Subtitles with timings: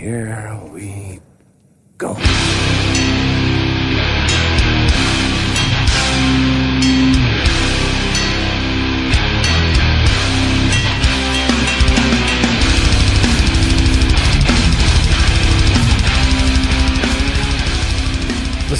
[0.00, 1.20] here we
[1.98, 2.16] go.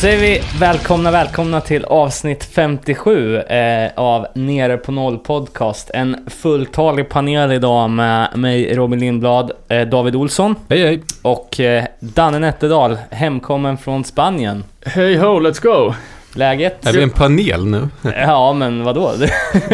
[0.01, 5.91] Säger vi välkomna, välkomna till avsnitt 57 eh, av Nere på Noll Podcast.
[5.95, 11.03] En fulltalig panel idag med mig, Robin Lindblad, eh, David Olsson Hej hej!
[11.23, 14.65] och eh, Danne Nätterdal, hemkommen från Spanien.
[14.85, 15.95] Hej ho, let's go!
[16.35, 16.87] Läget?
[16.87, 17.89] Är vi en panel nu?
[18.17, 19.13] Ja, men vadå?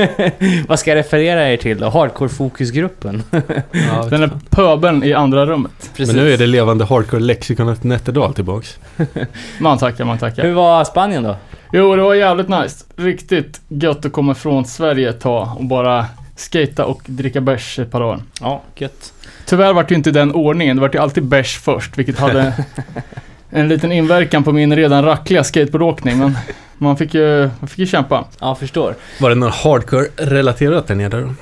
[0.69, 1.87] Vad ska jag referera er till då?
[1.87, 3.23] Hardcore-fokusgruppen?
[3.73, 5.91] Ja, Den är pöbeln i andra rummet.
[5.97, 6.15] Precis.
[6.15, 8.79] men nu är det levande hardcore-lexikonet Nätterdal tillbaks.
[9.61, 10.43] Man tackar, man tackar.
[10.43, 11.37] Hur var Spanien då?
[11.73, 12.85] Jo, det var jävligt nice.
[12.97, 17.91] Riktigt gött att komma från Sverige ett tag och bara skata och dricka bärs ett
[17.91, 18.21] par dagar.
[18.41, 19.13] Ja, gött.
[19.47, 20.77] Tyvärr var det ju inte den ordningen.
[20.77, 22.53] Det var ju alltid bärs först, vilket hade
[23.57, 26.19] en liten inverkan på min redan rackliga skateboardåkning.
[26.19, 26.37] Men
[26.79, 28.25] man fick ju, man fick ju kämpa.
[28.41, 28.95] Ja, förstår.
[29.21, 31.35] Var det någon hardcore-relaterat där nere då?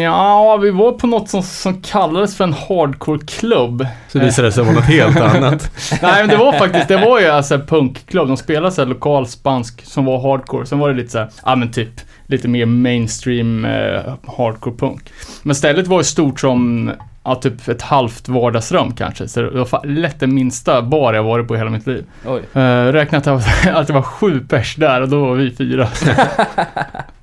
[0.00, 3.86] Ja, vi var på något som, som kallades för en hardcore-klubb.
[4.08, 5.70] Så visade det sig vara något helt annat.
[6.02, 8.28] Nej men det var faktiskt, det var ju alltså en punkklubb.
[8.28, 10.66] De spelade såhär lokal spansk som var hardcore.
[10.66, 15.12] Sen var det lite såhär, ja men typ lite mer mainstream eh, hardcore punk.
[15.42, 16.90] Men stället var ju stort som,
[17.24, 19.28] ja typ ett halvt vardagsrum kanske.
[19.28, 22.04] Så det var lätt den minsta bar jag varit på i hela mitt liv.
[22.26, 22.42] Oj.
[22.56, 25.88] Uh, räknat att, att det var sju pers där och då var vi fyra.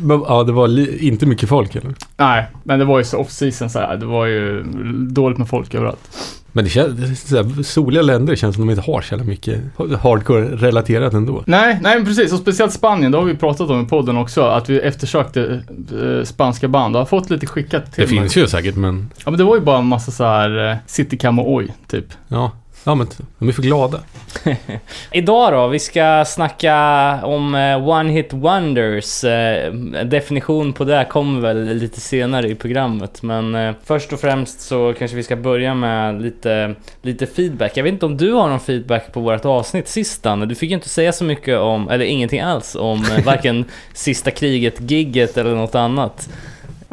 [0.00, 1.94] Men, ja, det var inte mycket folk eller?
[2.16, 3.96] Nej, men det var ju så off season så här.
[3.96, 4.62] Det var ju
[5.10, 6.08] dåligt med folk överallt.
[6.56, 9.60] Men det känns, så här, soliga länder känns som de inte har så jävla mycket
[10.02, 11.42] hardcore-relaterat ändå.
[11.46, 12.32] Nej, nej men precis.
[12.32, 14.42] Och speciellt Spanien, det har vi pratat om i podden också.
[14.42, 15.62] Att vi eftersökte
[16.02, 18.20] eh, spanska band och har fått lite skickat till Det mig.
[18.20, 20.76] finns ju säkert men, Ja men det var ju bara en massa så här eh,
[20.86, 22.06] Citycam och oj, typ.
[22.28, 22.50] ja.
[22.86, 23.06] Ja men
[23.38, 24.00] de är för glada.
[25.12, 26.74] Idag då, vi ska snacka
[27.22, 29.24] om eh, One Hit Wonders.
[29.24, 29.72] Eh,
[30.04, 33.22] definition på det kommer väl lite senare i programmet.
[33.22, 37.76] Men eh, först och främst så kanske vi ska börja med lite, lite feedback.
[37.76, 40.46] Jag vet inte om du har någon feedback på vårt avsnitt sist Danne?
[40.46, 44.90] Du fick ju inte säga så mycket om, eller ingenting alls om varken sista kriget,
[44.90, 46.28] gigget eller något annat.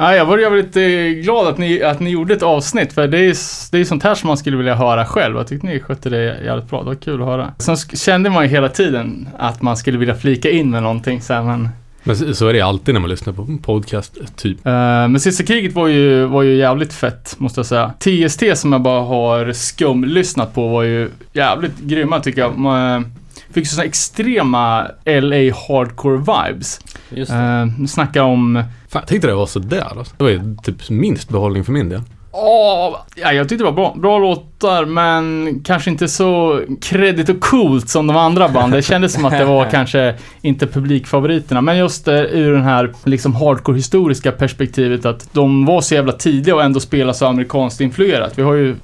[0.02, 3.18] Ja, jag var jävligt eh, glad att ni, att ni gjorde ett avsnitt för det
[3.18, 3.36] är,
[3.72, 5.38] det är sånt här som man skulle vilja höra själv.
[5.38, 7.52] Jag tyckte ni skötte det jävligt bra, det var kul att höra.
[7.58, 11.34] Sen kände man ju hela tiden att man skulle vilja flika in med någonting så
[11.34, 11.70] här, men
[12.04, 14.66] Men så, är det alltid när man lyssnar på en podcast, typ.
[14.66, 17.94] Eh, men sista kriget var ju, var ju jävligt fett, måste jag säga.
[18.00, 22.58] TST som jag bara har skumlyssnat på var ju jävligt grymma tycker jag.
[22.58, 23.06] Man
[23.54, 26.80] fick så såna extrema LA hardcore vibes.
[27.10, 27.74] Just det.
[27.80, 28.64] Uh, snackar om...
[28.90, 30.16] Fan, jag tyckte det var sådär alltså.
[30.18, 32.02] Det var ju typ minst behållning för min del.
[32.32, 34.20] Åh, ja, jag tyckte det var bra, bra
[34.62, 38.72] låtar, men kanske inte så kredit och coolt som de andra banden.
[38.72, 42.94] Det kändes som att det var kanske inte publikfavoriterna, men just eh, ur den här
[43.04, 48.34] liksom hardcore-historiska perspektivet att de var så jävla tidiga och ändå spela så amerikanskt influerat.
[48.36, 48.76] Vi har ju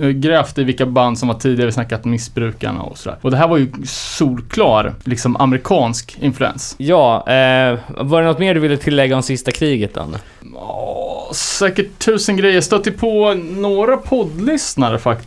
[0.00, 3.18] eh, grävt i vilka band som var tidigare, vi snackat missbrukarna och sådär.
[3.22, 6.74] Och det här var ju solklar, liksom amerikansk influens.
[6.78, 10.18] Ja, eh, var det något mer du ville tillägga om sista kriget Danne?
[10.54, 12.60] Ja, säkert tusen grejer.
[12.60, 15.25] Stötte på några poddlyssnare faktiskt.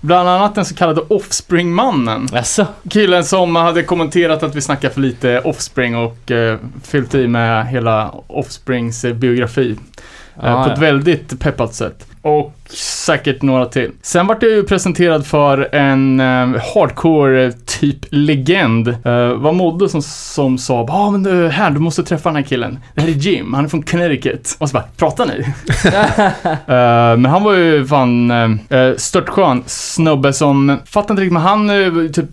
[0.00, 2.28] Bland annat den så kallade Offspring-mannen.
[2.32, 2.66] Jaså?
[2.90, 7.66] Killen som hade kommenterat att vi snackar för lite Offspring och eh, fyllt i med
[7.66, 9.70] hela Offsprings eh, biografi.
[10.42, 10.72] eh, Ah, på ja.
[10.74, 12.06] ett väldigt peppat sätt.
[12.22, 13.90] Och säkert några till.
[14.02, 18.88] Sen vart jag ju presenterad för en eh, hardcore eh, typ legend.
[18.88, 22.36] Eh, var Modde som, som sa ja ah, men du, här du måste träffa den
[22.36, 22.78] här killen.
[22.94, 24.56] Det här är Jim, han är från Connecticut.
[24.58, 25.46] Och så bara, pratar ni?
[26.46, 31.70] Eh, men han var ju fan uh, störtskön snubbe som, fattar inte riktigt, men han
[31.70, 32.28] uh, typ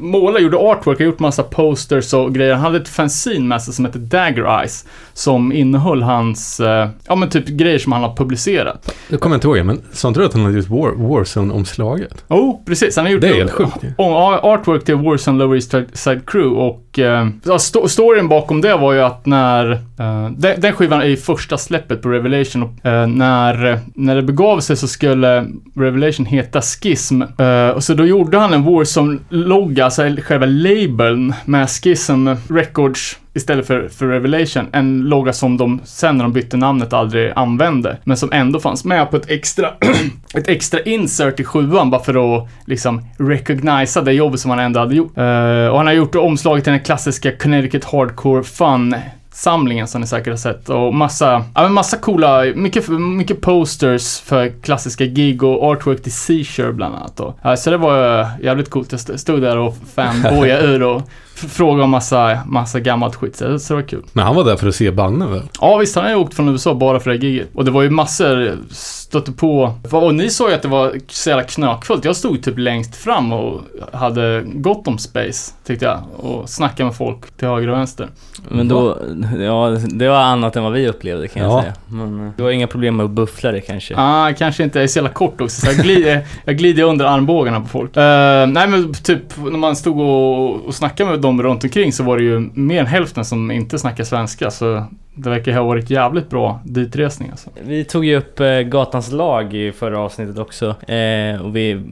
[0.00, 2.52] målade, gjorde artwork, har gjort massa posters och grejer.
[2.52, 4.84] Han hade ett fanzine med sig som hette Dagger Eyes.
[5.14, 8.94] Som innehöll hans, eh, ja men typ grejer som han har publicerat.
[9.08, 12.24] Jag kommer inte ihåg det, men sa inte du att han hade gjort War, Warzone-omslaget?
[12.28, 12.96] Oh, precis.
[12.96, 13.92] Han har gjort Det är helt sjukt ju.
[13.98, 18.76] om- artwork till Warzone Lower East Side Crew och eh, ja, sto- storyn bakom det
[18.76, 22.86] var ju att när eh, den, den skivan är ju första släppet på Revelation och
[22.86, 25.46] eh, när, när det begav sig så skulle
[25.76, 31.68] Revelation heta Schism eh, och så då gjorde han en Warzone-logga, alltså själva labeln med
[31.70, 34.66] Schism Records istället för, för Revelation.
[34.72, 37.96] En logga som de sen när de bytte namnet aldrig använde.
[38.04, 39.70] Men som ändå fanns med på ett extra,
[40.34, 44.80] ett extra insert i sjuan bara för att liksom recognisa det jobbet som han ändå
[44.80, 45.18] hade gjort.
[45.18, 48.94] Uh, och han har gjort omslaget till den klassiska Connecticut Hardcore Fun
[49.32, 54.20] samlingen som ni säkert har sett och massa, ja men massa coola, mycket, mycket posters
[54.20, 57.34] för klassiska gig och artwork till Seashore bland annat då.
[57.42, 58.92] Ja, så det var eh, jävligt coolt.
[58.92, 61.02] Jag stod där och fanboyade ur och
[61.44, 63.36] f- frågade om massa, massa gammalt skit.
[63.36, 64.02] Så det, var kul.
[64.12, 65.42] Men han var där för att se banden väl?
[65.60, 67.48] Ja visst, han har ju åkt från USA bara för det här giget.
[67.54, 69.74] Och det var ju massor, stötte på.
[69.90, 72.04] Och ni såg ju att det var så jävla knökfullt.
[72.04, 73.60] Jag stod typ längst fram och
[73.92, 75.98] hade gott om space, tyckte jag.
[76.16, 78.08] Och snackade med folk till höger och vänster.
[78.48, 78.98] Men då,
[79.38, 81.60] ja, det var annat än vad vi upplevde kan jag Ja.
[81.62, 81.72] säga.
[81.88, 83.94] Men eh, du har inga problem med att buffla det kanske?
[83.96, 85.60] Ah, kanske inte, jag är så jävla kort också.
[85.60, 87.96] Så jag glider, jag glider under armbågarna på folk.
[87.96, 92.02] Eh, nej men typ när man stod och, och snackade med dem runt omkring så
[92.02, 94.50] var det ju mer än hälften som inte snackade svenska.
[94.50, 97.50] Så det verkar ha varit jävligt bra ditresning alltså.
[97.62, 100.66] Vi tog ju upp eh, Gatans lag i förra avsnittet också.
[100.92, 101.82] Eh, och vi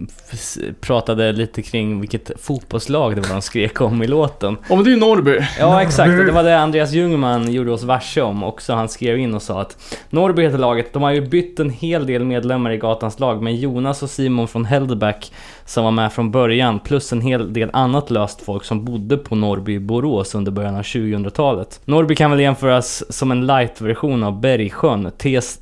[0.80, 4.56] pratade lite kring vilket fotbollslag det var de skrek om i låten.
[4.68, 5.38] Ja men det är ju Norrby.
[5.58, 8.72] Ja exakt, det var det Andreas Ljungman gjorde oss varse om också.
[8.72, 12.06] Han skrev in och sa att Norrby heter laget, de har ju bytt en hel
[12.06, 15.32] del medlemmar i Gatans lag, men Jonas och Simon från Hellback
[15.70, 19.34] som var med från början, plus en hel del annat löst folk som bodde på
[19.34, 21.80] Norrby i Borås under början av 2000-talet.
[21.84, 25.10] Norrby kan väl jämföras som en light-version av Bergsjön,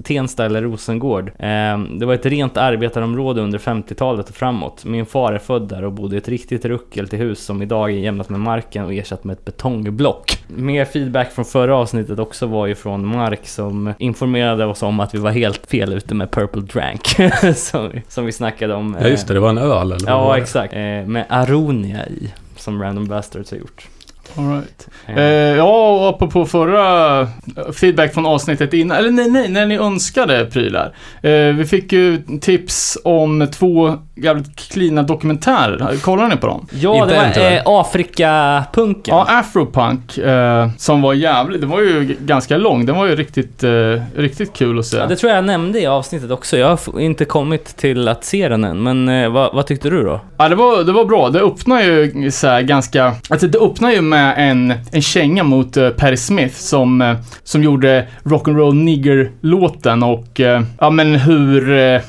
[0.04, 1.32] Tensta eller Rosengård.
[1.38, 4.84] Ehm, det var ett rent arbetarområde under 50-talet och framåt.
[4.84, 7.90] Min far är född där och bodde i ett riktigt ruckel till hus som idag
[7.90, 10.38] är jämnat med marken och ersatt med ett betongblock.
[10.48, 15.14] Mer feedback från förra avsnittet också var ju från Mark som informerade oss om att
[15.14, 17.02] vi var helt fel ute med Purple Drank.
[17.56, 18.96] som, vi- som vi snackade om.
[19.00, 20.72] Ja just det, det var en öl eller Ja, exakt.
[20.74, 23.88] Eh, med Aronia i, som Random Bastards har gjort.
[24.36, 24.88] All right.
[25.06, 25.22] Eh,
[25.56, 27.28] ja, och apropå förra eh,
[27.72, 30.94] feedback från avsnittet innan, eller nej, nej, när ni önskade prylar.
[31.22, 35.96] Eh, vi fick ju tips om två jävligt cleana dokumentärer.
[36.00, 36.66] Kollar ni på dem?
[36.70, 39.16] ja, inte det var eh, Afrikapunken.
[39.16, 42.86] Ja, Afropunk, eh, som var jävligt, den var ju ganska lång.
[42.86, 43.70] Den var ju riktigt, eh,
[44.16, 44.96] riktigt kul att se.
[44.96, 46.56] Ja, det tror jag jag nämnde i avsnittet också.
[46.56, 50.02] Jag har inte kommit till att se den än, men eh, vad, vad tyckte du
[50.02, 50.20] då?
[50.36, 51.30] Ja, det var, det var bra.
[51.30, 53.14] Det öppnar ju så här ganska...
[53.28, 57.16] Alltså det öppnar ju med en, en känga mot eh, uh, Patti Smith som, uh,
[57.44, 61.70] som gjorde Rock'n'Roll Nigger-låten och uh, ja men hur...
[61.70, 62.00] uh,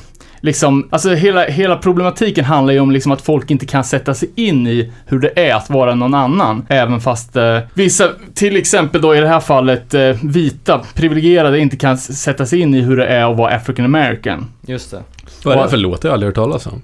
[0.42, 4.30] Liksom, alltså hela, hela problematiken handlar ju om liksom att folk inte kan sätta sig
[4.34, 6.66] in i hur det är att vara någon annan.
[6.68, 11.76] Även fast eh, vissa, till exempel då i det här fallet, eh, vita, privilegierade inte
[11.76, 14.46] kan sätta sig in i hur det är att vara African American.
[14.66, 15.02] Just det.
[15.44, 16.02] Vad är det för låt?
[16.02, 16.82] Det har jag aldrig hört talas om.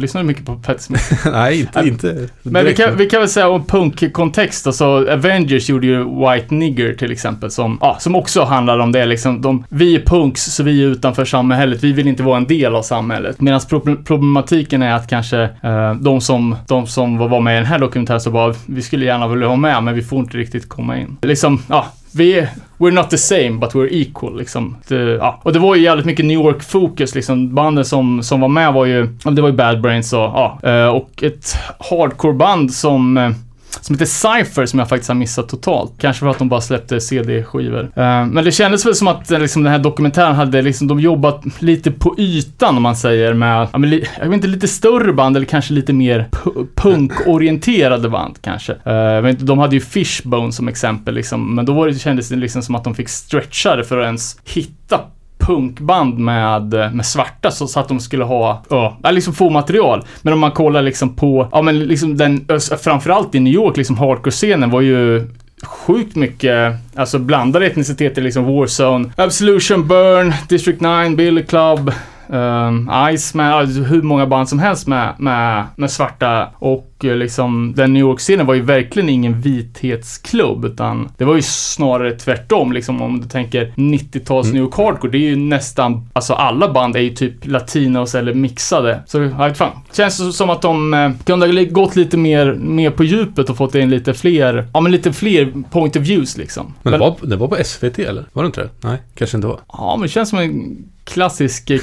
[0.00, 1.12] Lyssnar du mycket på Patti Smith?
[1.32, 5.68] Nej, inte, inte Men vi kan, vi kan väl säga om punkkontext då, så Avengers
[5.68, 9.42] gjorde ju White Nigger till exempel som, ja, som också handlar om det liksom.
[9.42, 12.74] De, vi är punks så vi är utanför samhället, vi vill inte vara en del
[12.74, 13.40] av samhället.
[13.40, 17.66] Medan pro- problematiken är att kanske eh, de som, de som var med i den
[17.66, 20.68] här dokumentären så bara, vi skulle gärna vilja vara med men vi får inte riktigt
[20.68, 21.16] komma in.
[21.22, 24.76] Liksom, ja, vi är, we're not the same but we're equal liksom.
[24.88, 25.40] Det, ja.
[25.42, 27.54] Och det var ju jävligt mycket New York-fokus liksom.
[27.54, 30.88] Banden som, som var med var ju, det var ju Bad Brains och, ja, eh,
[30.88, 33.30] och ett hardcore-band som eh,
[33.80, 35.92] som heter Cypher som jag faktiskt har missat totalt.
[35.98, 37.80] Kanske för att de bara släppte CD-skivor.
[37.80, 41.00] Eh, men det kändes väl som att eh, liksom, den här dokumentären hade liksom, de
[41.00, 45.12] jobbat lite på ytan om man säger med, ja, men, jag vet inte, lite större
[45.12, 46.28] band eller kanske lite mer
[46.74, 48.72] punkorienterade band kanske.
[48.84, 51.94] Eh, jag vet inte, de hade ju Fishbone som exempel liksom, men då var det,
[51.94, 55.00] kändes det liksom som att de fick stretcha det för att ens hitta
[55.48, 60.04] punkband med, med svarta så, så att de skulle ha, ja, liksom få material.
[60.22, 62.46] Men om man kollar liksom på, ja men liksom den,
[62.80, 65.28] framförallt i New York, liksom hardcore-scenen var ju
[65.62, 71.92] sjukt mycket, alltså blandade etniciteter, liksom Warzone, Absolution, Burn, District 9, Billy Club,
[72.32, 77.16] ehm, um, Iceman, alltså hur många band som helst med, med, med svarta och eh,
[77.16, 82.72] liksom den New York-scenen var ju verkligen ingen vithetsklubb utan det var ju snarare tvärtom
[82.72, 86.96] liksom om du tänker 90-tals New York Hardcore, det är ju nästan, alltså alla band
[86.96, 89.02] är ju typ latinos eller mixade.
[89.06, 89.72] Så jag vet fan.
[89.92, 93.74] Känns som att de eh, kunde ha gått lite mer, mer på djupet och fått
[93.74, 96.74] in lite fler, ja men lite fler point of views liksom.
[96.82, 98.24] Men det var, det var på SVT eller?
[98.32, 98.68] Var det inte det?
[98.80, 99.60] Nej, kanske inte var.
[99.72, 101.80] Ja, men det känns som en klassisk eh,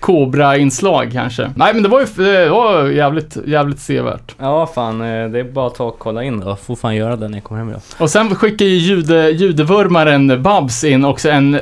[0.00, 1.50] Cobra-inslag kanske.
[1.56, 4.33] Nej, men det var ju det var jävligt, jävligt sevärt.
[4.38, 5.00] Ja, fan.
[5.00, 6.56] eh, Det är bara att ta och kolla in då.
[6.56, 7.80] Får fan göra det när jag kommer hem idag.
[7.98, 11.58] Och sen skickar ju jude, judevurmaren Babs in också en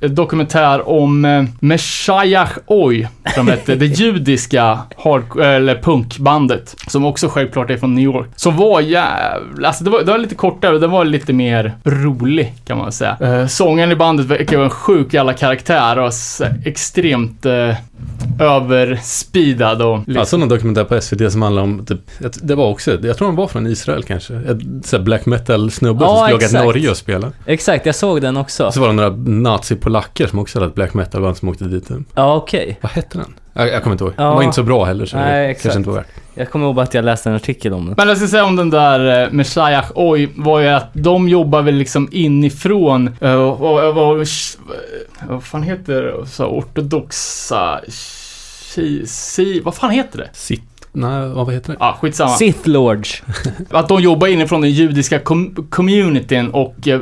[0.00, 7.70] dokumentär om eh, Messiah Oi, som hette det judiska hard, eller punkbandet, som också självklart
[7.70, 8.28] är från New York.
[8.36, 12.52] Som var jävla, alltså det var, det var lite kortare den var lite mer rolig
[12.66, 13.16] kan man säga.
[13.20, 16.12] Eh, sångaren i bandet verkar vara en sjuk jävla karaktär och
[16.64, 17.74] extremt, eh,
[18.40, 20.00] överspeedad och...
[20.06, 22.00] Jag såg någon dokumentär på SVT som handlar om, typ,
[22.42, 24.34] det var också, jag tror de var från Israel kanske.
[24.34, 26.58] Ett black metal-snubbe Ja, som skulle åka till.
[26.58, 27.32] Norge och spela.
[27.46, 28.72] Exakt, jag såg den också.
[28.72, 31.88] Så var det några nazi-polacker som också hade ett black metal-band som åkte dit.
[32.14, 32.78] Ja, okej.
[32.80, 33.34] Vad hette den?
[33.52, 34.12] Jag, jag kommer inte ihåg.
[34.16, 34.24] Ja.
[34.24, 35.62] Den var inte så bra heller så Nej, det exakt.
[35.62, 36.06] kanske inte var värt.
[36.34, 37.94] Jag kommer ihåg bara att jag läste en artikel om den.
[37.98, 41.62] Men jag ska säga om den där uh, Messiah Oj var ju att de jobbar
[41.62, 44.26] väl liksom inifrån uh, och, och, och, och,
[45.28, 46.26] vad fan heter det?
[46.26, 47.80] Så ortodoxa...
[47.88, 50.28] Si, si, vad fan heter det?
[50.32, 50.62] Sitt...
[50.92, 51.76] Nej, vad heter det?
[51.80, 52.30] Ja, ah, skitsamma.
[52.30, 53.22] Sith Lords.
[53.70, 57.00] Att de jobbar inifrån den judiska com- communityn och eh,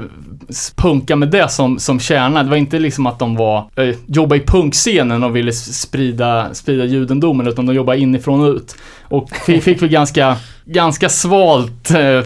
[0.76, 2.42] punka med det som, som kärna.
[2.42, 6.84] Det var inte liksom att de var, eh, jobbade i punkscenen och ville sprida, sprida
[6.84, 8.76] judendomen, utan de jobbade inifrån och ut.
[9.08, 12.20] Och vi fick väl ganska, ganska svalt, eh,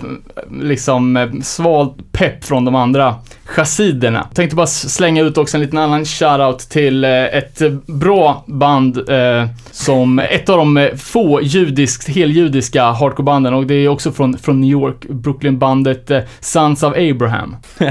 [0.62, 4.26] liksom, eh, svalt pepp från de andra chassiderna.
[4.34, 9.46] Tänkte bara slänga ut också en liten annan shoutout till eh, ett bra band eh,
[9.70, 14.70] som ett av de få judiskt, heljudiska hardcorebanden och det är också från, från New
[14.70, 17.56] York, Brooklyn-bandet eh, Sons of Abraham.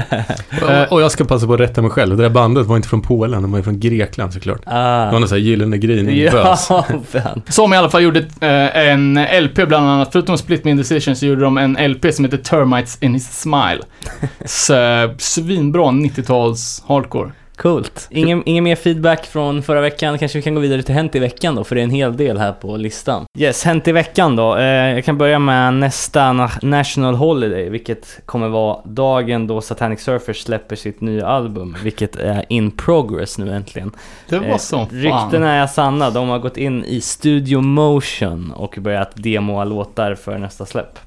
[0.62, 2.16] Och- Och jag ska passa på att rätta mig själv.
[2.16, 4.60] Det där bandet var inte från Polen, de var från Grekland såklart.
[4.64, 5.10] Det var Ah.
[5.10, 6.56] någon sån här gyllene grining Ja.
[7.48, 8.48] Som i alla fall gjorde eh,
[8.90, 12.38] en LP bland annat, förutom Split Me Indecision så gjorde de en LP som heter
[12.38, 13.80] Termites in His Smile.
[14.44, 17.32] Så, eh, svinbra 90-tals hardcore.
[17.56, 18.08] Coolt.
[18.10, 20.18] Ingen, ingen mer feedback från förra veckan.
[20.18, 22.16] Kanske vi kan gå vidare till Hänt i veckan då, för det är en hel
[22.16, 23.24] del här på listan.
[23.38, 24.56] Yes, Hänt i veckan då.
[24.56, 30.00] Eh, jag kan börja med nästa na- National Holiday, vilket kommer vara dagen då Satanic
[30.00, 33.90] Surfers släpper sitt nya album, vilket är in progress nu äntligen.
[34.28, 34.98] Det var Eh, som fan.
[34.98, 36.10] Ryktena är sanna.
[36.10, 40.98] De har gått in i Studio Motion och börjat demoa låtar för nästa släpp.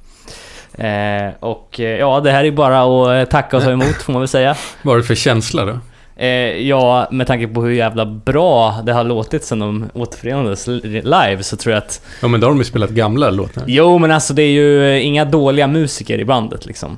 [0.77, 2.81] Eh, och eh, ja, det här är bara
[3.21, 4.55] att tacka och ta emot får man väl säga.
[4.81, 5.79] Vad var det för känsla då?
[6.17, 6.27] Eh,
[6.67, 11.37] ja, med tanke på hur jävla bra det har låtit sen de återförenades li- live
[11.43, 12.01] så tror jag att...
[12.21, 13.63] Ja men då har de ju spelat gamla låtar.
[13.67, 16.97] Jo, men alltså det är ju eh, inga dåliga musiker i bandet liksom.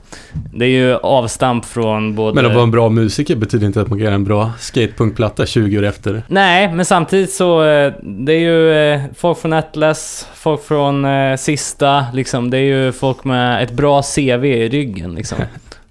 [0.53, 2.36] Det är ju avstamp från både...
[2.36, 5.45] Men att vara en bra musiker betyder inte att man kan göra en bra skatepunkplatta
[5.45, 6.21] 20 år efter.
[6.27, 11.05] Nej, men samtidigt så, eh, det är ju eh, folk från Atlas, folk från
[11.38, 12.50] Sista, liksom.
[12.50, 15.38] Det är ju folk med ett bra CV i ryggen liksom.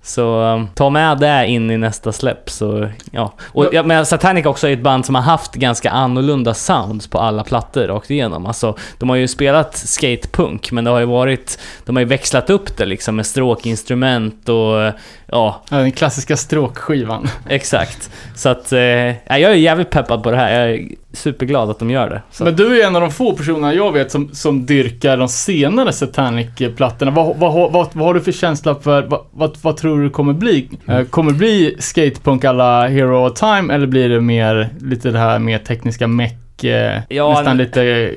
[0.07, 3.33] Så eh, ta med det in i nästa släpp så, ja.
[3.43, 7.19] Och ja, men Satanic också är ett band som har haft ganska annorlunda sounds på
[7.19, 8.47] alla plattor rakt igenom.
[8.47, 12.51] Alltså, de har ju spelat skatepunk, men det har ju varit, de har ju växlat
[12.51, 14.93] upp det liksom med stråkinstrument och,
[15.27, 17.29] ja, Ja, Den klassiska stråkskivan.
[17.49, 18.11] Exakt.
[18.35, 20.67] Så att, eh, ja, jag är jävligt peppad på det här.
[20.67, 22.23] Jag superglad att de gör det.
[22.31, 22.45] Så.
[22.45, 25.93] Men du är en av de få personerna jag vet som, som dyrkar de senare
[25.93, 27.11] Satanic-plattorna.
[27.11, 30.33] Vad, vad, vad, vad, har du för känsla för, vad, vad, vad tror du kommer
[30.33, 30.71] bli?
[30.87, 35.19] Eh, kommer det bli skatepunk alla Hero of Time eller blir det mer lite det
[35.19, 36.39] här mer tekniska meck,
[37.09, 38.11] Ja, nästan lite eh,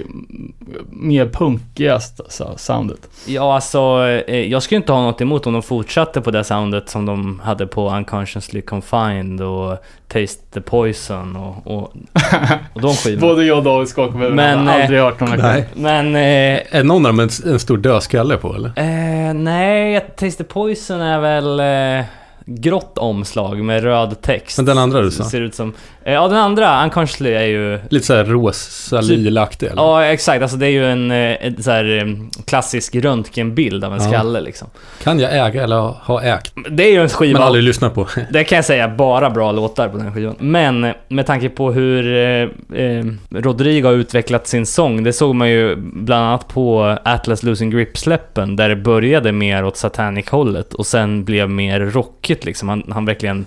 [0.89, 3.00] mer punkiga st- så- soundet?
[3.25, 3.79] Ja, alltså,
[4.27, 7.39] eh, jag skulle inte ha något emot om de fortsatte på det soundet som de
[7.43, 9.77] hade på Unconsciously Confined och
[10.08, 11.81] Taste the Poison och, och,
[12.74, 13.27] och de skivorna.
[13.34, 14.17] Både jag och David skakar på.
[14.17, 15.65] Men, Jag har eh, aldrig hört här Nej.
[15.75, 18.69] Men, eh, Är någon av dem en, en stor dödskalle på eller?
[18.75, 21.60] eh, nej, Taste the Poison är väl
[22.00, 22.05] eh,
[22.50, 24.58] grått omslag med röd text.
[24.58, 25.24] Men den andra du sa?
[25.24, 25.74] Ser ut som...
[26.03, 27.79] Eh, ja, den andra, Unconsciously, är ju...
[27.89, 29.72] Lite såhär rosa, Typ- eller?
[29.75, 30.41] Ja, exakt.
[30.41, 32.06] Alltså det är ju en, eh, en så här, eh,
[32.46, 34.08] klassisk röntgenbild av en Ja.
[34.10, 34.68] skalle liksom.
[35.03, 36.53] Kan jag äga eller ha- ägt?
[36.70, 37.39] Det är ju en skiva.
[37.39, 38.08] Men aldrig lyssnat på.
[38.32, 40.36] Det kan jag säga, bara bra låtar på den skivan.
[40.39, 45.36] Men eh, med tanke på hur eh, eh, Rodrigo har utvecklat sin sång, det såg
[45.36, 50.86] man ju bland annat på Atlas Losing Grip-släppen, där det började mer åt Satanic-hållet och
[50.86, 52.69] sen blev mer rockigt liksom.
[52.69, 53.46] Han, han verkligen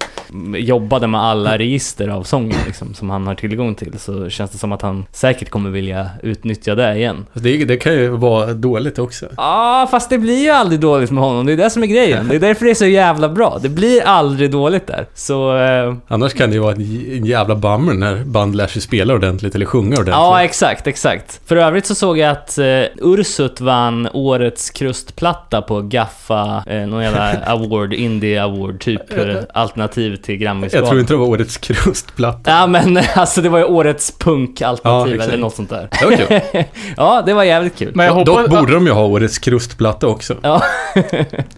[0.57, 3.99] jobbade med alla register av sången liksom, som han har tillgång till.
[3.99, 7.27] Så känns det som att han säkert kommer vilja utnyttja det igen.
[7.33, 9.27] Det, det kan ju vara dåligt också.
[9.27, 11.47] Ja, ah, fast det blir ju aldrig dåligt med honom.
[11.47, 12.29] Det är det som är grejen.
[12.29, 13.59] Det är därför det är så jävla bra.
[13.63, 15.07] Det blir aldrig dåligt där.
[15.15, 15.57] Så...
[15.57, 19.55] Eh, Annars kan det ju vara en jävla bummer när band lär sig spela ordentligt
[19.55, 20.15] eller sjunga ordentligt.
[20.15, 21.41] ja, exakt, exakt.
[21.47, 22.65] För övrigt så såg jag att eh,
[22.97, 30.17] Ursut vann årets krustplatta på Gaffa, eh, någon jävla award, indie award, typ eh, alternativ
[30.17, 30.89] till jag Grammisgalan.
[30.89, 32.51] tror inte det var årets krustplatta.
[32.51, 35.89] Ja men alltså det var ju årets punkalternativ Ja, eller något sånt där.
[36.01, 36.65] Det var kul.
[36.97, 37.93] ja, det var jävligt kul.
[37.95, 40.37] Men jag Dock hoppas, borde de ju ha årets krustplatta också.
[40.43, 40.63] Ja,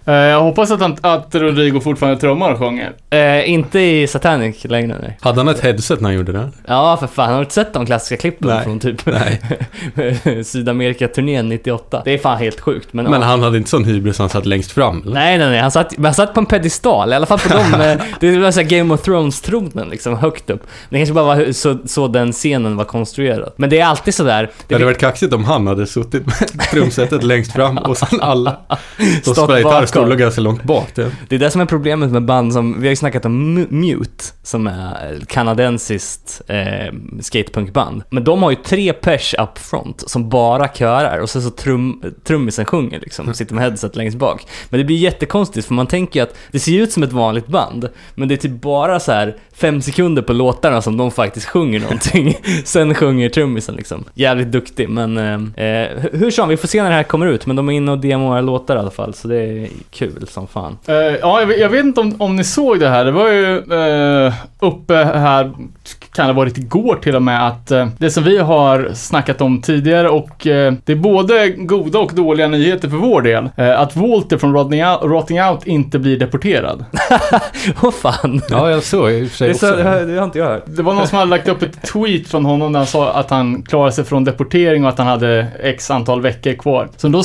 [0.05, 2.93] eh, jag hoppas att, han, att Rodrigo fortfarande trummar och sjunger.
[3.11, 5.19] eh, inte i Satanic längre nej.
[5.21, 6.49] Hade han ett headset när han gjorde det?
[6.67, 7.29] Ja, för fan.
[7.29, 8.65] Har du inte sett de klassiska klippen Nej.
[8.65, 9.41] från typ Nej.
[10.45, 12.03] Sydamerika-turnén 98?
[12.05, 13.27] Det är fan helt sjukt, men, Men ja.
[13.27, 15.15] han hade inte sån hybris han satt längst fram eller?
[15.15, 15.61] Nej, nej, nej.
[15.61, 17.04] Han satt, han satt på en pedestal.
[17.05, 17.81] Original, i alla fall på dem.
[17.81, 20.67] eh, det var så här Game of Thrones-tronen liksom, högt upp.
[20.91, 23.53] Det kanske bara var så, så den scenen var konstruerad.
[23.57, 24.51] Men det är alltid sådär.
[24.69, 26.35] Det hade varit kaxigt om han hade suttit med
[26.71, 28.57] trumsetet längst fram och sen alla
[29.23, 30.89] som spelar gitarr stod ganska långt bak.
[30.95, 31.11] Det.
[31.29, 33.73] Det är det som är problemet med band som, vi har ju snackat om Mu-
[33.73, 38.03] Mute, som är kanadensiskt eh, skatepunkband.
[38.11, 42.03] Men de har ju tre pers up front som bara körar och sen så trum,
[42.25, 44.47] trummisen sjunger liksom, sitter med headset längst bak.
[44.71, 47.13] Men det blir jättekonstigt för man tänker ju att det ser ju ut som ett
[47.13, 51.11] vanligt band, men det är typ bara så här fem sekunder på låtarna som de
[51.11, 52.37] faktiskt sjunger någonting.
[52.65, 54.05] sen sjunger trummisen liksom.
[54.15, 57.47] Jävligt duktig, men eh, eh, hur som, vi får se när det här kommer ut,
[57.47, 60.47] men de är inne och demoar låtar i alla fall, så det är kul som
[60.47, 60.79] fan.
[60.89, 63.05] Uh, ja, jag, vet- jag vet inte om, om ni såg det här.
[63.05, 65.53] Det var ju uh, uppe här,
[66.15, 69.41] kan det ha varit igår till och med, att eh, det som vi har snackat
[69.41, 73.49] om tidigare och eh, det är både goda och dåliga nyheter för vår del.
[73.57, 76.85] Eh, att Walter från Rotting Out, Rotting Out inte blir deporterad.
[77.83, 78.43] Åh fan!
[78.51, 79.83] Ja, jag såg i och för sig Det, så, också.
[79.83, 80.65] det, har, inte jag hört.
[80.67, 83.31] Det var någon som hade lagt upp ett tweet från honom där han sa att
[83.31, 86.89] han klarade sig från deportering och att han hade x antal veckor kvar.
[86.97, 87.23] Så då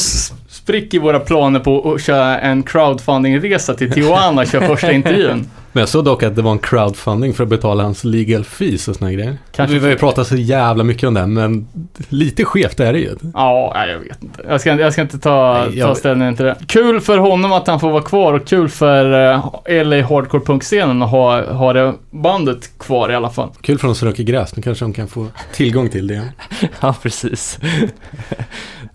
[0.50, 5.50] spricker våra planer på att köra en crowdfunding-resa till Tijuana och köra första intervjun.
[5.72, 8.88] Men jag såg dock att det var en crowdfunding för att betala hans legal fees
[8.88, 9.38] och såna grejer.
[9.52, 11.68] Kanske- Vi har ju pratat så jävla mycket om det, men
[12.10, 13.16] lite skevt är det ju.
[13.34, 14.42] Ja, jag vet inte.
[14.48, 16.56] Jag ska, jag ska inte ta, Nej, ta ställning till det.
[16.68, 21.02] Kul för honom att han får vara kvar och kul för uh, LA Hardcore Punk-scenen
[21.02, 23.50] att ha, ha det bandet kvar i alla fall.
[23.62, 26.22] Kul för de som röker gräs, nu kanske de kan få tillgång till det.
[26.82, 27.60] Ja, precis.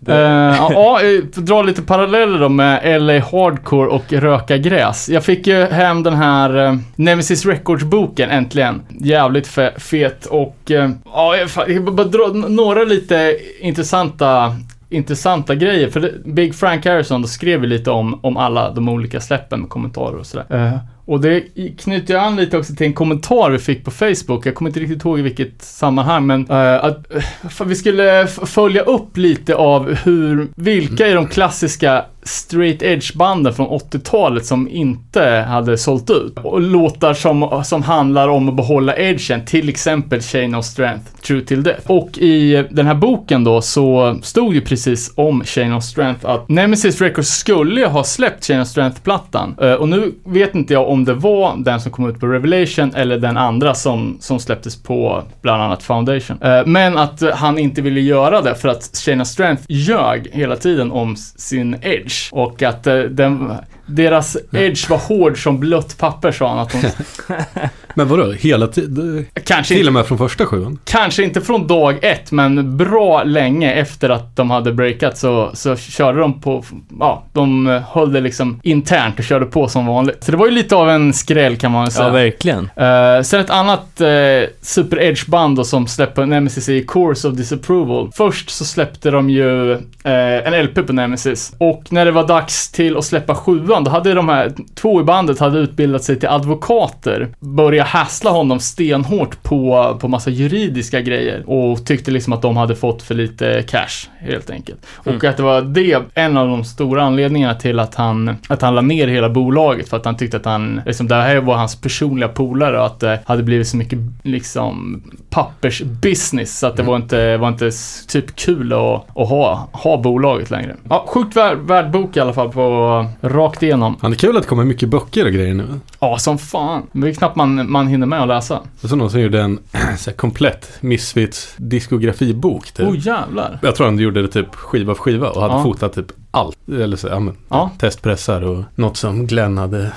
[0.09, 0.17] Eh,
[0.59, 5.09] ja, ja, eh, dra lite paralleller då med LA Hardcore och röka gräs.
[5.09, 8.83] Jag fick ju hem den här eh, Nemesis Records-boken äntligen.
[8.89, 11.37] Jävligt fe- fet och eh, ja,
[11.69, 14.57] jag bara dra några lite intressanta
[14.89, 15.91] intressanta grejer.
[15.91, 19.69] För Big Frank Harrison då skrev ju lite om, om alla de olika släppen med
[19.71, 20.47] kommentarer och sådär.
[20.51, 21.41] Eh, och det
[21.79, 24.47] knyter jag an lite också till en kommentar vi fick på Facebook.
[24.47, 27.15] Jag kommer inte riktigt ihåg i vilket sammanhang, men uh, att
[27.61, 33.67] eh, vi skulle följa upp lite av hur, vilka är de klassiska straight edge-banden från
[33.69, 36.39] 80-talet som inte hade sålt ut.
[36.43, 41.41] Och låtar som, som handlar om att behålla edgen, till exempel Chain of Strength, True
[41.41, 41.91] Till Death.
[41.91, 46.49] Och i den här boken då så stod ju precis om Chain of Strength att
[46.49, 49.57] Nemesis Records skulle ha släppt Chain of Strength-plattan.
[49.61, 52.95] Eh, och nu vet inte jag om det var den som kom ut på Revelation
[52.95, 56.43] eller den andra som, som släpptes på bland annat Foundation.
[56.43, 60.57] Eh, men att han inte ville göra det för att Chain of Strength ljög hela
[60.57, 62.14] tiden om sin edge.
[62.33, 63.53] Och att eh, den,
[63.87, 66.89] deras edge var hård som blött papper sa han att de,
[67.95, 69.27] Men vadå, hela tiden?
[69.45, 70.79] kanske, Till inte, och med från första sjuan?
[70.85, 75.77] kanske inte från dag ett, men bra länge efter att de hade breakat så, så
[75.77, 76.65] körde de på,
[77.01, 80.25] ja, de höll det liksom internt och körde på som vanligt.
[80.25, 82.07] Så det var ju lite av en skräll kan man säga.
[82.07, 82.59] Ja, verkligen.
[82.81, 88.11] Uh, sen ett annat uh, Super Edge-band då som släpper Nemesis i Course of Disapproval.
[88.15, 89.73] Först så släppte de ju
[90.05, 91.53] eh, en LP på Nemesis.
[91.59, 95.05] Och när det var dags till att släppa sjuan, då hade de här två i
[95.05, 97.29] bandet hade utbildat sig till advokater.
[97.41, 101.51] Började hassla honom stenhårt på, på massa juridiska grejer.
[101.51, 104.87] Och tyckte liksom att de hade fått för lite cash, helt enkelt.
[104.87, 108.75] Och att det var det, en av de stora anledningarna till att han, att han
[108.75, 109.89] la ner hela bolaget.
[109.89, 113.01] För att han tyckte att han, liksom det här var hans personliga polare och att
[113.01, 116.59] det hade blivit så mycket liksom pappersbusiness.
[116.59, 117.71] Så att det var inte, var inte
[118.09, 120.77] typ kul att, att ha, ha bolaget längre.
[120.89, 123.97] Ja, sjukt värd, värd bok i alla fall på rakt igenom.
[124.01, 125.65] Han är kul att det kommer mycket böcker och grejer nu.
[126.01, 126.83] Ja, som fan.
[126.93, 128.61] Men det är knappt man, man hinner med att läsa.
[128.81, 129.59] Det var någon som gjorde en
[129.99, 132.73] så här, komplett Misfits diskografibok.
[132.73, 132.87] Typ.
[132.89, 133.59] Oh jävlar.
[133.63, 135.63] Jag tror han gjorde det typ skiva för skiva och hade Ja.
[135.63, 136.59] fotat typ allt.
[136.69, 137.71] Eller så, ja, men, Ja.
[137.79, 139.93] testpressar och något som Glenn hade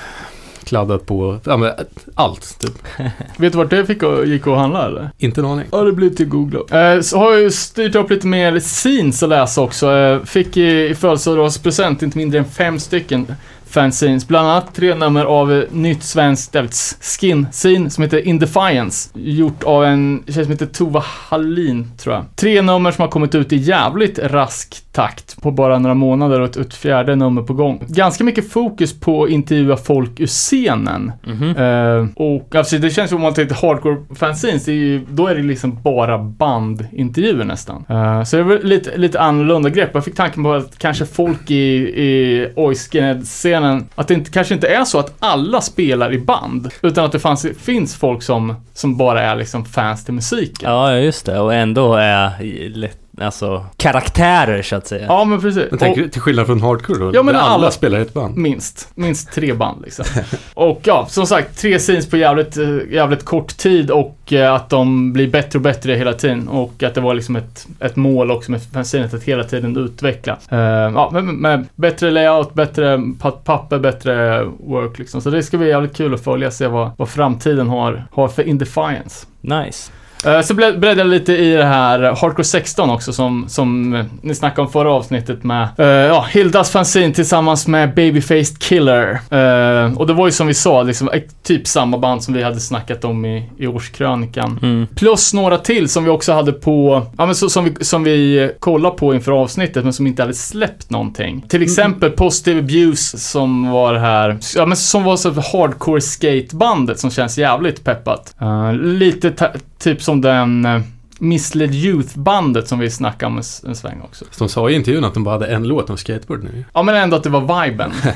[0.64, 1.40] kladdat på.
[1.44, 1.72] Ja, men,
[2.16, 2.74] allt typ.
[3.38, 5.10] Vet du vart det fick och, gick att handla eller?
[5.18, 5.66] Inte en aning.
[5.72, 6.60] Ja, det blir till Google.
[6.96, 9.92] Eh, så har jag ju styrt upp lite mer scenes att läsa också.
[9.92, 13.28] Eh, fick i, i födelsedagspresent inte mindre än fem stycken
[13.70, 14.28] fanzines.
[14.28, 16.56] Bland annat tre nummer av eh, nytt svenskt
[17.02, 19.10] skin-scene som heter In Defiance.
[19.14, 22.26] Gjort av en tjej som heter Tova Hallin, tror jag.
[22.36, 26.50] Tre nummer som har kommit ut i jävligt rask takt på bara några månader och
[26.50, 27.84] ett, ett fjärde nummer på gång.
[27.88, 31.12] Ganska mycket fokus på att intervjua folk ur scenen.
[31.26, 31.56] Mhm.
[31.56, 35.28] Eh, och alltså det känns som om man tänker hardcore fanzines, det är ju, då
[35.28, 37.86] är det liksom bara bandintervjuer nästan.
[37.90, 39.90] Eh, så det var lite, lite annorlunda grepp.
[39.94, 43.57] Jag fick tanken på att kanske folk i, i Oiskened-scenen,
[43.96, 47.20] att det inte, kanske inte är så att alla spelar i band, utan att det
[47.20, 50.72] fanns, finns folk som, som bara är liksom fans till musiken.
[50.72, 51.40] Ja, just det.
[51.40, 55.06] Och ändå är lätt alltså, karaktärer så att säga.
[55.08, 55.64] Ja, men precis.
[55.70, 57.12] Men tänker du till skillnad från hardcore då?
[57.14, 58.38] Ja, men alla, alla- spelar i ett band.
[58.38, 58.90] Minst.
[58.96, 60.06] Minst tre band liksom.
[60.54, 64.70] och ja, som sagt, tre scenes på jävligt, eh, jävligt kort tid och eh, att
[64.70, 66.48] de blir bättre och bättre hela tiden.
[66.48, 70.38] Och att det var liksom ett, ett mål också med fanzinet att hela tiden utveckla.
[70.50, 75.22] Eh, ja, med, med bättre layout, bättre pa- papper, bättre work liksom.
[75.22, 78.28] Så det ska bli jävligt kul att följa och se vad, vad framtiden har, har
[78.28, 79.26] för Indefiance.
[79.42, 79.92] Nice.
[80.26, 84.36] Eh, Så bläddrade jag lite i det här Hardcore 16 också som, som eh, ni
[84.36, 89.12] snackade om förra avsnittet med eh, ja, Hildas fanzine tillsammans med Babyfaced Killer.
[89.30, 91.10] Eh, och det var ju som vi sa, liksom,
[91.44, 94.60] typ samma band som vi hade snackat om i, i årskrönikan.
[94.62, 94.88] Mm.
[94.96, 98.52] Plus några till som vi också hade på, ja men så, som vi, som vi
[98.60, 101.46] kollade på inför avsnittet men som inte hade släppt någonting.
[101.50, 107.00] Till exempel Positive Abuse som var det här, ja men som var så hardcore skatebandet
[107.00, 108.36] som känns jävligt peppat.
[108.42, 109.32] Eh, lite
[109.78, 110.82] typ som den eh,
[111.20, 114.26] Misled Youth-bandet som vi snackade om en, sväng också.
[114.32, 116.66] Så de sa i intervjun att de bara hade en låt om skateboard nu.
[116.74, 117.92] Ja men ändå att det var viben.
[118.04, 118.12] ja,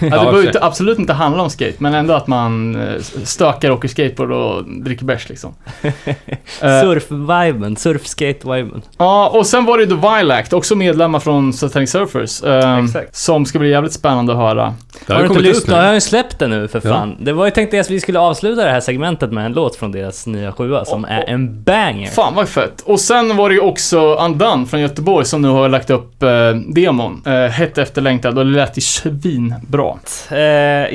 [0.00, 3.70] det Ja, behöver inte, absolut inte handla om skate, men ändå att man eh, stökar,
[3.70, 5.54] åker skateboard och dricker bärs liksom.
[6.62, 8.82] Eh, Surf-viben, surf-skate-viben.
[8.98, 12.42] Ja, och sen var det The Vilact, också medlemmar från Satanic Surfers.
[12.84, 13.16] Exakt.
[13.16, 14.74] Som ska bli jävligt spännande att höra.
[15.06, 15.76] Det Har har du ju inte kommit ut lyssnat?
[15.78, 16.94] Jag har ju släppt det nu för Ja.
[16.94, 17.16] fan.
[17.20, 19.92] Det var ju tänkt att vi skulle avsluta det här segmentet med en låt från
[19.92, 21.32] deras nya sjua som Oh, är oh.
[21.32, 22.10] en banger.
[22.10, 22.80] Fan vad fett.
[22.80, 26.50] Och sen var det ju också Undone från Göteborg som nu har lagt upp eh,
[26.68, 27.22] demon.
[27.26, 29.94] Eh, hett efterlängtad och det lät ju svinbra.
[30.30, 30.38] Eh,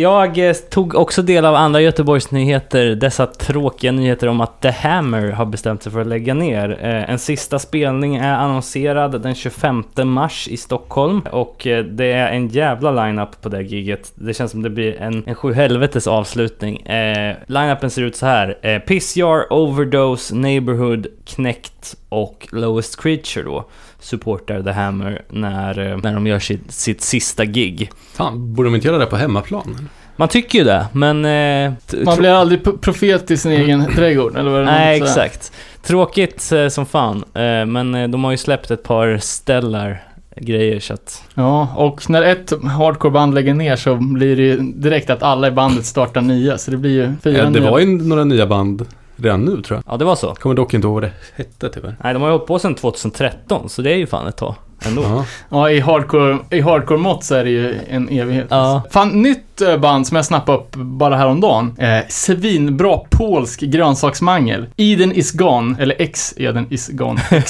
[0.02, 4.72] jag eh, tog också del av andra Göteborgs nyheter, dessa tråkiga nyheter om att The
[4.72, 6.80] Hammer har bestämt sig för att lägga ner.
[6.82, 12.28] Eh, en sista spelning är annonserad den 25 mars i Stockholm och eh, det är
[12.28, 14.12] en jävla line-up på det giget.
[14.16, 16.82] Det känns som det blir en, en sjuhelvetes avslutning.
[16.82, 18.58] Eh, line-upen ser ut så här.
[18.62, 23.66] Eh, Pissjar, Overdose, Neighborhood, Knäckt och Lowest Creature då
[24.00, 27.90] supportar The Hammer när, eh, när de gör sitt, sitt sista gig.
[28.14, 29.90] Fan, borde de inte göra det på hemmaplan?
[30.16, 31.26] Man tycker ju det, men...
[31.26, 31.74] Eh,
[32.06, 35.52] Man blir aldrig profet i sin egen trädgård, eller vad det Nej, exakt.
[35.84, 40.04] Tråkigt eh, som fan, eh, men eh, de har ju släppt ett par stellar
[40.36, 41.24] grejer så att...
[41.34, 45.52] Ja, och när ett hardcoreband lägger ner så blir det ju direkt att alla i
[45.52, 47.72] bandet startar nya, så det blir ju fyra Ja, det nya.
[47.72, 48.86] var ju några nya band
[49.24, 49.94] redan nu tror jag.
[49.94, 50.36] Ja, det var så.
[50.36, 51.96] Kommer dock inte ihåg vad det hette tyvärr.
[52.04, 54.56] Nej, de har ju hållit på sedan 2013, så det är ju fan ett tag
[54.86, 55.02] ändå.
[55.04, 55.26] Ja.
[55.50, 58.48] Ja, i hardcore, i hardcore-mått så är det ju en evighet.
[58.50, 58.82] Ja.
[58.92, 61.76] Fan, nytt eh, band som jag snappade upp bara häromdagen.
[61.78, 64.66] Eh, svinbra polsk grönsaksmangel.
[64.78, 67.22] Eden is gone, eller X Eden is gone.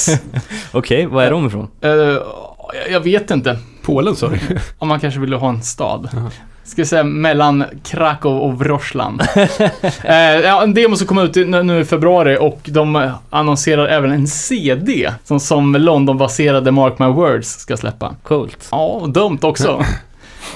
[0.71, 1.67] Okej, var är de ifrån?
[1.81, 1.91] Eh,
[2.91, 3.57] jag- vet inte.
[3.85, 4.39] Polen sa du?
[4.79, 6.09] Om man kanske ville ha en stad.
[6.13, 6.31] Jaha.
[6.65, 9.25] Ska jag säga mellan Krakow och Wroclaw.
[10.03, 14.11] eh, ja, en demo som kom ut nu i februari och de eh, annonserar även
[14.11, 18.15] en CD som, som London-baserade Mark My Words ska släppa.
[18.23, 18.67] Coolt.
[18.71, 19.85] Ja, dumt också.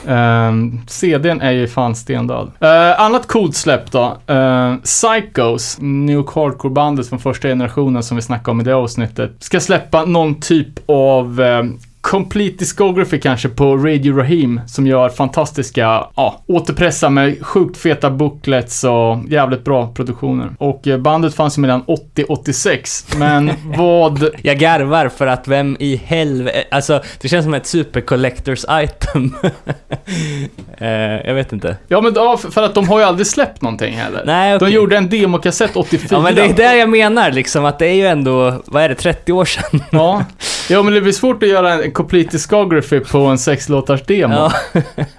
[0.05, 2.51] Um, CDn är ju fan stendöd.
[2.63, 4.17] Uh, annat coolt släpp då.
[4.29, 9.59] Uh, Psychos, New Hardcore-bandet från första generationen som vi snackade om i det avsnittet, ska
[9.59, 11.63] släppa någon typ av eh,
[12.07, 15.81] Complete Discography kanske på Radio Rahim som gör fantastiska,
[16.15, 20.49] ja, återpressar med sjukt feta booklets och jävligt bra produktioner.
[20.59, 25.95] Och eh, bandet fanns ju mellan 80-86, men vad Jag garvar för att vem i
[25.95, 26.63] helvete...
[26.71, 29.35] Alltså, det känns som ett super collectors item.
[30.77, 30.89] eh,
[31.27, 31.77] jag vet inte.
[31.87, 34.23] Ja men ja, för att de har ju aldrig släppt någonting heller.
[34.25, 34.75] Nej, De okej.
[34.75, 36.07] gjorde en demokassett 84.
[36.11, 38.89] Ja men det är det jag menar liksom, att det är ju ändå, vad är
[38.89, 39.83] det, 30 år sedan?
[39.91, 40.25] Ja.
[40.69, 44.33] ja, men det blir svårt att göra en complete discography på en sexlåtars demo.
[44.33, 44.51] Ja.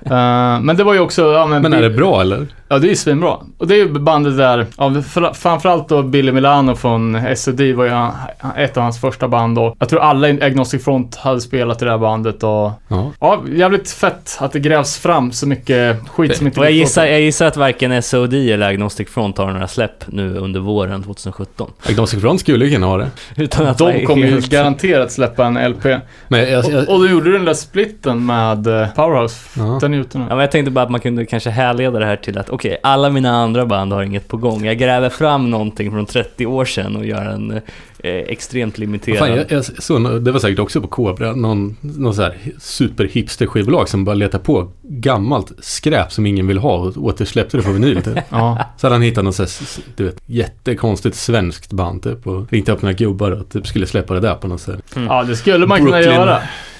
[0.05, 1.63] Eh, men det var ju också, ja men...
[1.63, 2.47] Men är det bra eller?
[2.71, 3.37] Ja, det är ju svinbra.
[3.59, 7.85] Och det är ju bandet där, ja, för, framförallt då Billy Milano från SOD var
[7.85, 8.13] ju han-
[8.57, 11.85] ett av hans första band och jag tror alla i Agnostic Front hade spelat i
[11.85, 13.13] det här bandet och Ja.
[13.21, 17.07] ja, jävligt fett att det grävs fram så mycket skit som inte Och jag gissar,
[17.07, 21.71] jag gissar att varken SOD eller Agnostic Front har några släpp nu under våren 2017.
[21.89, 23.11] Agnostic Front skulle kunna ha det.
[23.37, 25.85] Utan att De kommer ju helt- garanterat släppa en LP.
[26.29, 29.37] Men jag, jag, Och, och då gjorde du den där splitten med eh, Powerhouse.
[29.61, 29.79] Ja.
[29.81, 30.25] Den är ute nu.
[30.29, 32.79] Ja, men jag tänkte bara att man kunde kanske härleda det här till att okej,
[32.83, 34.65] alla mina andra band har inget på gång.
[34.65, 37.61] Jag gräver fram någonting från 30 år sedan och gör en eh,
[38.03, 39.19] extremt limiterad.
[39.19, 43.47] Fan, jag, jag såg, det var säkert också på Cobra, någon, någon så här super
[43.47, 47.73] skivbolag som bara letar på gammalt skräp som ingen vill ha och återsläppte det på
[47.73, 48.19] vinyl typ.
[48.29, 48.59] Ja.
[48.77, 49.51] Så hade han hittat något så här,
[49.97, 54.15] du vet, jättekonstigt svenskt band typ och ringt upp några gubbar och typ skulle släppa
[54.15, 54.95] det där på något sätt.
[54.95, 56.39] ja, det skulle man kunna Brooklyn göra.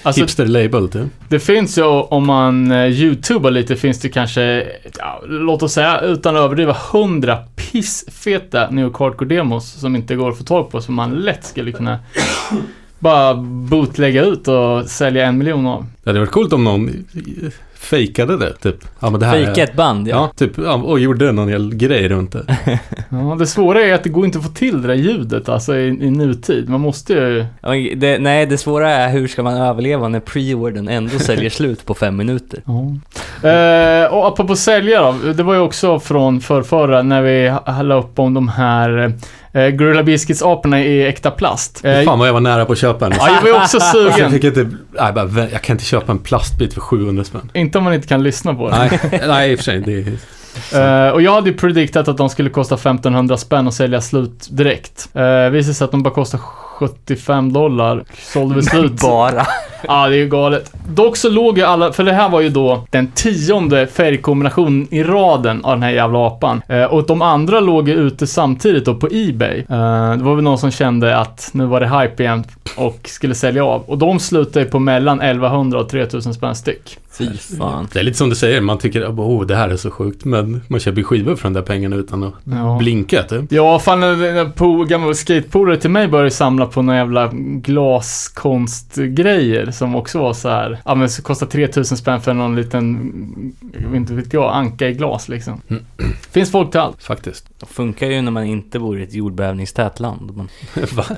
[0.09, 1.07] Alltså, Hipster label typ.
[1.27, 4.67] det finns ju, om man uh, youtubar lite, finns det kanske,
[4.97, 10.29] ja, låt oss säga, utan att överdriva, hundra pissfeta New Hardcore demos som inte går
[10.29, 11.99] att få tag på, som man lätt skulle kunna
[12.99, 15.85] bara bootlägga ut och sälja en miljon av.
[16.03, 17.05] Det hade varit coolt om någon
[17.79, 18.75] fejkade det, typ.
[18.99, 19.67] Ja, men det här Fejka är...
[19.67, 20.15] ett band ja.
[20.15, 22.57] Ja, typ, ja, och gjorde någon hel grej runt det.
[23.09, 25.75] Ja, det svåra är att det går inte att få till det där ljudet alltså
[25.75, 26.69] i, i nutid.
[26.69, 27.45] Man måste ju...
[27.61, 31.85] Ja, Det, nej, det svåra är hur ska man överleva när preordern ändå säljer slut
[31.85, 32.61] på fem minuter.
[32.67, 38.19] Eh, och apropå sälja då, det var ju också från förrförra när vi la upp
[38.19, 39.13] om de här
[39.53, 41.85] eh, Gorilla Biscuits-aporna i äkta plast.
[41.85, 43.13] Eh, Fan vad jag var nära på att köpa en.
[43.17, 44.31] ja, jag var också Alltså, jag, sugen.
[44.31, 47.51] fick inte, nej, bara, jag kan inte köpa en plastbit för 700 spänn.
[47.53, 48.77] Inte om man inte kan lyssna på det.
[48.77, 49.79] Nej, nej i och för sig.
[49.79, 50.05] Det är,
[50.73, 54.47] Eh, och jag hade ju prediktat att de skulle kosta 1500 spänn och sälja slut
[54.51, 55.09] direkt.
[55.15, 56.39] Uh, visade sig att de bara kostar
[56.79, 58.03] 75 dollar.
[58.17, 58.91] Sålde vi slut.
[59.01, 59.47] Bara.
[59.87, 60.71] Ja, det är ju galet.
[60.89, 65.03] Dock så låg ju alla, för det här var ju då den tionde färgkombinationen i
[65.03, 66.61] raden av den här jävla apan.
[66.67, 69.57] Eh, och de andra låg ju ute samtidigt då på Ebay.
[69.59, 72.43] Eh, det var väl någon som kände att nu var det hype igen
[72.77, 73.81] och skulle sälja av.
[73.87, 76.97] Och de slutade ju på mellan 1100 och 3000 spänn styck.
[77.17, 77.87] Fy fan.
[77.93, 80.25] det är lite som du säger, man tycker att oh, det här är så sjukt.
[80.25, 82.75] Men man köper skivor för de där pengarna utan att Ja.
[82.79, 83.51] blinka typ.
[83.51, 89.71] Ja, fan en- en po- gamla skatepolare till mig började samla på några jävla glaskonstgrejer
[89.71, 90.79] som också var så här.
[90.85, 93.53] ja men så kostar 3000 spänn för någon liten,
[93.95, 95.61] inte vet jag, anka i glas liksom.
[96.31, 97.03] Finns folk till allt.
[97.03, 97.45] Faktiskt.
[97.59, 100.37] Det funkar ju när man inte bor i ett jordbävningstätt land.
[100.37, 100.49] Men,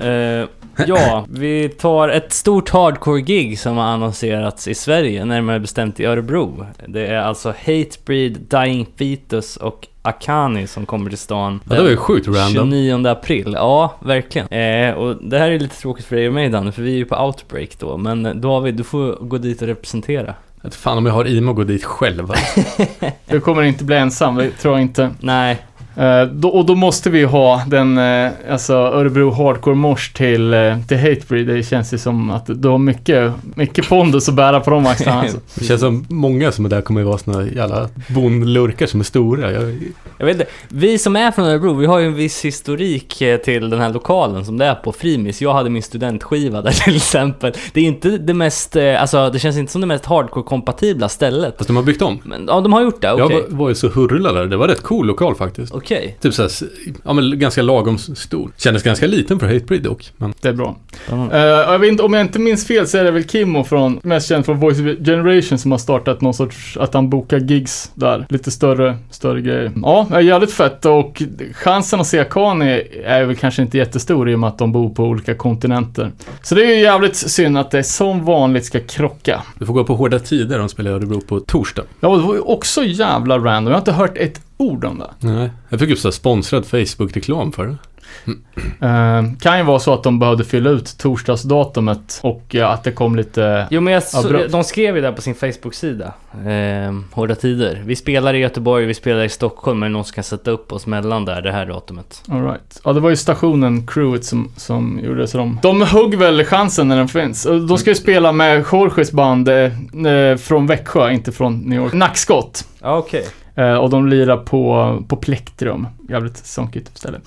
[0.00, 0.48] eh,
[0.86, 6.66] ja, vi tar ett stort hardcore-gig som har annonserats i Sverige, närmare bestämt i Örebro.
[6.86, 11.60] Det är alltså Hatebreed, Dying Fetus och Akani som kommer till stan.
[11.68, 12.70] Ja, det var ju sjukt random.
[12.70, 14.48] 29 april, ja verkligen.
[14.48, 16.96] Eh, och det här är lite tråkigt för dig och mig Danne, för vi är
[16.96, 17.96] ju på Outbreak då.
[17.96, 20.34] Men David, du får gå dit och representera.
[20.62, 22.30] Jag fan om jag har i mig att gå dit själv.
[22.30, 22.60] alltså.
[23.26, 25.10] Du kommer inte bli ensam, det tror jag inte.
[25.20, 25.62] Nej,
[25.96, 30.78] Eh, då, och då måste vi ha den, eh, alltså Örebro Hardcore Mors till, eh,
[30.88, 31.46] till Hatebreed.
[31.46, 35.20] Det känns ju som att du har mycket, mycket pondus att bära på de axlarna
[35.20, 35.38] alltså.
[35.54, 39.04] Det känns som många som är där kommer ju vara såna jävla bonlurkar som är
[39.04, 39.52] stora.
[39.52, 39.78] Jag,
[40.18, 40.46] jag vet inte.
[40.68, 44.44] Vi som är från Örebro, vi har ju en viss historik till den här lokalen
[44.44, 45.42] som det är på Frimis.
[45.42, 47.52] Jag hade min studentskiva där till exempel.
[47.72, 51.54] Det är inte det mest, alltså det känns inte som det mest hardcore-kompatibla stället.
[51.58, 52.20] fast de har byggt om.
[52.24, 53.26] Men ja, de har gjort det, okej.
[53.36, 54.46] Jag var, var ju så hurla där.
[54.46, 55.74] Det var rätt cool lokal faktiskt.
[55.82, 56.16] Okej.
[56.20, 56.50] Typ såhär,
[57.04, 58.50] ja men ganska lagom stor.
[58.56, 60.12] Kändes ganska liten för Hatebreed dock.
[60.16, 60.76] Men Det är bra.
[61.06, 61.38] Spännande.
[61.38, 64.00] Eh, jag vet inte, om jag inte minns fel så är det väl Kimmo från,
[64.02, 67.90] mest känd från Voice of Generation som har startat någon sorts, att han bokar gigs
[67.94, 68.26] där.
[68.28, 69.72] Lite större, större grejer.
[69.82, 71.22] Ja, det är jävligt fett och
[71.54, 74.90] chansen att se Akani är väl kanske inte jättestor i och med att de bor
[74.90, 76.10] på olika kontinenter.
[76.42, 79.42] Så det är ju jävligt synd att det som vanligt ska krocka.
[79.58, 80.58] du får gå på hårda tider.
[80.58, 81.82] De spelar i Örebro på torsdag.
[82.00, 83.66] Ja, det var ju också jävla random.
[83.66, 85.28] Jag har inte hört ett ord om det.
[85.28, 85.50] Nej.
[85.68, 87.76] Jag fick upp så här sponsrad Facebook-reklam för det.
[88.80, 92.92] Eh, kan ju vara så att de behövde fylla ut torsdagsdatumet och eh, att det
[92.92, 93.66] kom lite...
[93.70, 96.12] Jo men jag, Ja, så, de skrev ju där på sin Facebook-sida.
[96.46, 97.82] Eh, Hårda tider.
[97.86, 100.86] Vi spelar i Göteborg, vi spelar i Stockholm, det någon som kan sätta upp oss
[100.86, 102.22] mellan där det här datumet?
[102.28, 102.80] All right.
[102.84, 105.28] Ja, det var ju stationen, crewet, som, som gjorde det.
[105.28, 107.42] Så de, de hugg väl chansen när den finns.
[107.68, 111.92] De ska ju spela med Jorges band eh, eh, från Växjö, inte från New York.
[111.92, 112.64] Nackskott.
[112.80, 113.26] Ja okej.
[113.54, 115.86] Eh, och de lirar på, på Plektrum.
[116.08, 117.20] Jävligt sunkigt ställe.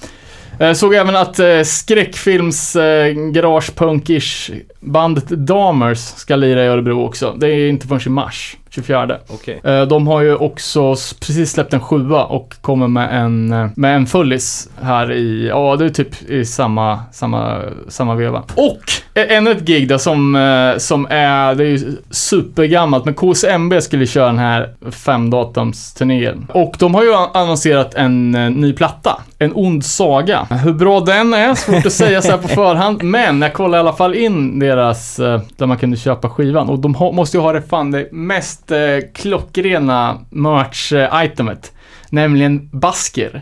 [0.60, 7.36] Eh, såg även att eh, skräckfilms eh, garage-punkish bandet Damers ska lira i Örebro också.
[7.38, 9.18] Det är inte förrän i mars, 24.
[9.28, 9.62] Okej.
[9.64, 13.96] Eh, De har ju också precis släppt en sjua och kommer med en, eh, med
[13.96, 17.58] en fullis här i, ja det är typ i samma, samma,
[17.88, 18.44] samma veva.
[18.56, 18.80] Och
[19.22, 23.82] eh, ännu ett gig då som, eh, som är, det är ju supergammalt, men KSMB
[23.82, 26.48] skulle köra den här femdatumsturnén.
[26.54, 30.44] Och de har ju an- annonserat en ny platta, En ond saga.
[30.64, 33.80] Hur bra den är, svårt att säga så här på förhand, men jag kollade i
[33.80, 35.16] alla fall in deras,
[35.58, 39.00] där man kunde köpa skivan och de måste ju ha det fan det mest eh,
[39.14, 41.72] klockrena merch-itemet.
[42.10, 43.42] Nämligen basker.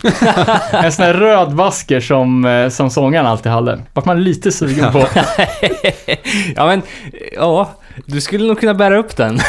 [0.71, 3.79] en sån här röd basker som, eh, som sångaren alltid hade.
[3.93, 5.07] Vart man lite sugen på.
[6.55, 6.81] ja men,
[7.31, 7.69] ja.
[8.05, 9.39] Du skulle nog kunna bära upp den.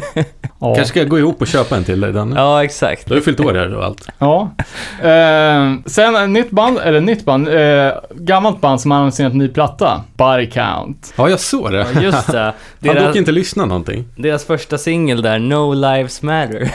[0.64, 0.74] Ja.
[0.74, 2.36] Kanske ska jag gå ihop och köpa en till dig Danne.
[2.36, 3.06] ja exakt.
[3.06, 4.08] Du har ju fyllt år här och allt.
[4.18, 4.50] Ja.
[5.02, 9.38] Eh, sen ett nytt band, eller nytt band, eh, gammalt band som har annonserat en
[9.38, 10.02] ny platta.
[10.16, 11.14] Body Count.
[11.16, 11.86] Ja, jag såg det.
[11.94, 12.52] Ja, just det.
[12.78, 14.04] Deras, dock inte lyssnat någonting.
[14.16, 16.70] deras första singel där, No Lives Matter.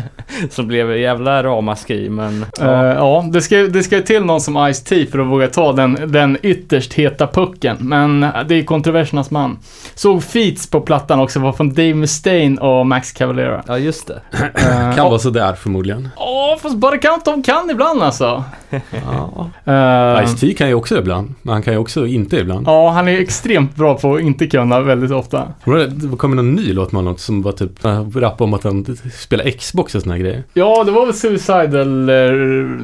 [0.50, 2.46] som blev jävla ramaskri men...
[2.60, 2.94] Ja, Ja.
[2.94, 5.98] ja det, ska, det ska ju till någon som Ice-T för att våga ta den,
[6.12, 7.76] den ytterst heta pucken.
[7.80, 9.58] Men det är kontroversernas man.
[9.94, 13.31] Såg feats på plattan också, var från Dave Mustaine och Max Cavalera.
[13.32, 13.62] Cavalera.
[13.66, 14.20] Ja, just det.
[14.54, 16.08] Eh, Kan vara sådär förmodligen.
[16.16, 18.44] Ja, fast Count de kan ibland alltså.
[18.90, 19.50] Ja.
[19.64, 22.66] Eh, Ice-T kan ju också ibland, men han kan ju också inte ibland.
[22.66, 25.48] Ja, han är extremt bra på att inte kunna väldigt ofta.
[25.64, 28.96] Det kom någon ny låt med honom som var typ äh, rap om att han
[29.12, 30.44] spelar Xbox och såna här grejer.
[30.54, 32.32] Ja, det var väl Suicide eller...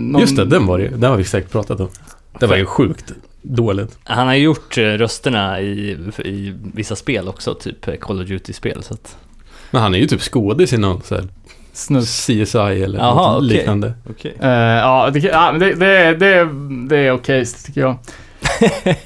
[0.01, 0.21] Någon...
[0.21, 1.89] Just det, den var det Den har vi säkert pratat om.
[2.41, 3.99] Det var ju sjukt dåligt.
[4.05, 8.83] Han har gjort eh, rösterna i, i vissa spel också, typ eh, Call of Duty-spel.
[8.83, 9.17] Så att...
[9.71, 11.25] Men han är ju typ skådis i någon så här
[11.73, 12.27] Snus.
[12.27, 13.57] CSI eller Jaha, något okej.
[13.57, 13.93] liknande.
[14.11, 14.37] Okej.
[14.41, 16.49] Eh, ja, det, ja, det, det, det,
[16.89, 17.97] det är okej, tycker jag.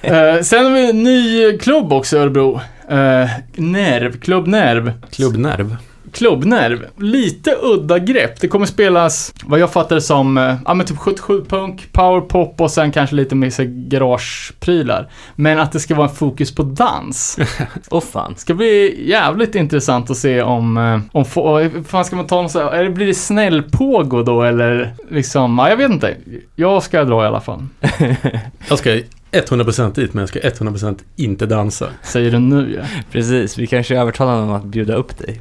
[0.01, 2.61] Eh, sen har vi en ny klubb också i Örebro.
[2.92, 4.92] Uh, Nerv, Klubb Nerv.
[5.11, 5.77] Klubbnerv.
[6.12, 6.87] Klubbnerv.
[6.96, 8.40] Lite udda grepp.
[8.40, 12.70] Det kommer spelas, vad jag fattar det som, eh, ja men typ 77-punk, powerpop och
[12.70, 15.11] sen kanske lite mer garageprylar.
[15.35, 17.38] Men att det ska vara en fokus på dans.
[17.90, 18.35] Åh fan.
[18.37, 22.51] ska bli jävligt intressant att se om, eh, om få, fan ska man ta någon
[22.51, 26.16] så här, är det, blir det snällpågo då eller liksom, ja jag vet inte.
[26.57, 27.66] Jag ska dra i alla fall.
[28.68, 29.01] Jag ska
[29.33, 31.88] 100% dit, men jag ska 100% inte dansa.
[32.03, 33.01] Säger du nu ja.
[33.12, 35.40] Precis, vi kanske övertalar honom att bjuda upp dig.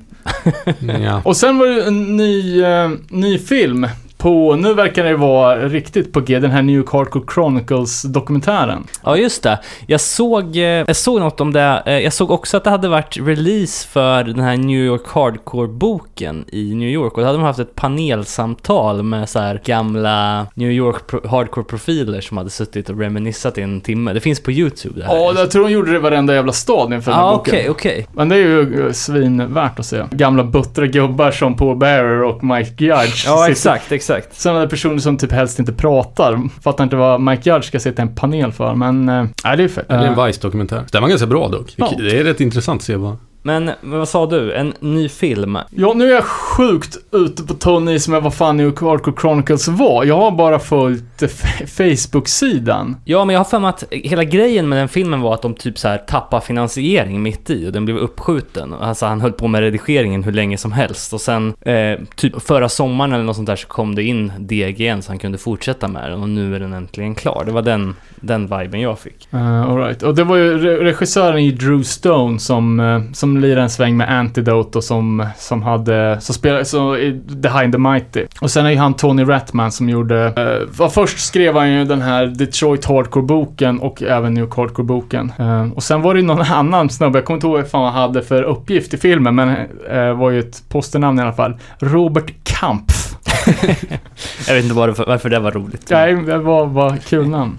[1.03, 1.21] Ja.
[1.25, 3.87] Och sen var det en ny, uh, ny film
[4.21, 8.83] på, nu verkar det vara riktigt på G, den här New Hardcore Chronicles dokumentären.
[9.03, 9.59] Ja, just det.
[9.87, 11.83] Jag såg, eh, jag såg något om det.
[11.85, 16.45] Eh, Jag såg också att det hade varit release för den här New York Hardcore-boken
[16.47, 17.13] i New York.
[17.13, 22.21] Och då hade de haft ett panelsamtal med så här gamla New York pro- Hardcore-profiler
[22.21, 24.13] som hade suttit och reminissat i en timme.
[24.13, 25.15] Det finns på YouTube det här.
[25.15, 27.53] Ja, jag tror de gjorde det i varenda jävla stad inför den här boken.
[27.53, 28.07] okej, okej.
[28.13, 30.03] Men det är ju eh, svinvärt att se.
[30.11, 33.23] Gamla buttra gubbar som Paul Bearer och Mike Judge.
[33.25, 34.41] Ja, sitter- exakt, exakt.
[34.41, 36.49] Sådana personer som typ helst inte pratar.
[36.61, 39.09] Fattar inte vad Mike Judge ska sitta i en panel för, men...
[39.09, 39.87] äh, nej, det är fett.
[39.87, 40.83] Det är en Eh, Vice-dokumentär.
[40.91, 41.73] Den var ganska bra dock.
[41.75, 41.93] Ja.
[41.97, 43.17] Det är rätt intressant att se vad...
[43.43, 44.53] Men, vad sa du?
[44.53, 45.57] En ny film?
[45.69, 49.15] Ja, nu är jag sjukt ute på Tony som jag vad fan New York Hardcore
[49.21, 50.03] Chronicles var.
[50.03, 51.29] Jag har bara följt eh,
[51.67, 52.95] Facebook-sidan.
[53.05, 55.53] Ja, men jag har för mig att hela grejen med den filmen var att de
[55.53, 58.73] typ så här tappade finansiering mitt i och den blev uppskjuten.
[58.73, 62.69] Alltså han höll på med redigeringen hur länge som helst och sen eh, typ förra
[62.69, 65.87] sommaren eller något sånt där så kom det in DG igen så han kunde fortsätta
[65.87, 67.43] med den och nu är den äntligen klar.
[67.45, 69.27] Det var den, den viben jag fick.
[69.33, 70.03] Uh, all right.
[70.03, 73.97] Och det var ju re- regissören i Drew Stone som, eh, som lirade en sväng
[73.97, 78.25] med Antidote och som, som hade, som spelade, så i Behind the Mighty.
[78.41, 81.85] Och sen är ju han Tony Ratman som gjorde, uh, var först skrev han ju
[81.85, 85.33] den här Detroit Hardcore-boken och även New York Hardcore-boken.
[85.39, 87.93] Eh, och sen var det ju någon annan snubbe, jag kommer inte ihåg vad fan
[87.93, 91.57] han hade för uppgift i filmen, men uh, var ju ett posternamn i alla fall.
[91.79, 93.15] Robert Kampf.
[94.47, 95.87] Jag vet inte varför, varför det var roligt.
[95.89, 97.57] Nej, det var, var kul namn.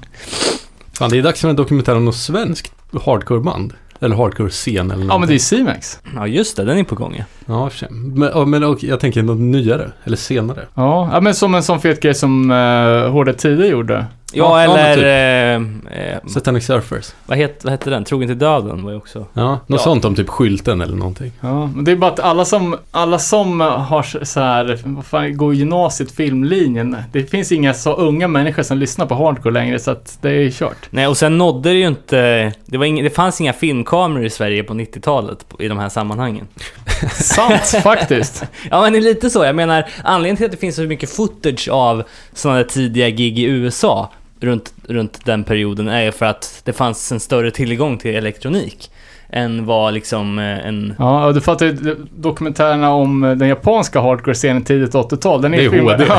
[0.92, 3.72] Fan, det är dags för en dokumentär om något svenskt hardcore-band.
[4.02, 5.08] Eller hardcore-scen eller någonting.
[5.08, 5.98] Ja, men det är C-Max.
[6.14, 7.24] Ja, just det, den är på gång ja.
[7.46, 7.88] Ja, för sig.
[7.90, 9.92] Men, ja, men och, jag tänker något nyare.
[10.04, 10.60] Eller senare.
[10.74, 14.06] Ja, ja, men som en sån fet grej som uh, Hårda Tider gjorde.
[14.34, 14.94] Ja, Ja, eller...
[14.94, 15.92] typ.
[15.92, 17.12] eh, eh, Satanic Surfers.
[17.26, 18.04] vad, het, vad hette den?
[18.04, 19.26] Trogen till döden var ju också...
[19.32, 19.78] Ja, något Ja.
[19.78, 21.32] sånt om typ skylten eller någonting.
[21.40, 25.36] Ja, men det är bara att alla som, alla som har så- här, vad fan,
[25.36, 26.96] går gymnasiet, filmlinjen.
[27.12, 30.50] Det finns inga så unga människor som lyssnar på hardcore längre så att det är
[30.50, 30.86] kört.
[30.90, 32.52] Nej, och sen nådde det ju inte...
[32.66, 35.88] Det, var ing, det fanns inga filmkameror i Sverige på 90-talet på- i de här
[35.88, 36.46] sammanhangen.
[37.12, 38.44] Sant faktiskt.
[38.70, 39.44] Ja, men det är lite så.
[39.44, 42.02] Jag menar, anledningen till att det finns så mycket footage av
[42.34, 44.10] sådana tidiga gig i USA
[44.42, 48.90] runt, runt den perioden är för att det fanns en större tillgång till elektronik
[49.34, 50.94] än vad liksom eh, en...
[50.98, 55.42] Ja, och du fattar ju dokumentärerna om eh, den japanska hardcore-scenen tidigt 80-tal.
[55.42, 56.04] Den är, Det är filmad- HD.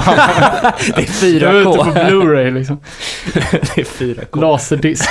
[1.21, 2.09] Det är det var ute på 4K.
[2.09, 2.79] Blu-ray liksom.
[3.51, 4.41] det är 4K.
[4.41, 5.09] Laserdisk.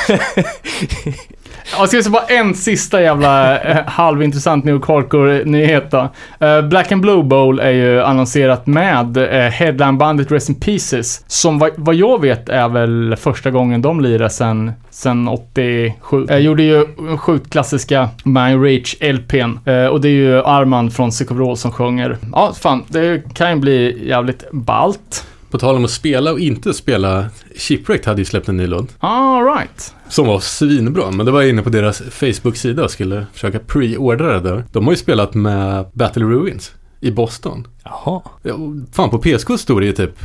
[1.72, 6.08] Ja, Jag ska säga bara en sista jävla eh, halvintressant New York Hardcore-nyhet då.
[6.46, 11.24] Eh, Black and Blue Bowl är ju annonserat med eh, headlinebandet Rest in Pieces.
[11.26, 16.26] Som vad, vad jag vet är väl första gången de lirar sen, sen 87.
[16.28, 16.86] Eh, gjorde ju
[17.18, 19.58] sjukt klassiska My Rage LPn.
[19.64, 22.16] Eh, och det är ju Armand från Sick som sjunger.
[22.32, 25.26] Ja, fan, det kan ju bli jävligt balt.
[25.52, 27.26] På tal om att spela och inte spela.
[27.56, 28.88] Shipwrecked hade ju släppt en ny låt.
[28.98, 29.94] All right.
[30.08, 34.32] Som var svinbra, men det var jag inne på deras Facebook-sida och skulle försöka pre-ordra
[34.32, 34.64] det där.
[34.72, 37.66] De har ju spelat med Battle Ruins i Boston.
[37.84, 38.20] Jaha.
[38.42, 38.58] Ja,
[38.92, 40.18] fan, på PSK stod det ju typ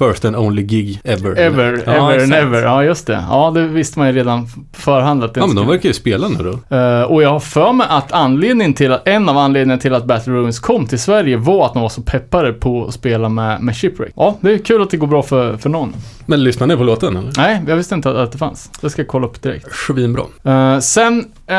[0.00, 1.38] first and only gig ever.
[1.38, 2.62] Ever, Ja, ever and ever.
[2.62, 3.24] Ja, just det.
[3.28, 5.92] Ja, det visste man ju redan på förhand att det Ja, men de verkar ju
[5.92, 6.76] spela nu då.
[6.76, 10.04] Eh, och jag har för mig att anledningen till att, en av anledningarna till att
[10.04, 13.62] Battle Ruins kom till Sverige var att de var så peppade på att spela med,
[13.62, 14.12] med Shipwreck.
[14.16, 15.92] Ja, det är kul att det går bra för, för någon.
[16.26, 17.32] Men lyssnar ni på låten eller?
[17.36, 18.70] Nej, jag visste inte att, att det fanns.
[18.80, 19.66] Det ska jag kolla upp direkt.
[19.86, 20.22] Svinbra.
[20.44, 21.56] Eh, sen eh,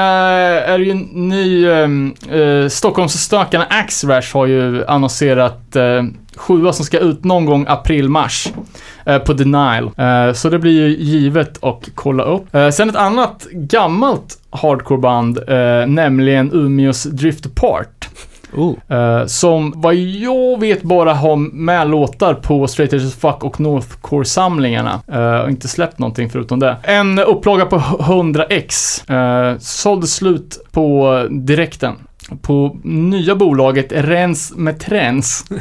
[0.71, 0.99] är det ju en
[1.29, 6.03] ny, uh, Stockholmsstökarna Axrash har ju annonserat uh,
[6.35, 8.47] sjua som ska ut någon gång april-mars.
[9.05, 9.91] eh, på Denial.
[9.97, 12.55] Eh, så det blir ju givet att kolla upp.
[12.55, 15.39] Eh, sen ett annat gammalt hardcoreband,
[15.87, 18.09] nämligen Umeås Drift Apart.
[18.53, 19.25] Oh.
[19.25, 25.01] Som vad jag vet bara har med låtar på Straight Edge Fuck och Northcore-samlingarna.
[25.43, 26.77] Och inte släppt någonting förutom det.
[26.83, 29.01] En upplaga på 100x.
[29.11, 31.95] Uh, sålde slut på direkten.
[32.41, 35.45] På nya bolaget Rens med Trends.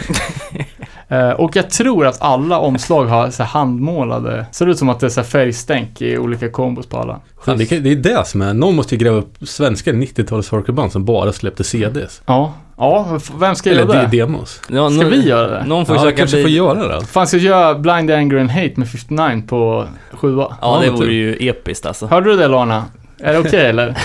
[1.12, 4.46] Eh, och jag tror att alla omslag har så här handmålade.
[4.52, 7.20] Ser ut som att det är så här färgstänk i olika kombos på alla.
[7.44, 10.50] Fan, det, kan- det är det som är, någon måste ju gräva upp svenska 90-tals
[10.50, 12.22] hardcoreband som bara släppte CDs.
[12.26, 14.16] Ja, ja, vem ska Eller göra de- det?
[14.22, 14.60] demos.
[14.68, 15.64] Ja, Ska vi göra det?
[15.66, 17.06] Någon får Ja, kanske bi- får göra det.
[17.06, 20.56] Fan, ska jag göra Blind Anger and Hate med 59 på sjua?
[20.60, 21.12] Ja, det Ja, vore typ.
[21.40, 22.06] ju episkt alltså.
[22.06, 22.84] Hörde du det Lana?
[23.22, 23.96] Är det okej eller?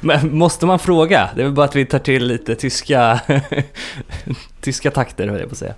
[0.00, 1.28] Men måste man fråga?
[1.34, 3.20] Det är väl bara att vi tar till lite tyska,
[4.60, 5.74] tyska takter höll jag på att säga.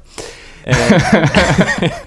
[0.65, 0.77] Eh,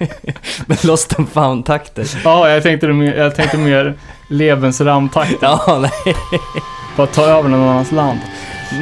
[0.66, 2.20] Men Lost and found-takter.
[2.24, 3.94] Ja, jag tänkte, mer- jag tänkte mer
[4.30, 5.32] Lebensraumtakt.
[5.42, 6.14] Ja, nej.
[6.96, 8.18] Bara ta över någon annans land.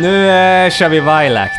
[0.01, 1.51] Nu eh, kör vi Vilac.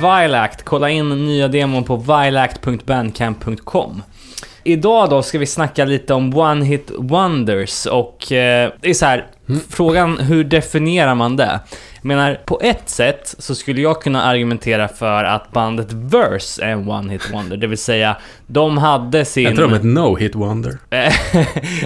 [0.00, 0.62] Vilact.
[0.62, 4.02] Kolla in nya demon på vilact.bandcamp.com.
[4.64, 9.06] Idag då ska vi snacka lite om One Hit Wonders och eh, det är så
[9.06, 9.26] här,
[9.68, 11.60] frågan hur definierar man det?
[11.94, 16.68] Jag menar, på ett sätt så skulle jag kunna argumentera för att bandet Verse är
[16.68, 19.44] en One Hit Wonder, det vill säga de hade sin...
[19.44, 20.78] Jag tror de är ett no-hit wonder.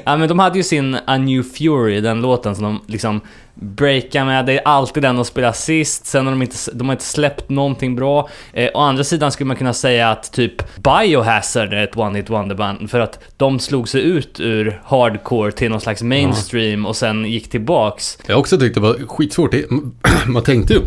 [0.05, 3.21] ja men de hade ju sin A New Fury, den låten som de liksom
[3.55, 4.47] breakar med.
[4.47, 7.49] Det är alltid den de spelar sist, sen har de inte, de har inte släppt
[7.49, 8.29] någonting bra.
[8.53, 10.53] Eh, å andra sidan skulle man kunna säga att typ
[10.83, 15.71] Biohazard är ett One Hit Wonder-band för att de slog sig ut ur hardcore till
[15.71, 18.19] någon slags mainstream och sen gick tillbaks.
[18.27, 19.53] Jag också tyckt det var skitsvårt.
[19.53, 19.67] Det-
[20.27, 20.81] Man tänkte ju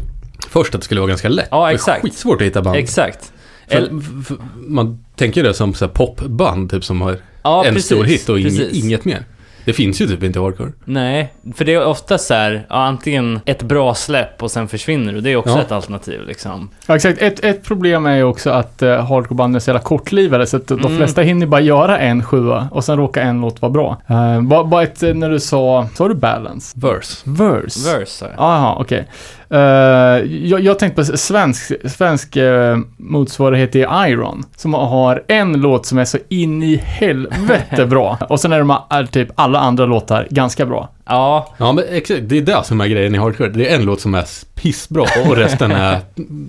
[0.50, 1.48] först att det skulle vara ganska lätt.
[1.52, 2.02] Ja, Det är exakt.
[2.02, 2.78] skitsvårt att hitta band.
[2.78, 3.32] Exakt.
[3.70, 3.80] För,
[4.24, 8.30] för, man tänker det som så popband typ som har Ja, en precis, stor hit
[8.30, 8.84] och precis.
[8.84, 9.26] inget mer.
[9.68, 10.72] Det finns ju typ inte hardcore.
[10.86, 15.14] Nej, för det är ofta så här, ja, antingen ett bra släpp och sen försvinner
[15.14, 15.22] du.
[15.22, 15.62] Det är också Ja.
[15.62, 16.70] ett alternativ liksom.
[16.88, 17.22] Ja, exakt.
[17.22, 20.68] Ett, ett problem är ju också att uh, hardcorebanden är så jävla kortlivade så att
[20.68, 20.98] de Mm.
[20.98, 23.98] flesta hinner bara göra en sjua och sen råkar en låt vara bra.
[24.12, 26.80] Uh, bara, bara ett, eh, när du sa, sa du balance?
[26.80, 27.22] Verse.
[27.30, 27.98] Verse?
[27.98, 28.36] Verse, sa jag.
[28.38, 29.08] Jaha, okej.
[29.50, 34.44] Eh, jag, jag tänkte på svensk, svensk uh, motsvarighet till Iron.
[34.56, 38.18] Som har en låt som är så in i helvete bra.
[38.30, 40.90] Och sen är de är typ alla andra låtar ganska bra.
[41.06, 43.50] Ja, Ja men exakt, det är det som är grejen i hardcore.
[43.50, 44.26] Det är en låt som är
[44.56, 46.00] pissbra och resten är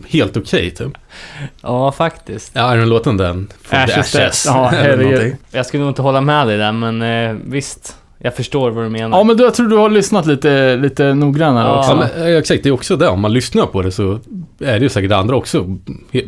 [0.08, 0.92] helt okej typ.
[1.62, 2.50] ja faktiskt.
[2.54, 3.48] Ja, Iron-låten den.
[3.70, 4.14] Ashes.
[4.14, 4.44] Ashes.
[4.46, 5.04] Ja, eller herregud.
[5.04, 5.36] någonting.
[5.50, 7.96] Jag skulle nog inte hålla med dig där, men eh, visst.
[8.20, 9.18] Jag förstår vad du menar.
[9.18, 11.78] Ja, men du, jag tror du har lyssnat lite, lite noggrannare Ja.
[11.78, 11.90] också.
[11.90, 13.08] Ja, men, eh, exakt, det är också det.
[13.08, 14.12] Om man lyssnar på det så
[14.60, 15.64] är det ju säkert andra också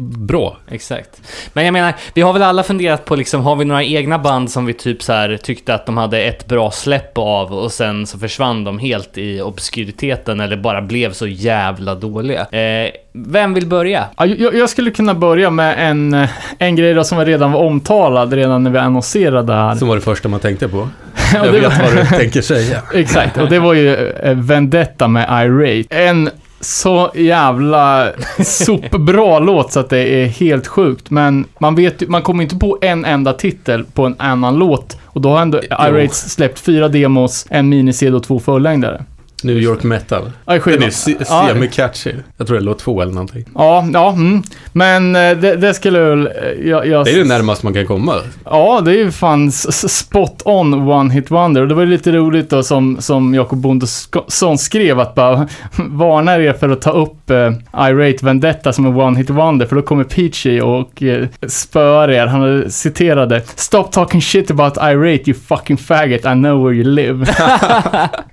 [0.01, 0.57] bra.
[0.70, 1.20] Exakt.
[1.53, 4.51] Men jag menar, vi har väl alla funderat på liksom, har vi några egna band
[4.51, 8.07] som vi typ så här tyckte att de hade ett bra släpp av och sen
[8.07, 12.41] så försvann de helt i obskuriteten eller bara blev så jävla dåliga.
[12.41, 14.05] Eh, vem vill börja?
[14.17, 17.61] Ja, jag, jag skulle kunna börja med en, eh, en grej då som redan var
[17.61, 19.75] omtalad redan när vi annonserade här.
[19.75, 20.79] Som var det första man tänkte på.
[20.79, 20.89] Och
[21.35, 22.83] Jag det vet var- vad du tänker säga.
[22.95, 25.97] Exakt, och det var ju eh, Vendetta med Irate.
[26.05, 26.31] En
[26.63, 28.09] så jävla
[28.45, 31.11] sopbra låt så att det är helt sjukt.
[31.11, 34.97] Men man vet man kommer inte på en enda titel på en annan låt.
[35.05, 39.05] Och då har ändå Irate släppt fyra demos, en mini-CD och två fullängdare.
[39.45, 40.30] New York Metal.
[40.47, 41.49] Ja, Den är se- Ja.
[41.49, 42.12] semi-catchy.
[42.36, 43.45] Jag tror det är låt två eller någonting.
[43.55, 44.43] Ja, ja, mm.
[44.72, 46.26] Men eh, det, det skulle väl...
[46.26, 46.32] eh,
[46.68, 48.14] Jag, jag, Det är det närmaste man kan komma.
[48.45, 51.61] Ja, det är ju fan spot on one hit wonder.
[51.62, 56.41] Och det var ju lite roligt då som, som Jakob Bondesson skrev att bara varnar
[56.41, 57.53] er för att ta upp eh,
[57.91, 62.26] Irate Vendetta som en one hit wonder för då kommer Peachy och eh, spöar er.
[62.26, 67.26] Han citerade Stop talking shit about Irate you fucking faggot, I know where you live.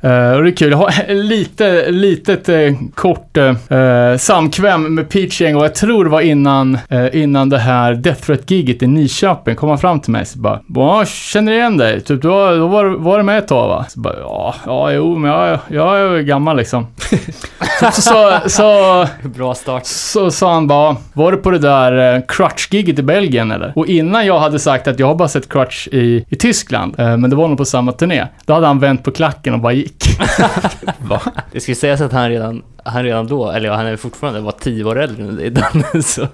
[0.02, 0.76] Eh, och det är kul.
[1.08, 5.64] Lite, litet eh, kort eh, samkväm med Peachy en gång.
[5.64, 9.56] Jag tror det var innan, eh, innan det här Death Threat-giget i Nyköping.
[9.56, 12.02] kom han fram till mig så bara, ja, känner igen dig.
[12.02, 13.86] Typ, du var, då var, var du med ett tag va?
[13.90, 16.88] Så bara, ja, ja, jo, men jag, jag är gammal liksom.
[17.80, 19.86] så, så, så, så Bra start.
[19.86, 23.74] så sa han bara, var du på det där eh, Crutch-giget i Belgien eller?
[23.76, 27.18] Och innan jag hade sagt att jag har bara sett Crutch i, i Tyskland, eh,
[27.18, 29.74] men det var nog på samma turné, då hade han vänt på klacken och bara
[29.74, 30.04] gick.
[31.00, 31.22] Va?
[31.52, 34.52] Det ska sägas att han redan, han redan då, eller ja, han är fortfarande, var
[34.52, 36.28] tio år äldre än dig Danne, så.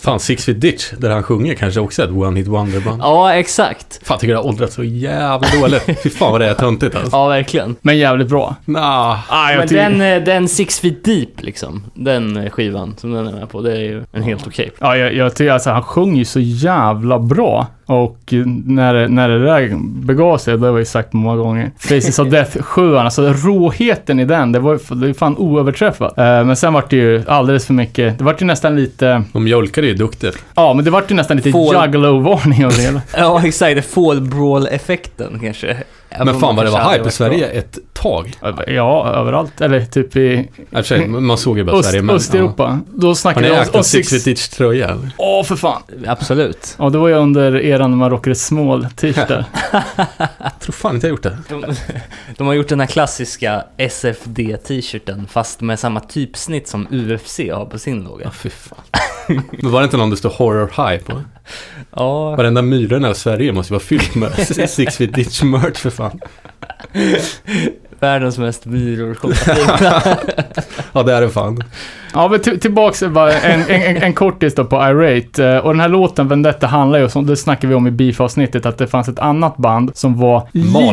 [0.00, 3.02] Fan, Six Feet Ditch, där han sjunger, kanske också ett one hit wonder-band.
[3.02, 4.00] Ja, exakt.
[4.06, 5.82] Fan, tycker det har åldrats så jävla dåligt.
[6.02, 7.16] Fy fan vad det är töntigt alltså.
[7.16, 7.76] Ja, verkligen.
[7.82, 8.56] Men jävligt bra.
[8.64, 9.18] Nah.
[9.28, 13.12] Ah, jag Men tycker- den, eh, den Six Feet Deep liksom, den eh, skivan som
[13.12, 14.70] den är med på, det är ju en helt okej.
[14.78, 17.66] Ja, jag, jag tycker alltså han sjunger ju så jävla bra.
[17.86, 21.36] Och eh, när, det- när det där begav sig, det har jag ju sagt många
[21.36, 21.70] gånger.
[21.78, 25.97] Faces of Death 7 alltså råheten i den, det var ju fan oöverträffat.
[26.06, 29.44] Eh, men sen vart det ju alldeles för mycket, det vart ju nästan lite, De
[29.44, 30.38] mjölkar ju duktigt.
[30.54, 33.00] ja men det vart ju nästan lite Får- juggalo-varning av det hela.
[33.16, 33.76] Ja, exakt.
[33.76, 35.76] Det Fall Brawl-effekten kanske.
[36.24, 38.32] Men fan vad det var hype i Sverige varit ett tag.
[38.66, 39.60] Ja, överallt.
[39.60, 42.02] Eller typ i I och för sig, man såg ju bara Öst, Sverige.
[42.02, 42.80] men- Östeuropa.
[42.94, 43.10] Då Ja.
[43.10, 45.10] Har snackade ni vi ägt en Six tröja eller?
[45.16, 45.82] Åh, för fan.
[46.02, 46.10] bra.
[46.12, 46.76] Absolut.
[46.78, 49.44] Ja, det var ju under eran när man rockade small t-shirtar.
[50.38, 51.38] Jag tror fan inte jag gjort det.
[51.48, 51.64] De,
[52.36, 57.78] de har gjort den här klassiska SFD-t-shirten fast med samma typsnitt som UFC har på
[57.78, 58.30] sin Ja, logga.
[58.30, 58.78] fy fan.
[59.50, 61.22] Men var det inte någon det stod Horror High på?
[61.96, 64.32] Ja, Varenda myrorna i Sverige måste ju vara fyllt med
[64.70, 66.20] Six Feet Ditch merch för fan.
[68.00, 69.18] världens mest myror
[70.92, 71.62] Ja, det är det fan.
[72.14, 75.46] Ja, men till, tillbaks bara en, en, en, kortis då på Irate.
[75.46, 78.66] Eh, Och den här låten, Vendetta, handlar ju om, det snackade vi om i beef-avsnittet,
[78.66, 80.48] att det fanns ett annat band som var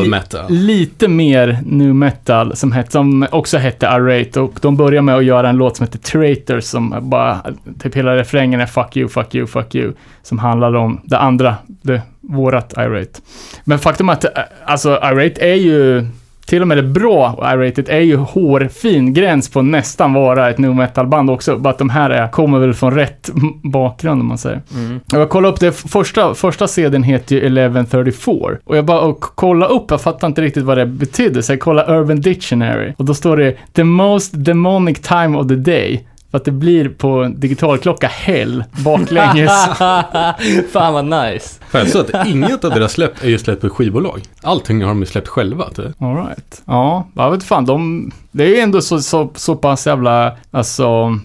[0.09, 0.45] metal.
[0.49, 4.39] lite mer nu metal, som, het, som också hette Irate.
[4.39, 7.41] Och de började med att göra en låt som heter Traitors, som bara,
[7.79, 9.93] typ hela refrängen är fuck you, fuck you, fuck you.
[10.23, 13.19] Som handlar om det andra, det, vårat Irate.
[13.63, 14.31] Men faktum är att, eh,
[14.65, 16.05] alltså Irate är ju
[16.45, 20.73] till och med det bra I-rated är ju hårfin gräns på nästan vara ett nu
[20.73, 21.57] metal-band också.
[21.57, 23.29] Bara att de här är, kommer väl från rätt
[23.63, 24.61] bakgrund om man säger.
[24.73, 24.99] mm.
[25.11, 28.57] Jag kollade upp det, första, första CDn heter ju 1134.
[28.63, 31.43] Och jag bara och kolla upp, jag fattar inte riktigt vad det betydde.
[31.43, 32.93] Så jag kollade Urban Dictionary.
[32.97, 35.99] Och då står det “The most demonic time of the day”.
[36.35, 39.51] För att det blir på digitalklocka hell baklänges.
[40.71, 41.59] Fan vad nice.
[41.69, 44.21] För jag så att inget av deras släpp är ju släppt på skivbolag.
[44.41, 45.69] Allting har de ju släppt själva.
[45.69, 46.01] Typ.
[46.01, 46.61] All right.
[46.65, 48.11] Ja, jag vet fan, de...
[48.31, 51.19] Det är ju ändå så, så, så pass jävla, alltså...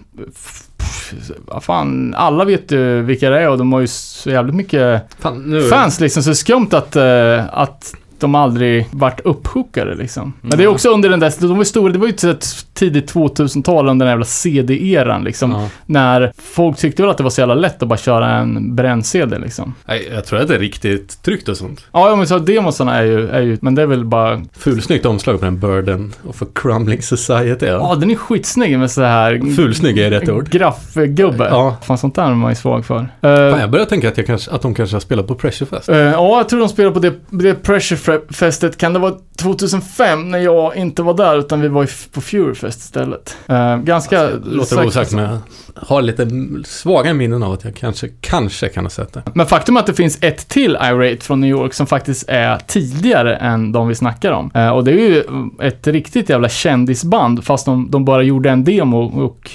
[1.45, 5.03] Vad fan, alla vet ju vilka det är och de har ju så jävligt mycket
[5.19, 5.63] Fan, nu...
[5.63, 6.23] fans liksom.
[6.23, 10.33] Så det är skumt att, eh, att de aldrig vart upphookade liksom.
[10.41, 13.13] Men det är också under den där, de var stora, det var ju ett tidigt
[13.13, 15.51] 2000-tal under den jävla CD-eran liksom.
[15.51, 15.67] Ja.
[15.85, 19.37] När folk tyckte väl att det var så jävla lätt att bara köra en bränn-CD
[19.39, 19.73] liksom.
[19.85, 21.85] Nej, jag tror att det är riktigt tryggt och sånt.
[21.93, 25.05] Ja, ja, men så demosarna är ju, är ju, men det är väl bara Fulsnyggt
[25.05, 27.65] omslag på den Burden of a Crumbling Society.
[27.65, 27.95] Ja, Ja.
[27.95, 29.55] den är skitsnygg med så här...
[29.55, 30.49] Fulsnygg är rätt ord.
[30.49, 31.47] Graffgubbe.
[31.49, 31.77] Ja.
[31.83, 32.91] Fan, sånt där är man ju svag för.
[32.91, 35.87] Fan, Uh, jag börjar tänka att, jag kanske, att de kanske har spelat på Pressurefest.
[35.87, 40.39] ja, jag tror de spelar på det, det Pressure Fury-festet, kan det vara 2005 när
[40.39, 43.37] jag inte var där utan vi var på Fury-fest istället.
[43.47, 44.29] Eh, ganska...
[44.43, 45.39] Låter det osagt men jag
[45.75, 46.27] har lite
[46.65, 49.23] svaga minnen av att jag kanske, kanske kan ha sett det.
[49.33, 52.57] Men faktum är att det finns ett till Irate från New York som faktiskt är
[52.67, 54.51] tidigare än de vi snackar om.
[54.53, 55.23] Eh, och det är ju
[55.61, 59.51] ett riktigt jävla kändisband, fast de, de bara gjorde en demo och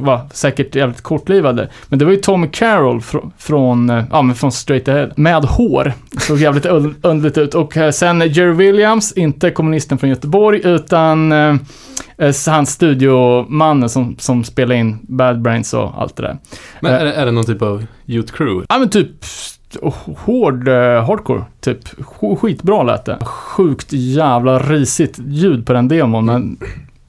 [0.00, 1.68] var säkert jävligt kortlivade.
[1.88, 5.44] Men det var ju Tommy Carroll fr från, eh, ja men från Straight Ahead, med
[5.44, 5.92] hår.
[6.20, 7.54] Såg jävligt un- underligt ut.
[7.54, 11.54] Och eh, sen Jerry Williams, inte kommunisten från Göteborg, utan eh,
[12.18, 16.38] eh, hans studiomannen som, som spelade in Bad Brains och allt det där.
[16.80, 17.00] Men Eh.
[17.00, 18.66] är, det- är det någon typ av Youth Crew?
[18.68, 19.10] Ja men typ
[20.16, 21.84] hård eh, hardcore, typ.
[21.88, 23.18] Sk- Skitbra lät det.
[23.24, 26.56] Sjukt jävla risigt ljud på den demon, men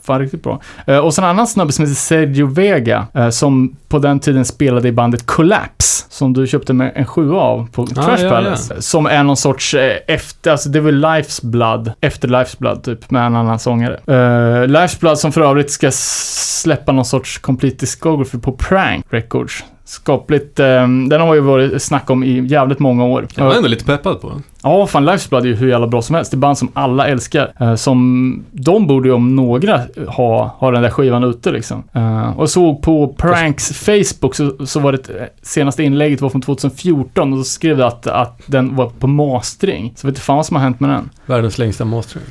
[0.09, 0.61] fan riktigt bra.
[0.87, 4.45] Eh, och sen en annan snubbe som heter Sergio Vega, eh, som på den tiden
[4.45, 8.81] spelade i bandet Collapse, som du köpte med en sjua av på Trash ja, Palace.
[8.81, 13.11] Som är någon sorts eh, efter, alltså det var Life's Blood, efter Life's Blood typ,
[13.11, 13.99] med en annan sångare.
[14.07, 19.63] Eh, Life's Blood som för övrigt ska släppa någon sorts complete discography på Prank Records.
[19.89, 20.65] Skapligt, eh,
[21.09, 23.27] den har ju varit snack om i jävligt många år.
[23.35, 24.43] Jag var ändå lite peppad på den.
[24.63, 26.31] Ja, fan Life's Blood är ju hur jävla bra som helst.
[26.31, 27.53] Det är band som alla älskar.
[27.59, 31.83] Eh, som, de borde ju om några ha, ha den där skivan ute liksom.
[31.93, 36.29] Eh, och såg på Pranks Facebook så, så var det ett, eh, senaste inlägget var
[36.29, 39.93] från 2014 och då skrev det att, att den var på mastering.
[39.95, 41.09] Så vet inte fan vad som har hänt med den.
[41.25, 42.25] Världens längsta mastering.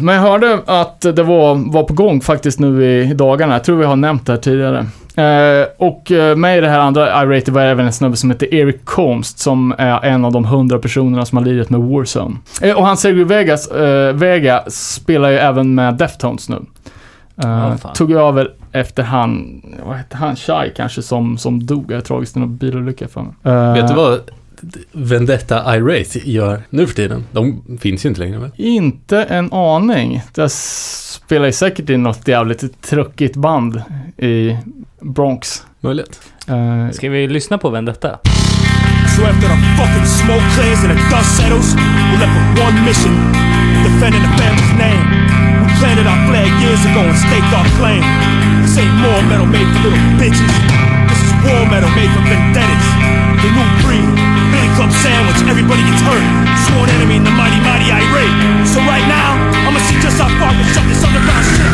[0.00, 3.52] Men jag hörde att det var, var på gång faktiskt nu i, i dagarna.
[3.52, 4.86] Jag tror vi har nämnt det här tidigare.
[5.16, 8.54] Eh, och eh, med i det här andra Irate var även en snubbe som heter
[8.54, 12.36] Eric Combs som är en av de hundra personerna som har lirat med Warzone.
[12.62, 16.56] Eh, och han Sergio Vegas, eh, Vega spelar ju även med Deftones nu.
[17.42, 17.94] Eh, fan.
[17.94, 22.40] tog över efter han, vad hette han, Shai kanske som, som dog eh, tragiskt i
[22.40, 23.32] någon bilolycka för mig.
[23.42, 24.20] Eh, Vet du vad
[24.92, 27.24] Vendetta Irate gör nu för tiden?
[27.32, 28.50] De finns ju inte längre väl?
[28.56, 30.22] Inte en aning.
[30.36, 33.82] Jag spelar ju säkert i något jävligt truckigt band
[34.18, 34.56] i
[35.00, 35.62] Bronx.
[35.80, 36.20] Möjligt.
[36.48, 38.18] Eh, Ska vi lyssna på Vendetta?
[39.16, 43.14] So after the fucking smoke clears and the dust settles, we're left with one mission,
[43.88, 45.04] defending the family's name.
[45.62, 48.02] We planted our flag years ago and staked our claim.
[48.62, 50.54] This ain't more metal made for little bitches.
[51.10, 52.86] This is war metal made for vendettas.
[53.42, 53.68] The new
[54.84, 56.20] Club sandwich, everybody gets hurt.
[56.68, 58.36] Sworn enemy in the mighty, mighty irate.
[58.68, 59.32] So right now,
[59.64, 61.72] I'ma see just how far we can shut this underground shit.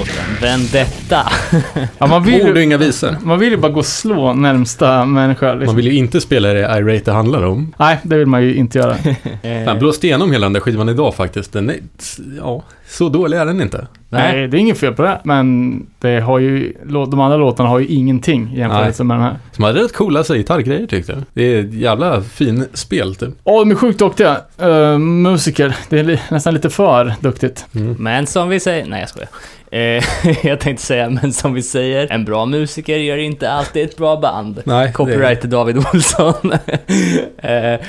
[0.00, 1.32] låten Vendetta.
[1.98, 3.16] ja, man, vill Ord och ju, inga visor.
[3.22, 5.52] man vill ju bara gå och slå närmsta människa.
[5.52, 5.66] Liksom.
[5.66, 7.74] Man vill ju inte spela det Irate det handlar om.
[7.78, 8.96] Nej, det vill man ju inte göra.
[9.66, 11.52] Jag blåste igenom hela den där skivan idag faktiskt.
[11.52, 11.76] Den är,
[12.38, 13.86] ja, så dålig är den inte.
[14.08, 15.20] Nej, det är inget fel på det.
[15.24, 19.36] Men det har ju, de andra låtarna har ju ingenting i jämförelse med den här.
[19.52, 21.22] Som hade rätt coola gitarrgrejer tyckte jag.
[21.34, 23.28] Det är ett jävla fin spel typ.
[23.44, 24.36] Ja, de är sjukt duktiga.
[24.62, 25.76] Uh, musiker.
[25.88, 27.66] Det är li- nästan lite för duktigt.
[27.98, 29.28] Men som vi säger, nej jag skojar.
[29.70, 30.04] Eh,
[30.42, 34.16] jag tänkte säga, men som vi säger, en bra musiker gör inte alltid ett bra
[34.16, 34.62] band.
[34.64, 36.52] Nej, Copyright till David Olsson.
[37.38, 37.80] eh,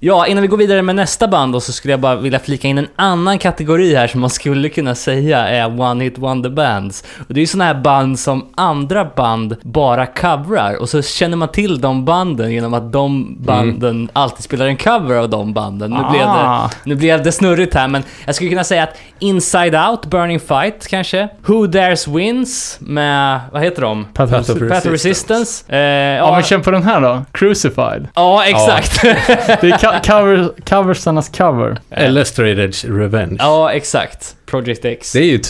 [0.00, 2.68] ja, innan vi går vidare med nästa band då, så skulle jag bara vilja flika
[2.68, 7.04] in en annan kategori här som man skulle kunna säga är One Hit Wonder Bands.
[7.28, 11.36] Och det är ju sådana här band som andra band bara coverar och så känner
[11.36, 15.90] man till de banden genom att de banden alltid spelar en cover av de banden.
[15.90, 16.70] Nu, blev det, Ah.
[16.84, 20.86] nu blev det snurrigt här men jag skulle kunna säga att Inside Out, Burning Fight
[20.88, 21.28] kanske.
[21.46, 24.04] Who Dares Wins med, vad heter de?
[24.04, 25.72] Path Path of Path of Resistance.
[25.72, 25.78] Eh,
[26.18, 27.22] Ja, men känn på den här då.
[27.32, 28.08] Crucified.
[28.14, 29.04] Ja, exakt.
[29.04, 31.78] Är co- cover, coversarnas cover.
[31.90, 33.36] Eller Straight Edge Revenge.
[33.38, 34.36] ja, exakt.
[34.46, 35.12] Project X.
[35.12, 35.40] Det är ju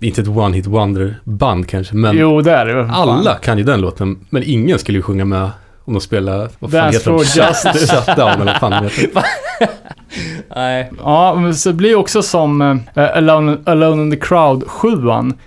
[0.00, 3.64] inte ett One Hit Wonder band kanske, men Jo, det är det alla kan ju
[3.64, 4.26] den låten.
[4.30, 5.50] Men ingen skulle ju sjunga med
[5.84, 7.18] om de spelar, vad fan Dance heter de?
[7.18, 7.96] Justice.
[7.96, 9.08] Shutdown eller vad fan heter.
[10.56, 10.90] Nej.
[10.98, 12.60] Ja, men så det blir också som
[12.94, 14.88] eh, Alone, Alone in the Crowd 7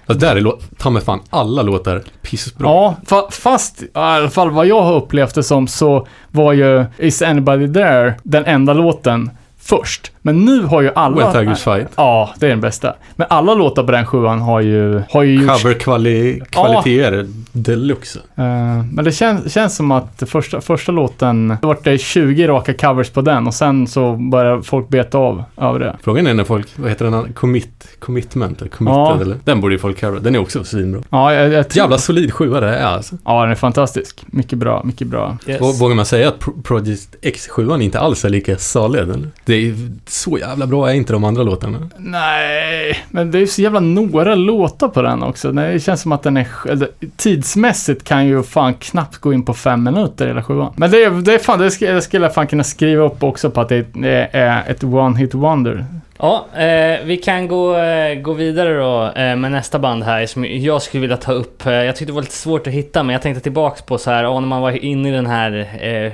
[0.07, 2.67] Fast där är ta mig fan alla låtar pissbra.
[2.67, 6.85] Ja, fa fast i alla fall vad jag har upplevt det som så var ju
[6.97, 9.29] Is anybody there den enda låten
[9.69, 10.11] först.
[10.21, 11.15] Men nu har ju alla...
[11.31, 11.87] When Tigers Fight.
[11.95, 12.93] Ja, det är den bästa.
[13.15, 15.47] Men alla låtar på den sjuan har ju, har ju.
[15.47, 18.19] Cover-kvaliteter deluxe.
[18.35, 18.43] Eh,
[18.91, 23.09] men det känns, känns som att första, första låten, det vart det 20 raka covers
[23.09, 25.95] på den och sen så börjar folk beta av över det.
[26.03, 27.33] Frågan är när folk, vad heter den?
[27.33, 29.21] Commit, commitment eller committed Ja.
[29.21, 29.37] eller?
[29.43, 30.19] Den borde ju folk covera.
[30.19, 31.01] Den är också svinbra.
[31.09, 33.15] Ja, jag, jag tror- Jävla solid sjua det är alltså.
[33.25, 34.21] Ja, den är fantastisk.
[34.27, 35.37] Mycket bra, mycket bra.
[35.47, 35.61] Yes.
[35.61, 38.99] Vå- Vågar man säga att Pro- Project X7 inte alls är lika salig?
[38.99, 39.29] eller?
[39.45, 39.75] Det är
[40.07, 41.89] så jävla bra är inte de andra låtarna.
[41.97, 45.51] Nej, men det är ju så jävla några låtar på den också.
[45.51, 46.47] Det känns som att den är...
[46.69, 50.73] Eller, tidsmässigt kan ju fan knappt gå in på fem minuter hela sjuan.
[50.75, 53.61] Men det, är- det är fan, det skulle, jag fan kunna skriva upp också på
[53.61, 53.85] att det
[54.31, 55.85] är ett one-hit wonder.
[56.19, 60.45] Ja, eh, vi kan gå, eh, gå vidare då eh, med nästa band här som
[60.45, 61.65] jag skulle vilja ta upp.
[61.65, 64.11] Eh, jag tyckte det var lite svårt att hitta men jag tänkte tillbaks på så
[64.11, 66.13] här, ja, när man var inne i den här eh,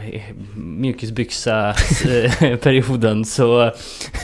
[0.56, 3.72] mjukisbyxa-perioden så,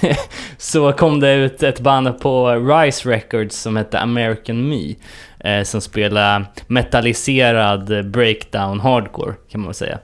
[0.57, 4.95] så kom det ut ett band på Rise Records som hette American Me.
[5.43, 9.99] Eh, som spelar metalliserad breakdown hardcore kan man väl säga.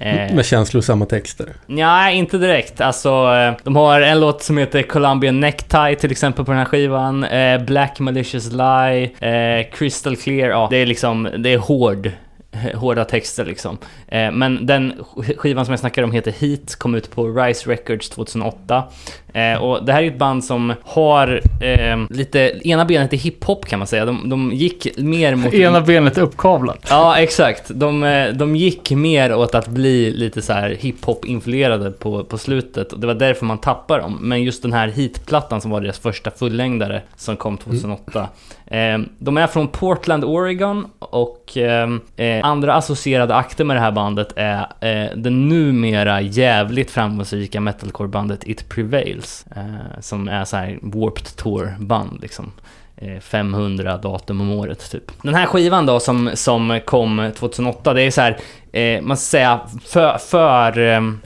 [0.00, 1.48] Eh, Med känslosamma texter.
[1.66, 2.80] Nej, inte direkt.
[2.80, 6.64] Alltså, eh, de har en låt som heter Colombian Necktie till exempel på den här
[6.64, 7.24] skivan.
[7.24, 10.50] Eh, Black Malicious Lie, eh, Crystal Clear.
[10.50, 12.10] Ja, det är liksom, det är hård.
[12.74, 13.78] Hårda texter liksom.
[14.08, 17.70] Eh, men den sk- skivan som jag snackar om heter Heat, kom ut på Rise
[17.70, 18.84] Records 2008.
[19.32, 23.66] Eh, och det här är ett band som har eh, lite, ena benet i hiphop
[23.66, 24.04] kan man säga.
[24.04, 25.54] De, de gick mer mot...
[25.54, 26.86] Ena benet uppkavlat.
[26.90, 27.70] Ja, exakt.
[27.74, 32.92] De, eh, de gick mer åt att bli lite så här hiphop-influerade på, på slutet
[32.92, 34.18] och det var därför man tappade dem.
[34.20, 38.20] Men just den här Heat-plattan som var deras första fullängdare som kom 2008.
[38.20, 38.26] Eh,
[38.72, 43.92] Ehm, de är från Portland, Oregon och ehm, eh, andra associerade akter med det här
[43.92, 49.46] bandet är eh, det numera jävligt framgångsrika metalcore-bandet It Prevails.
[49.56, 52.52] Eh, som är så här Warped Tour-band liksom.
[52.96, 55.22] Eh, 500 datum om året typ.
[55.22, 58.38] Den här skivan då som, som kom 2008, det är så här,
[58.72, 60.78] eh, man ska säga för, för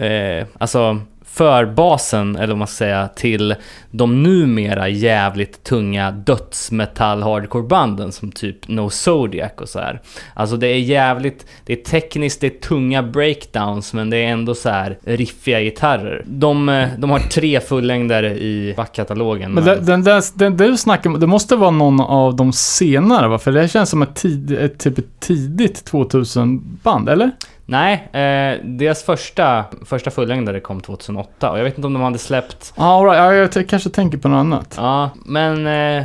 [0.03, 1.01] eh, alltså
[1.35, 3.55] förbasen, eller vad man ska säga, till
[3.91, 10.01] de numera jävligt tunga dödsmetall hardcore-banden som typ No Zodiac och så här.
[10.35, 14.55] Alltså det är jävligt, det är tekniskt, det är tunga breakdowns men det är ändå
[14.55, 16.22] så här riffiga gitarrer.
[16.26, 19.53] De, eh, de har tre fullängdare i backkatalogen.
[19.53, 23.28] Men den, den, den där du snackar om, det måste vara någon av de senare
[23.28, 23.39] va?
[23.39, 27.30] För det känns som ett, tid, ett typ ett tidigt 2000-band, eller?
[27.67, 32.19] Nej, eh, deras första, första fullängdare kom 2008 och jag vet inte om de hade
[32.19, 33.19] släppt Ah, all right.
[33.55, 34.75] ja, jag kanske tänker på något annat.
[34.77, 36.05] Ja, men eh,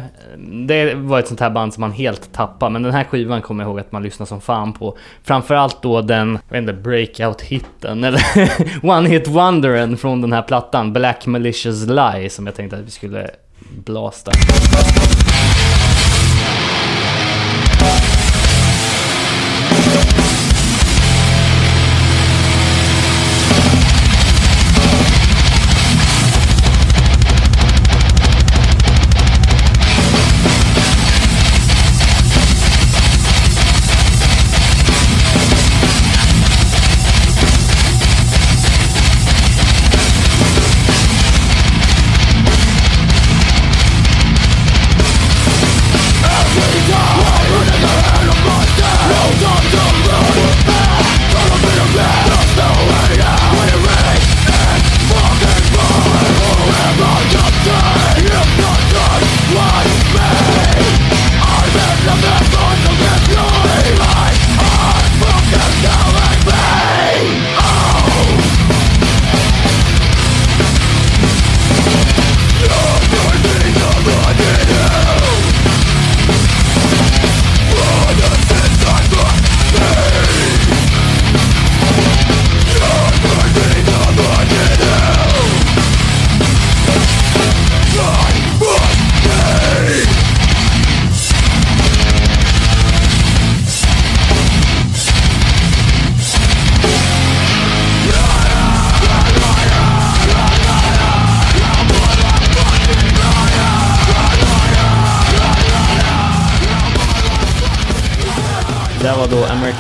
[0.68, 2.72] det var ett sånt här band som man helt tappade.
[2.72, 4.98] Men den här skivan kommer jag ihåg att man lyssnade som fan på.
[5.24, 8.20] Framförallt då den, jag vet inte, breakout-hitten eller
[8.86, 10.94] one-hit wonderen från den här plattan.
[10.94, 13.30] Black Malicious Lie som jag tänkte att vi skulle
[13.86, 14.32] blasta.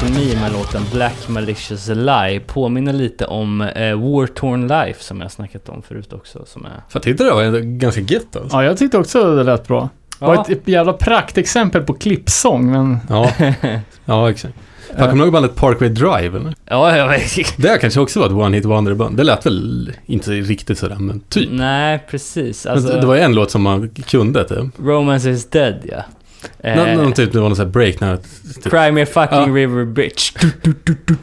[0.04, 2.40] Me med låten Black Malicious Lie.
[2.48, 6.46] Påminner lite om eh, War Torn Life som jag snackat om förut också.
[6.46, 6.72] Som är...
[6.94, 8.58] Jag tyckte det var ganska gött alltså.
[8.58, 9.90] Ja, jag tyckte också det lät bra.
[10.20, 10.46] Det var Ja.
[10.50, 12.98] ett jävla praktexempel på klippsång, men...
[13.10, 13.32] Ja,
[14.06, 14.54] ja exakt.
[14.88, 16.38] Fan, kommer du ihåg bandet Parkway Drive?
[16.38, 16.56] Eller?
[16.66, 17.58] Ja, jag vet.
[17.58, 19.18] Det kanske också var ett one hit wonder band.
[19.18, 21.50] Det lät väl inte riktigt sådär, men typ.
[21.52, 22.66] Nej, precis.
[22.66, 24.80] Men Alltså, det var en låt som man kunde typ.
[24.84, 26.04] Romance is dead, ja.
[26.64, 28.18] Eh, Någon, någon typ, det var någon sån här break när...
[28.18, 29.46] Typ, Cry me a fucking Ja.
[29.62, 30.32] river bitch.
[30.62, 30.74] Du,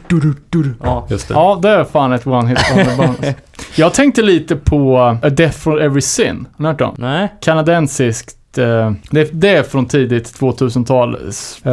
[0.07, 0.73] du, du.
[0.83, 1.07] Ja.
[1.09, 1.33] just det.
[1.33, 3.33] Ja, det är fan ett one hit wonder-band.
[3.75, 6.47] Jag tänkte lite på A Death for Every Sin.
[6.57, 6.95] Har ni hört dem?
[6.97, 7.33] Nej.
[7.41, 8.35] Kanadensiskt.
[8.57, 11.15] Eh, Det, det är från tidigt 2000-tal.
[11.63, 11.71] eh,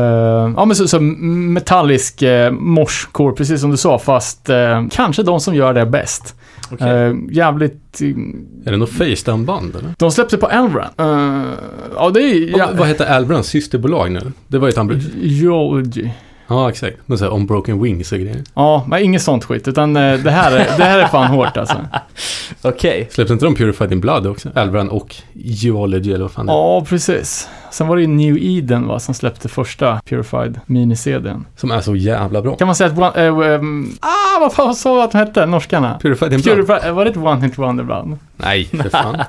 [0.57, 5.41] ja, men så, så metallisk uh, moshcore, precis som du sa, fast eh, kanske de
[5.41, 6.35] som gör det bäst.
[6.73, 6.89] Okej.
[6.91, 8.01] Eh, jävligt...
[8.01, 8.09] eh,
[8.67, 9.95] Är det något Facetime-band eller?
[9.99, 10.89] de släppte på Elvran.
[11.01, 11.45] Uh,
[11.97, 12.59] ja, det är...
[12.59, 12.69] Ja.
[12.75, 14.33] Vad heter Albrans systerbolag nu?
[14.49, 15.01] Det var ju ett han...
[15.21, 16.09] Geology.
[16.47, 16.97] Ja, exakt.
[17.07, 18.43] Men såhär On Broken Wings och grejer.
[18.55, 19.69] Ja, men inget sånt skit.
[19.69, 21.77] Utan eh, det, här är, det här är fan hårt alltså.
[22.63, 23.09] Okej.
[23.11, 24.51] Släppte inte de Purified in Blood också?
[24.55, 26.57] Alvran och Geology eller vad fan det är.
[26.57, 27.49] Ja, precis.
[27.71, 31.45] Sen var det ju New Eden va, som släppte första Purified mini-CDn.
[31.57, 32.57] Som är så jävla bra.
[32.57, 32.99] Kan man säga att...
[32.99, 35.47] One, eh, ehm, ah, vad fan sa jag att de hette?
[35.47, 35.99] Norskarna?
[36.03, 36.57] Purified in Blood?
[36.57, 38.19] Purified, var det ett One Hit Wonder band?
[38.37, 39.23] Nej, för fan.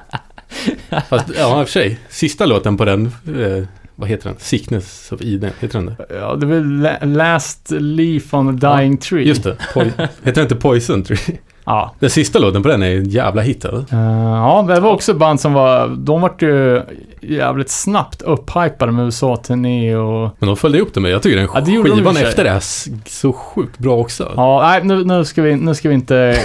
[1.09, 1.99] Fast, ja, i och för sig.
[2.09, 4.39] Sista låten på den, eh, vad heter den?
[4.39, 6.05] Sickness of Eden, heter den det?
[6.15, 9.23] Ja, det är väl La- Last Leaf on a Dying Tree.
[9.27, 9.57] Just det.
[9.73, 9.91] Poi-
[10.23, 11.37] heter den inte Poison Tree?
[11.65, 11.91] Ja.
[11.99, 13.79] Den sista låten på den är en jävla hit, eller?
[13.79, 15.87] Eh, ja, det var också band som var...
[15.87, 16.81] De vart ju
[17.21, 20.29] jävligt snabbt upphypade med USA-turné och...
[20.39, 22.23] Men de följde upp det med, jag tycker den Ja, det de skivan sig.
[22.23, 22.63] efter det är
[23.09, 24.31] så sjukt bra också.
[24.35, 26.37] Ja, nej, nu, nu, ska vi, nu ska vi inte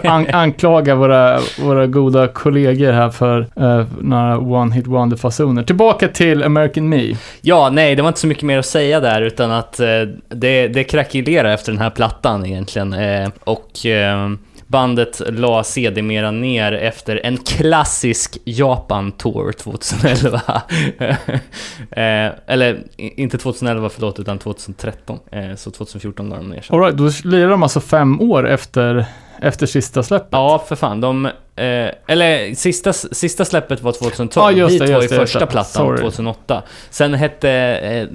[0.04, 5.62] an, anklaga våra, våra goda kollegor här för uh, några One Hit Wonder-fasoner.
[5.62, 7.16] Tillbaka till American Me.
[7.40, 9.86] Ja, nej, det var inte så mycket mer att säga där, utan att eh,
[10.28, 12.92] det, det krackelerar efter den här plattan egentligen.
[12.92, 14.28] Eh, och eh,
[14.68, 20.40] bandet la sedermera ner efter en klassisk Japan-tour 2011.
[21.90, 25.18] eh, eller inte 2011, förlåt, utan 2013.
[25.30, 26.76] Eh, så 2014 la de ner sig.
[26.76, 29.06] Alright, då lirade de alltså fem år efter,
[29.40, 30.28] efter sista släppet.
[30.32, 31.00] Ja, för fan.
[31.00, 31.32] De, eh,
[32.06, 34.44] eller sista, sista släppet var 2012.
[34.44, 36.00] Ja, just Hit det, var ju just det, första plattan Sorry.
[36.00, 36.62] 2008.
[36.90, 38.06] Sen hette eh,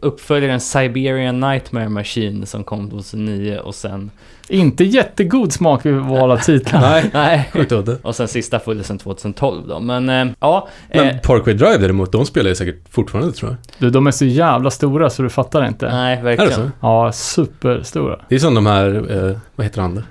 [0.00, 4.10] uppföljaren Siberian Nightmare Machine som kom 2009 och sen...
[4.48, 6.80] Inte jättegod smak vid val av titlar.
[6.92, 7.50] Nej, Nej.
[7.52, 7.96] sjukt udda.
[8.02, 9.80] Och sen sista följde sen 2012 då.
[9.80, 10.68] Men eh, ja.
[10.94, 13.58] Men eh, Parkway Drive däremot, de spelar ju säkert fortfarande tror jag.
[13.78, 15.92] Du, de är så jävla stora så du fattar inte.
[15.92, 16.52] nej, Är det verkligen.
[16.52, 16.70] så?
[16.80, 18.18] Ja, superstora.
[18.28, 18.94] Det är som de här,
[19.28, 20.04] eh, vad heter han?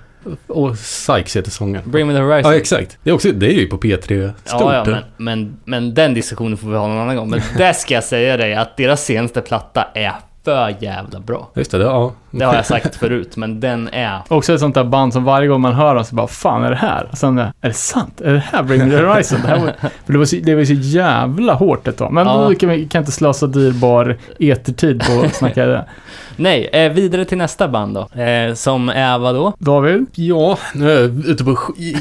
[0.47, 1.91] Och Sykes heter sångaren.
[1.91, 2.51] Bring me the horizon.
[2.51, 2.97] Ja, exakt.
[3.03, 4.61] Det är, också, det är ju på P3 stort.
[4.61, 4.91] Ja, ja, det.
[4.91, 7.30] men, men, men den diskussionen får vi ha någon annan gång.
[7.30, 10.13] Men det ska jag säga dig att deras senaste platta är
[10.43, 11.49] för jävla bra.
[11.55, 12.11] Just det, det, ja.
[12.31, 14.19] Det har jag sagt förut, men den är...
[14.27, 16.69] Också ett sånt där band som varje gång man hör dem så bara fan är
[16.69, 17.07] det här?
[17.11, 18.21] Och sen är det sant?
[18.21, 19.39] Är det här Bring Me The Horizon?
[19.41, 19.67] Det, här var,
[20.05, 22.11] för det, var så, det var så jävla hårt ett tag.
[22.13, 22.47] Men Ja.
[22.49, 25.85] då kan vi kan inte slösa dyrbar etertid på att snacka det.
[26.35, 28.21] Nej, eh, vidare till nästa band då.
[28.21, 29.53] Eh, som är vad då?
[29.59, 30.05] David?
[30.13, 31.57] Ja, nu är jag ute på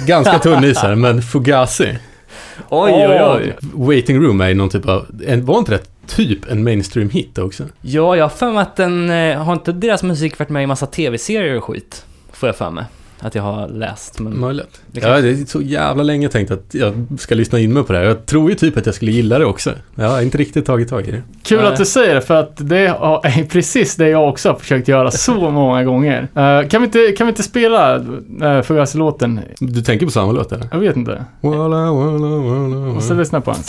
[0.06, 1.98] ganska tunn is här, men Fugazi.
[2.68, 3.56] Oj, oj, oj.
[3.74, 5.80] Waiting Room är någon typ av, en, var inte det
[6.16, 7.64] typ en mainstream hit också?
[7.80, 9.10] Ja, jag har för mig att den...
[9.10, 12.04] Eh, har inte deras musik varit med i massa tv-serier och skit?
[12.32, 12.84] Får jag för mig.
[13.22, 14.40] Att jag har läst, men...
[14.40, 14.80] Möjligt.
[14.86, 17.82] Det Ja, kan- det är så jävla länge tänkt att jag ska lyssna in mig
[17.82, 18.06] på det här.
[18.06, 19.72] Jag tror ju typ att jag skulle gilla det också.
[19.94, 21.22] Jag har inte riktigt tagit tag i det.
[21.42, 21.66] Kul Nej.
[21.66, 25.10] att du säger det för att det är precis det jag också har försökt göra
[25.10, 26.28] så många gånger.
[26.34, 29.40] Eh, kan, vi inte, kan vi inte spela uh, Fugazi-låten?
[29.60, 30.66] Du tänker på samma låt eller?
[30.72, 31.24] Jag vet inte.
[31.40, 31.58] Walla,
[31.92, 33.20] walla, walla, Måste walla.
[33.22, 33.60] lyssna på den.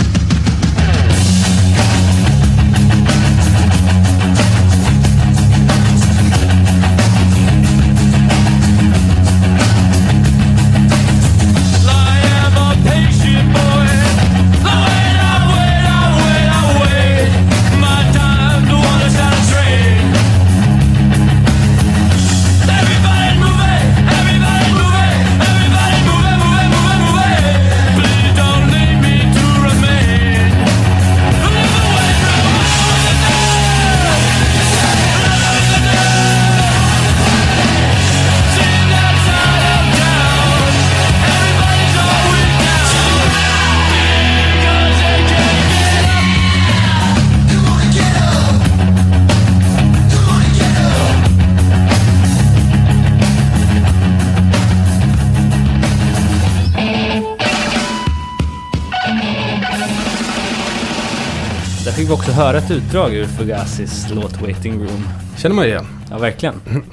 [62.42, 65.08] Höra ett utdrag ur Fugazis låt Waiting Room.
[65.38, 65.86] Känner man igen.
[66.10, 66.56] Ja, verkligen.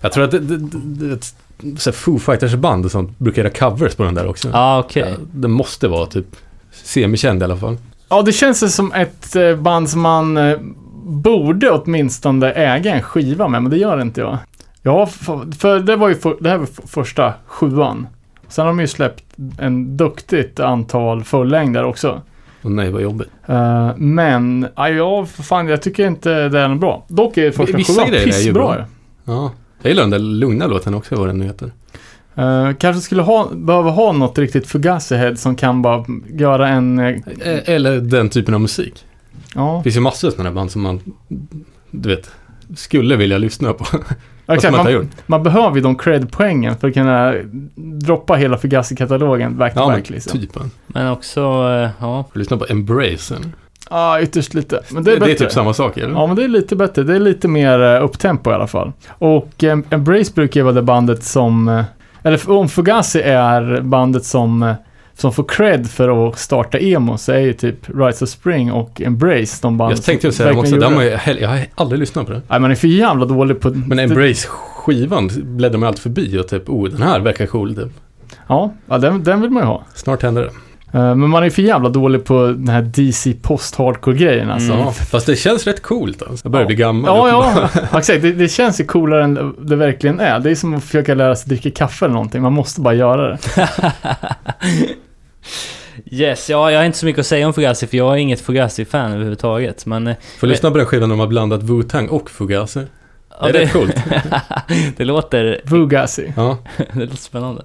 [0.00, 1.34] Jag tror att det, det, det, det ett
[1.78, 4.50] så här Foo Fighters band och sånt brukar göra covers på den där också.
[4.52, 5.08] Ja, okej.
[5.10, 6.26] Ja, det måste vara typ
[6.72, 7.76] semikänd i alla fall.
[8.08, 10.58] Ja, det känns som ett eh, band som man eh,
[11.04, 14.38] borde åtminstone äga en skiva med, men det gör inte jag.
[14.82, 18.06] Ja, för, för det var ju för, det här var första sjuan.
[18.48, 19.24] Sen har de ju släppt
[19.58, 22.22] en duktigt antal fullängder också.
[22.64, 23.28] Och nej, vad jobbigt.
[23.46, 27.04] Eh, men, ja, ja, för fan, jag tycker inte det är bra.
[27.08, 28.52] Dock är första Vissa sjuan grejer är ju pissbra.
[28.52, 28.84] bra.
[29.24, 29.52] Ja.
[29.82, 31.70] Jag gillar den där lugna låten också, vad den nu heter.
[32.38, 36.98] Uh, kanske skulle ha, behöva ha något riktigt Fugazi-head som kan bara göra en...
[36.98, 37.14] Eh,
[37.64, 39.04] Eller den typen av musik.
[39.54, 41.00] ja, Det finns ju massor av sådana band som man,
[41.90, 42.30] du vet,
[42.76, 43.84] skulle vilja lyssna på.
[44.46, 44.72] Exakt.
[44.76, 45.06] man Man, gjort.
[45.26, 47.34] man behöver ju de cred-poängen för att kunna
[47.76, 50.40] droppa hela Fugazi-katalogen back to Ja, men back liksom.
[50.40, 50.70] typen.
[50.86, 52.24] Men också, eh, ja.
[52.34, 53.34] Lyssna på Embrace.
[53.34, 53.46] eller?
[53.90, 54.80] Ja, ytterst lite.
[54.90, 56.14] Men det Det är är, typ samma sak, eller?
[56.14, 57.02] Ja, men det är lite bättre.
[57.02, 58.92] Det är lite mer uh, upptempo i alla fall.
[59.08, 61.68] Och eh, Embrace brukar ju vara det bandet som...
[61.68, 61.84] eh,
[62.22, 64.74] eller om Fugazi är bandet som, eh,
[65.16, 69.00] som får cred för att starta emo så är ju typ Rise of Spring och
[69.00, 70.94] Embrace de band Jag tänkte ju säga dem också, de
[71.40, 72.42] jag har aldrig lyssnat på det.
[72.48, 73.70] Nej, man är för jävla dålig på...
[73.70, 77.92] Men Embrace-skivan bläddrar man alltid förbi och typ, oh den här verkar cool typ.
[78.46, 79.84] Ja, ja den, den vill man ju ha.
[79.94, 80.50] Snart händer det.
[80.94, 84.72] Eh, men man är för jävla dålig på den här DC post-hardcore-grejen alltså.
[84.72, 86.44] Ja, fast det känns rätt coolt alltså.
[86.46, 87.16] Jag börjar bli gammal.
[87.16, 87.68] Ja, ja,
[87.98, 88.22] exakt.
[88.22, 90.40] Det, det känns ju coolare än det verkligen är.
[90.40, 92.42] Det är som att försöka lära sig dricka kaffe eller någonting.
[92.42, 93.38] Man måste bara göra det.
[96.10, 98.40] Yes, ja, jag har inte så mycket att säga om Fugazi för jag är inget
[98.40, 99.86] Fugazi-fan överhuvudtaget.
[99.86, 100.06] Men...
[100.06, 102.86] eh, Får lyssna på den skivan de har blandat Wu-Tang och Fugazi.
[103.40, 103.96] ja, det är rätt coolt.
[104.96, 105.60] det låter...
[105.66, 106.32] Fugazi.
[106.36, 106.58] Ja.
[106.92, 107.62] det låter spännande.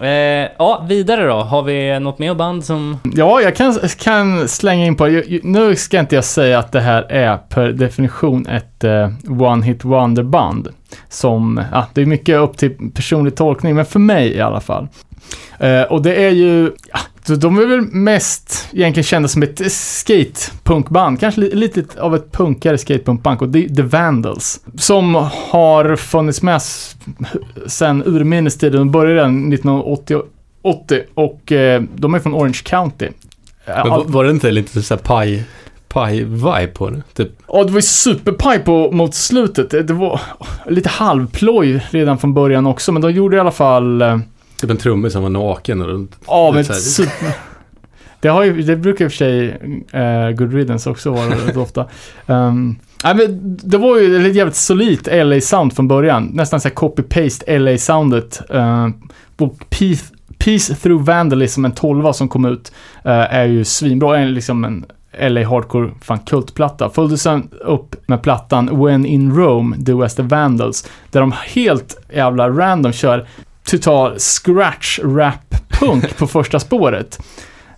[0.00, 1.34] Eh, ja, vidare då.
[1.34, 2.98] Har vi något mer band som...
[3.14, 5.44] Ja, jag kan, kan slänga in på det.
[5.44, 10.68] Nu ska inte jag säga att det här är per definition ett eh, one-hit wonder-band.
[11.08, 14.88] Som, ja, det är mycket upp till personlig tolkning, men för mig i alla fall.
[15.58, 21.20] Eh, och det är ju, ja, de är väl mest egentligen kända som ett skatepunkband,
[21.20, 24.60] kanske li, lite av ett punkare skatepunkband och det är The Vandals.
[24.78, 25.14] Som
[25.50, 26.96] har funnits med s-
[27.66, 30.22] sen urminnes tider, de började redan 1980
[30.62, 33.08] 80 och eh, de är från Orange County.
[33.66, 35.44] Men var, det inte lite såhär paj,
[35.88, 37.02] paj-vibe på det?
[37.14, 39.70] Typ, Ja, det var ju superpaj på mot slutet.
[39.70, 40.20] Det, det var
[40.68, 44.02] lite halvploj redan från början också, men de gjorde i alla fall...
[44.64, 47.04] eh, typ en trummis som var naken och Ja, men så.
[48.20, 49.48] Det, har ju, det brukar i och för sig
[49.94, 51.86] uh, Good Riddance också vara rätt ofta.
[52.26, 56.30] Um, nej, men det var ju ett jävligt solidt LA-sound från början.
[56.34, 58.42] Nästan så här copy-paste LA-soundet.
[58.54, 58.88] Uh,
[59.38, 60.04] och Peace,
[60.38, 62.72] Peace Through Vandalism, en 12 som kom ut,
[63.04, 64.18] eh, är ju svinbra.
[64.18, 64.84] Är liksom en
[65.18, 66.90] LA Hardcore fan kultplatta.
[66.90, 70.88] Följdes sen upp med plattan When in Rome, Do As The Vandals.
[71.10, 73.26] Där de helt jävla random kör
[73.70, 77.18] total scratch rap punk på första spåret.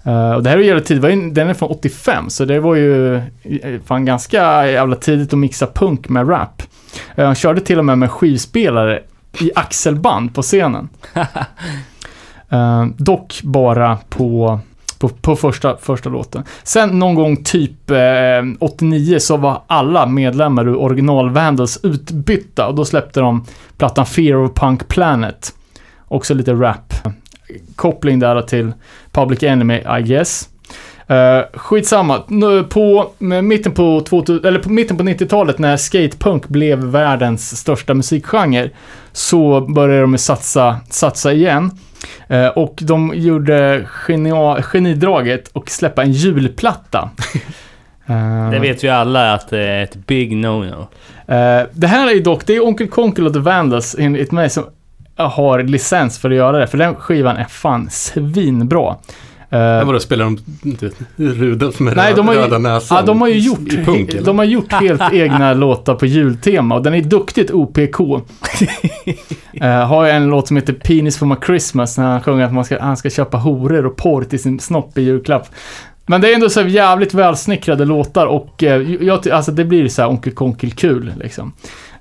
[0.05, 2.45] Eh, och det här är jävla tid, det var ju- den är från 85, så
[2.45, 3.22] det var ju eh,
[3.84, 6.62] fan ganska jävla tidigt att mixa punk med rap.
[7.18, 9.03] Uh, han körde till och med med skivspelare
[9.41, 10.89] i axelband på scenen.
[12.51, 14.61] Eh, dock bara på,
[14.99, 16.45] på, på första, första låten.
[16.62, 17.97] Sen någon gång typ eh,
[18.61, 23.45] 89 så var alla medlemmar ur original Vandals utbytta och då släppte de
[23.78, 25.55] plattan Fear of Punk Planet.
[26.09, 26.94] Också lite rap.
[27.76, 28.72] Koppling där till
[29.12, 30.48] Public Enemy, I guess.
[31.11, 32.22] Uh, skitsamma.
[32.28, 37.94] Nu på, mitten, på 2000, eller på mitten på 90-talet när skatepunk blev världens största
[37.94, 38.70] musikgenre
[39.12, 41.70] så började de satsa, satsa igen.
[42.28, 47.11] Eh, och de gjorde genia, genidraget och släppa en julplatta.
[48.07, 50.86] Eh, Det vet ju alla att det är ett big no-no.
[51.26, 54.64] Eh, det här är dock, det är Onkel Konkel och The Vandals enligt mig som
[55.24, 58.96] har licens för att göra det, för den skivan är fan svinbra.
[59.50, 60.38] Eh, Men vadå, spelar de
[61.16, 63.84] Rudolf med Nej, röda, de har ju- röda näsan Ja, de har ju gjort, i
[63.84, 64.24] punk eller?
[64.26, 68.00] de har gjort helt egna låtar på jultema och den är duktigt OPK.
[68.00, 72.52] uh, har ju en låt som heter Penis for my Christmas när han sjunger att
[72.52, 75.48] man ska, han ska köpa horor och porr till sin snopp i julklapp.
[76.06, 80.02] Men det är ändå så jävligt välsnickrade låtar och uh, jag, alltså det blir så
[80.02, 81.52] här Onkel Konkel kul liksom.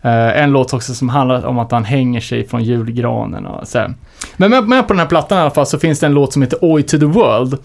[0.05, 3.79] Eh, en låt också som handlar om att han hänger sig från julgranen och så
[3.79, 3.93] här.
[4.37, 6.33] Men med, med på den här plattan i alla fall så finns det en låt
[6.33, 7.57] som heter Oi to the World.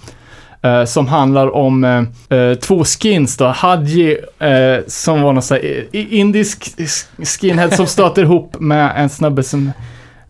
[0.67, 3.47] Uh, som handlar om uh, två skins då.
[3.47, 4.19] Hadji
[4.87, 6.75] som var någon sån här indisk
[7.19, 9.73] skinhead som stöter ihop med en snubbe som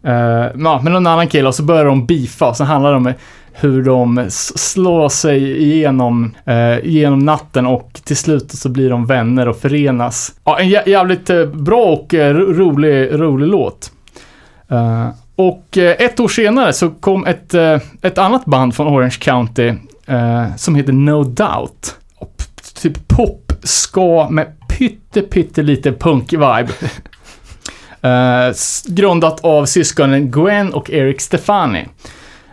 [0.04, 2.96] Uh, ja, med någon annan kille och så börjar de beefa och så handlar det
[2.96, 3.12] om
[3.60, 9.48] hur de slår sig igenom, eh, genom natten och till slut så blir de vänner
[9.48, 10.34] och förenas.
[10.44, 13.92] Ja, en jä- jävligt eh, bra och eh, ro- rolig, rolig låt.
[14.70, 17.54] Eh, och ett år senare så kom ett,
[18.02, 19.72] ett annat band från Orange County
[20.06, 21.96] eh, som heter No Doubt.
[22.82, 26.68] Typ pop ska med pytte, pytte lite punk-vibe.
[28.50, 31.86] S- grundat av syskonen Gwen och Eric Stefani.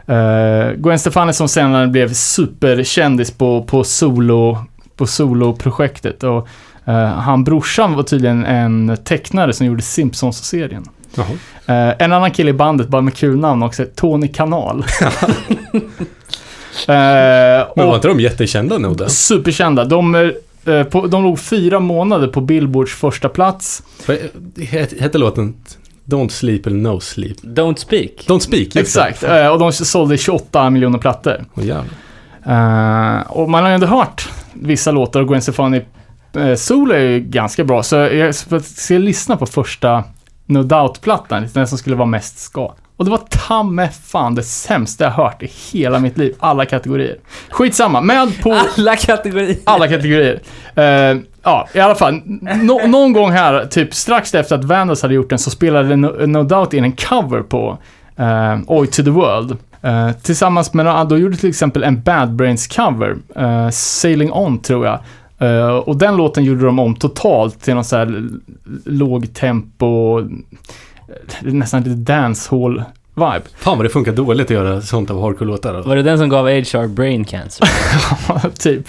[0.07, 4.57] Eh, Gwen Stefani som senare blev superkändis på, på solo
[4.95, 6.47] på soloprojektet och
[6.85, 10.85] eh, han brorsan var tydligen en tecknare som gjorde Simpsons-serien.
[11.65, 14.85] Eh, en annan kille i bandet, bara med kul namn också, Tony Kanal.
[16.87, 19.07] Men var inte de jättekända nog där?
[19.07, 19.85] Superkända.
[19.85, 20.31] De,
[20.91, 23.83] på, de låg fyra månader på Billboards första plats.
[24.99, 25.53] Hette låten
[26.07, 27.37] Don't Sleep eller No Sleep?
[27.41, 28.27] Don't speak.
[28.27, 28.81] Don't Speak, just det.
[28.81, 29.23] Exakt.
[29.23, 31.45] Eh, och de sålde 28 miljoner plattor.
[31.55, 31.85] Åh, jävlar.
[32.45, 35.81] Eh, och man har ju ändå hört vissa låtar och Gwen Stefani
[36.37, 37.83] uh, solo är ju ganska bra.
[37.83, 40.03] Så jag ska lyssna på första
[40.45, 42.73] No Doubt-plattan, den som skulle vara mest ska.
[42.97, 46.35] Och det var ta med fan det sämsta jag hört i hela mitt liv.
[46.39, 47.15] Alla kategorier.
[47.49, 49.57] Skitsamma, med på Alla kategorier.
[49.63, 50.39] alla kategorier.
[50.75, 52.21] Eh, ja, i alla fall.
[52.61, 56.25] Nå- någon gång här, typ strax efter att Vandals hade gjort den, så spelade No,
[56.27, 57.77] no Doubt in en cover på
[58.19, 59.57] uh, Oi to the World.
[59.81, 64.59] Eh, tillsammans med, några- de gjorde till exempel en Bad Brains cover, eh, Sailing On
[64.61, 64.99] tror jag.
[65.39, 68.39] Eh, och den låten gjorde de om totalt till någon så här l-
[68.85, 70.25] låg tempo, eh,
[71.41, 73.41] nästan lite dancehall-vibe.
[73.57, 75.83] Fan vad det funkar dåligt att göra sånt av hardcore-låtar.
[75.83, 77.67] Var det den som gav HR brain cancer?
[78.59, 78.87] typ.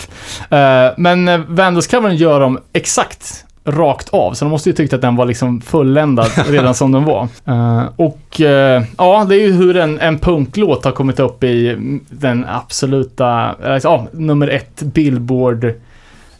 [0.51, 5.01] Eh, men uh, Vandals-covern gör de exakt rakt av, så de måste ju tyckt att
[5.01, 7.29] den var liksom fulländad redan som den var.
[7.45, 11.76] Eh, och eh, ja, det är ju hur en, en punklåt har kommit upp i
[12.11, 15.64] den absoluta, ja, nummer ett Billboard.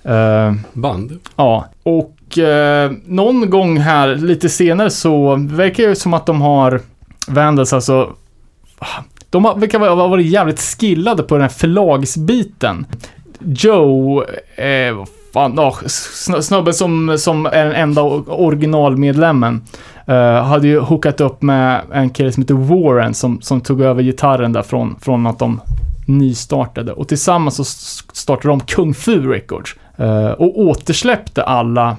[0.03, 1.18] eh, Band.
[1.36, 6.81] Ja, och eh, någon gång här lite senare så verkar det som att de har
[7.29, 8.12] Vandals alltså
[9.31, 12.87] de har, verkar ha varit jävligt skillade på den här förlagsbiten.
[13.41, 14.24] Joe,
[14.57, 15.87] eh, vad fan, oh,
[16.41, 19.62] snubben som, som är den enda originalmedlemmen,
[20.07, 24.03] eh, hade ju hookat upp med en kille som heter Warren som, som tog över
[24.03, 25.61] gitarren där från, från att de
[26.07, 26.93] nystartade.
[26.93, 27.64] Och tillsammans så
[28.12, 29.76] startade de Kung Fu Records.
[29.97, 31.97] eh, och återsläppte alla,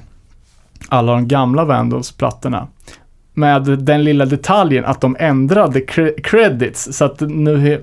[0.87, 2.67] alla de gamla Vandals-plattorna.
[3.33, 6.97] Med den lilla detaljen att de ändrade cre- credits.
[6.97, 7.81] Så att nu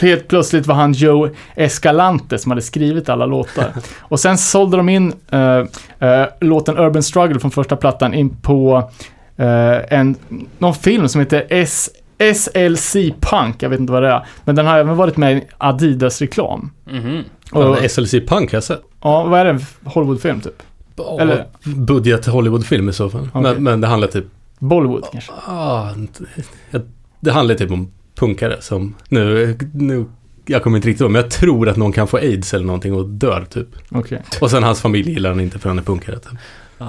[0.00, 3.72] helt plötsligt var han Joe Escalante som hade skrivit alla låtar.
[4.00, 5.64] Och sen sålde de in eh,
[6.08, 8.90] eh, låten Urban Struggle från första plattan in på
[9.36, 10.16] eh, en,
[10.58, 11.90] någon film som heter S
[12.34, 14.26] SLC Punk, jag vet inte vad det är.
[14.44, 16.70] Men den har även varit med i Adidas-reklam.
[16.90, 17.24] Mhm.
[17.52, 18.82] Och, Fan, SLC Punk har jag sett.
[19.02, 19.60] ja, vad är det?
[19.84, 20.62] Hollywoodfilm typ?
[20.98, 23.28] Ja, Eller- Budget Hollywoodfilm i så fall.
[23.32, 23.42] Okej.
[23.42, 24.24] Men, men det handlar typ...
[24.58, 25.32] Bollywood kanske?
[25.46, 26.24] Ah, inte-
[26.70, 26.82] jag-
[27.20, 28.94] det handlar typ om punkare som...
[29.08, 30.04] Nu, nu...
[30.46, 32.94] Jag kommer inte riktigt ihåg, men jag tror att någon kan få aids eller någonting
[32.94, 33.68] och dör typ.
[33.90, 34.22] Okej.
[34.40, 36.18] Och sen hans familj gillar han inte för han är punkare.
[36.18, 36.32] Typ.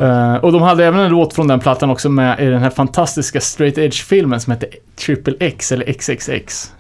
[0.02, 2.70] Eh, och de hade även en låt från den plattan också med i den här
[2.70, 6.72] fantastiska straight edge-filmen som heter Triple X eller XXX.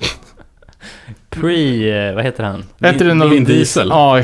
[1.29, 2.63] Pre, eh, vad heter han?
[2.85, 3.87] Inte det någon Vin Diesel?
[3.89, 4.23] Ja.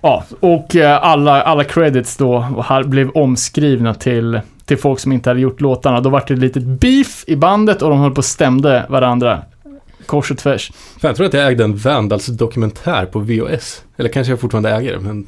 [0.00, 2.46] Ja, och eh, alla, alla credits då
[2.84, 6.00] blev omskrivna till, till folk som inte hade gjort låtarna.
[6.00, 9.42] Då var det ett litet beef i bandet och de höll på och stämde varandra.
[10.06, 10.72] Kors och tvärs.
[10.72, 13.82] Fan, jag tror att jag ägde en Vandals dokumentär på VHS.
[13.96, 15.26] Eller kanske jag fortfarande äger men...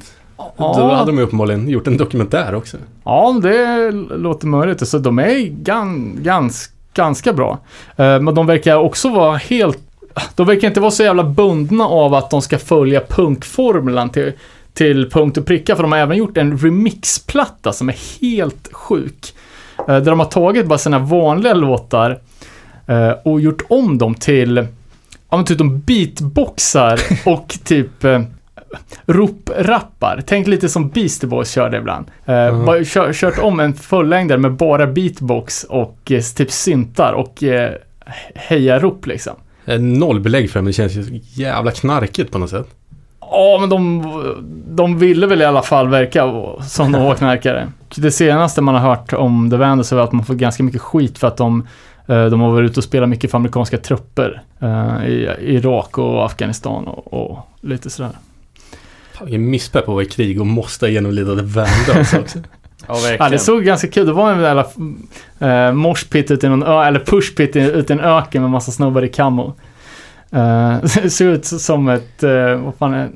[0.57, 2.77] Då hade de ju uppenbarligen gjort en dokumentär också.
[3.03, 4.87] Ja, det låter möjligt.
[4.87, 7.59] Så de är gan, gans, ganska bra.
[7.95, 9.79] Eh, Men de verkar också vara helt...
[10.35, 14.33] De verkar inte vara så jävla bundna av att de ska följa punkformulan till,
[14.73, 15.75] till punkt och pricka.
[15.75, 19.33] För de har även gjort en remixplatta som är helt sjuk.
[19.79, 22.19] Eh, Där de har tagit bara sina vanliga låtar
[22.87, 24.67] eh, och gjort om dem till...
[25.29, 28.03] Ja men typ de beatboxar och typ...
[28.03, 28.21] eh,
[29.05, 30.23] Rop-rappar.
[30.25, 32.05] Tänk lite som Beastie Boys körde ibland.
[32.25, 32.65] Eh, Mhm.
[32.65, 37.71] bara kör, kört om en fullängdare med bara beatbox och eh, typ syntar och eh,
[38.35, 39.33] hejarop liksom.
[39.65, 42.67] Eh, Noll belägg för det, men det känns ju jävla knarkigt på något sätt.
[43.19, 44.03] Ja, men de,
[44.67, 46.31] de ville väl i alla fall verka
[46.67, 47.71] som de knarkare.
[47.95, 51.17] Det senaste man har hört om The Vandals är att man får ganska mycket skit
[51.17, 51.67] för att de,
[52.07, 56.25] eh, de har varit ute och spelat mycket för amerikanska trupper eh, i Irak och
[56.25, 58.11] Afghanistan och, och lite sådär.
[59.21, 62.39] Vilken misspepp på att vara i krig och måste genomlida det Vandals också.
[62.87, 63.17] Ja, verkligen.
[63.19, 64.05] Ja, det såg ganska kul.
[64.05, 64.65] Det var en jävla
[65.41, 69.03] uh, moshpit ute i någon ö, eller pushpit ute i en öken med massa snubbar
[69.03, 69.53] i camo.
[70.33, 73.09] Uh, det såg ut som ett, uh, vad fan är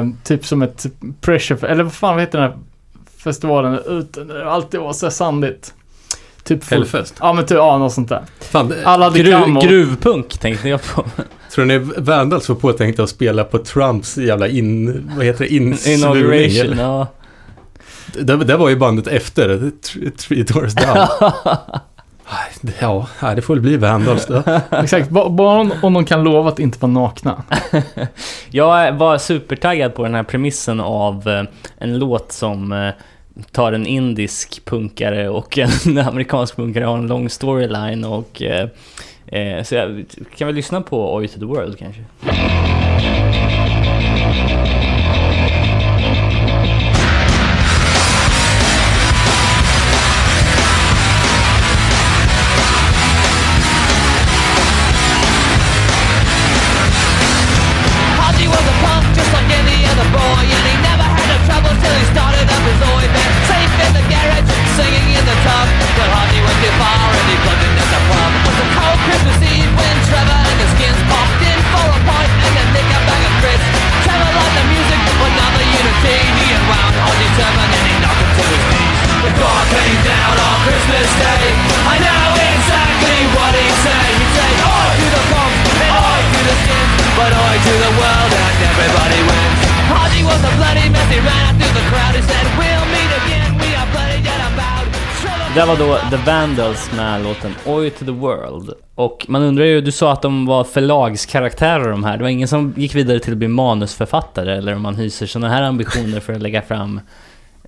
[0.00, 0.86] uh, typ som ett
[1.20, 2.58] pressure, eller vad fan vad heter den här
[3.18, 5.74] festivalen ute, där det alltid var så sandigt.
[6.44, 7.14] Typ full- Hellfest.
[7.20, 8.22] Ja men typ, ja något sånt där.
[8.40, 9.60] Fan, Alla hade Gru, camo.
[9.60, 11.04] gruvpunk tänkte jag på.
[11.54, 15.10] Tror ni Vandals var påtänkta att spela på Trumps jävla in...
[15.16, 15.54] Vad heter det?
[15.54, 15.98] Insvurning?
[15.98, 16.82] Inauguration, eller?
[16.82, 17.06] ja.
[18.12, 19.48] Det, det var ju bandet efter
[20.10, 21.06] Three- Doors Down.
[22.80, 24.42] ja, det får väl bli Vandals då.
[24.70, 27.42] Exakt, ba- bara om, om de kan lova att inte vara nakna.
[28.50, 31.42] Jag var supertaggad på den här premissen av eh,
[31.78, 32.90] en låt som eh,
[33.52, 38.68] tar en indisk punkare och en amerikansk punkare har en lång storyline och eh,
[39.26, 40.04] eh, så jag
[40.36, 42.02] kan väl lyssna på Oi to the World kanske.
[95.56, 98.74] Det var då The Vandals med låten Oi to the World.
[98.94, 102.16] Och man undrar ju, du sa att de var förlagskaraktärer de här.
[102.16, 105.54] Det var ingen som gick vidare till att bli manusförfattare eller om man hyser sådana
[105.54, 107.00] här ambitioner för att lägga fram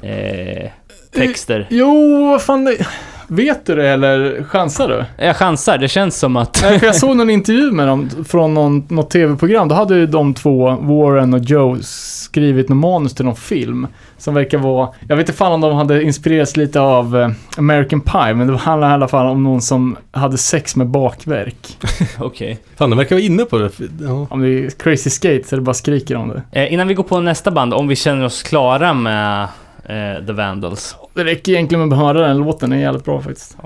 [0.03, 0.71] eh,
[1.13, 1.67] texter.
[1.71, 2.87] Jo, vad fan det...
[3.31, 5.25] Vet du det eller chansar du?
[5.25, 6.63] Jag chansar, det känns som att...
[6.63, 9.69] Nej, för jag såg någon intervju med dem från någon, något tv-program.
[9.69, 13.87] Då hade ju de två, Warren och Joe, skrivit någon manus till någon film.
[14.19, 18.01] Som verkar vara, jag vet inte fan om de hade inspirerats lite av eh, American
[18.01, 21.79] Pie, men det handlar i alla fall om någon som hade sex med bakverk.
[22.19, 22.59] Okej.
[22.77, 23.71] Fan, de verkar vara inne på det.
[24.01, 24.27] Ja.
[24.31, 26.43] Om det är Crazy Skate så det bara skriker om det.
[26.53, 29.49] Eh, innan vi går på nästa band, om vi känner oss klara med
[29.89, 30.97] eh, The Vandals.
[31.15, 33.57] Det räcker egentligen med att höra den låten, den är jävligt bra faktiskt.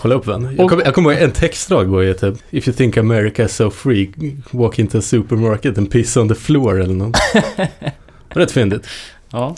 [0.00, 0.56] Kolla upp den.
[0.58, 3.70] Jag kommer kommer ihåg en textrad går ju typ If you think America is so
[3.70, 4.10] free,
[4.50, 7.16] walk into a supermarket and piss on the floor eller något.
[8.28, 8.86] Rätt fyndigt.
[9.30, 9.54] Ja.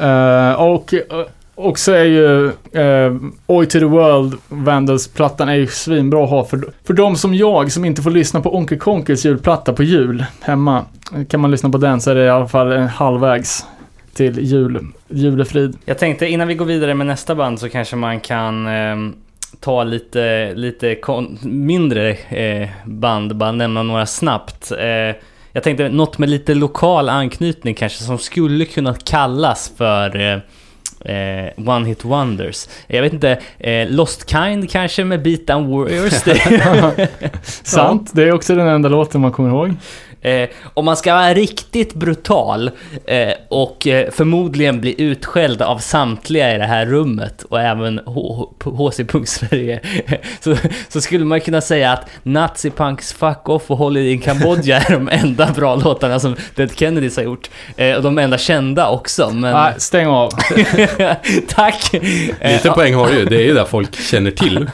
[0.00, 1.24] Eh, och uh,
[1.54, 6.64] också är ju uh, Oi to the World, Vandals-plattan är ju svinbra att ha för,
[6.84, 10.84] för de som jag som inte får lyssna på Onkel Konkels julplatta på jul hemma.
[11.28, 13.66] Kan man lyssna på den så är det i alla fall en halvvägs
[14.14, 15.78] till jul, julefrid.
[15.84, 19.14] Jag tänkte innan vi går vidare med nästa band så kanske man kan ehm,
[19.60, 24.72] ta lite, lite kon- mindre eh, band, bara nämna några snabbt.
[24.72, 25.16] Eh,
[25.52, 30.38] jag tänkte något med lite lokal anknytning kanske som skulle kunna kallas för eh,
[31.16, 32.68] eh, One Hit Wonders.
[32.86, 36.22] Jag vet inte, eh, Lost Kind kanske med Beatdown Warriors?
[36.22, 37.30] Det-
[37.62, 39.74] Sant, det är också den enda låten man kommer ihåg.
[40.22, 42.70] Eh, om man ska vara riktigt brutal
[43.06, 48.52] eh, och eh, förmodligen bli utskälld av samtliga i det här rummet och även H-
[48.64, 49.80] H- HC Sverige
[50.40, 50.56] så,
[50.88, 55.08] så skulle man kunna säga att Nazipunks Fuck Off och Holiday in Kambodja är de
[55.08, 57.50] enda bra låtarna som Dead Kennedys har gjort.
[57.76, 59.52] Eh, och de enda kända också, men...
[59.52, 60.30] Nej, stäng av.
[61.48, 61.94] Tack!
[61.94, 63.24] Eh, Lite poäng har du ju.
[63.24, 64.70] Det är ju där folk känner till.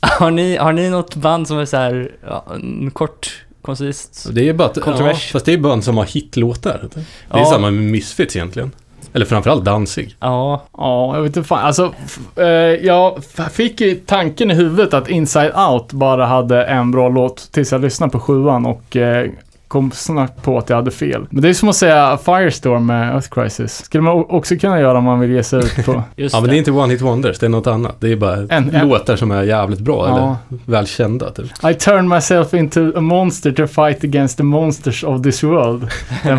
[0.00, 4.26] har, ni, har ni något band som är så här, ja, en kort, koncist?
[4.32, 6.80] Det är ju bara att, ja, fast det är band som har hitlåtar.
[6.94, 7.44] Det är Ja.
[7.44, 8.70] samma med Misfits egentligen.
[9.12, 10.16] Eller framförallt Danzig.
[10.20, 11.66] Ja, Ja, jag vet inte fan.
[11.66, 12.44] Alltså, f- eh,
[12.86, 17.52] jag f- fick ju tanken i huvudet att Inside Out bara hade en bra låt
[17.52, 19.30] tills jag lyssnade på sjuan och eh,
[19.68, 21.26] kom snabbt på att jag hade fel.
[21.30, 23.84] Men det är som att säga Firestorm med Earth Crisis.
[23.84, 26.02] Skulle man också kunna göra om man vill ge sig ut på...
[26.16, 27.96] just Ja, men det är inte One Hit Wonders, det är något annat.
[28.00, 30.16] Det är bara En- en- låtar som är jävligt bra, Ja.
[30.18, 30.36] eller
[30.66, 31.30] välkända.
[31.30, 31.64] Typ.
[31.70, 35.88] I turn myself into a monster to fight against the monsters of this world.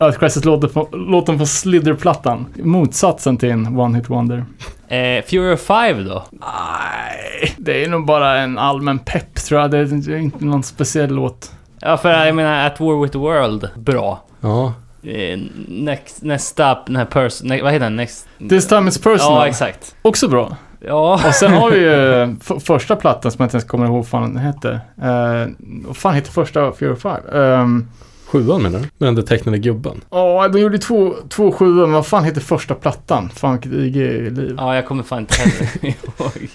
[0.00, 2.46] Earth Crisis-låten från, från Slither-plattan.
[2.62, 4.44] Motsatsen till en One Hit Wonder.
[4.88, 6.22] Eh, Fury of Five då?
[6.30, 9.70] Nej, det är nog bara en allmän pepp tror jag.
[9.70, 11.52] Det är inte någon speciell låt.
[11.82, 14.24] Ja, för jag menar, At War with the World, bra.
[14.40, 14.74] Ja.
[15.04, 15.38] Eh,
[15.68, 17.96] next, nästa, den här person, ne, vad heter den?
[17.96, 18.28] Next...
[18.48, 19.38] This time it's personal.
[19.38, 19.96] Ja, exakt.
[20.02, 20.56] Också bra.
[20.80, 24.08] Ja, Och sen har vi ju första plattan som jag inte ens kommer ihåg vad
[24.08, 24.80] fan den hette.
[25.02, 25.52] Uh,
[25.86, 27.20] vad fan heter första Fear of Five?
[27.38, 27.88] Um,
[28.26, 28.84] Sjuan menar du?
[28.98, 30.00] Med den där tecknade gubben.
[30.10, 33.30] Ja, de gjorde två, två sjuor, men vad fan heter första plattan?
[33.30, 34.54] Fan vilket IG-liv.
[34.58, 35.68] ja, jag kommer fan inte heller
[36.18, 36.48] ihåg.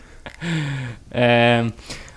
[1.12, 1.72] Eh,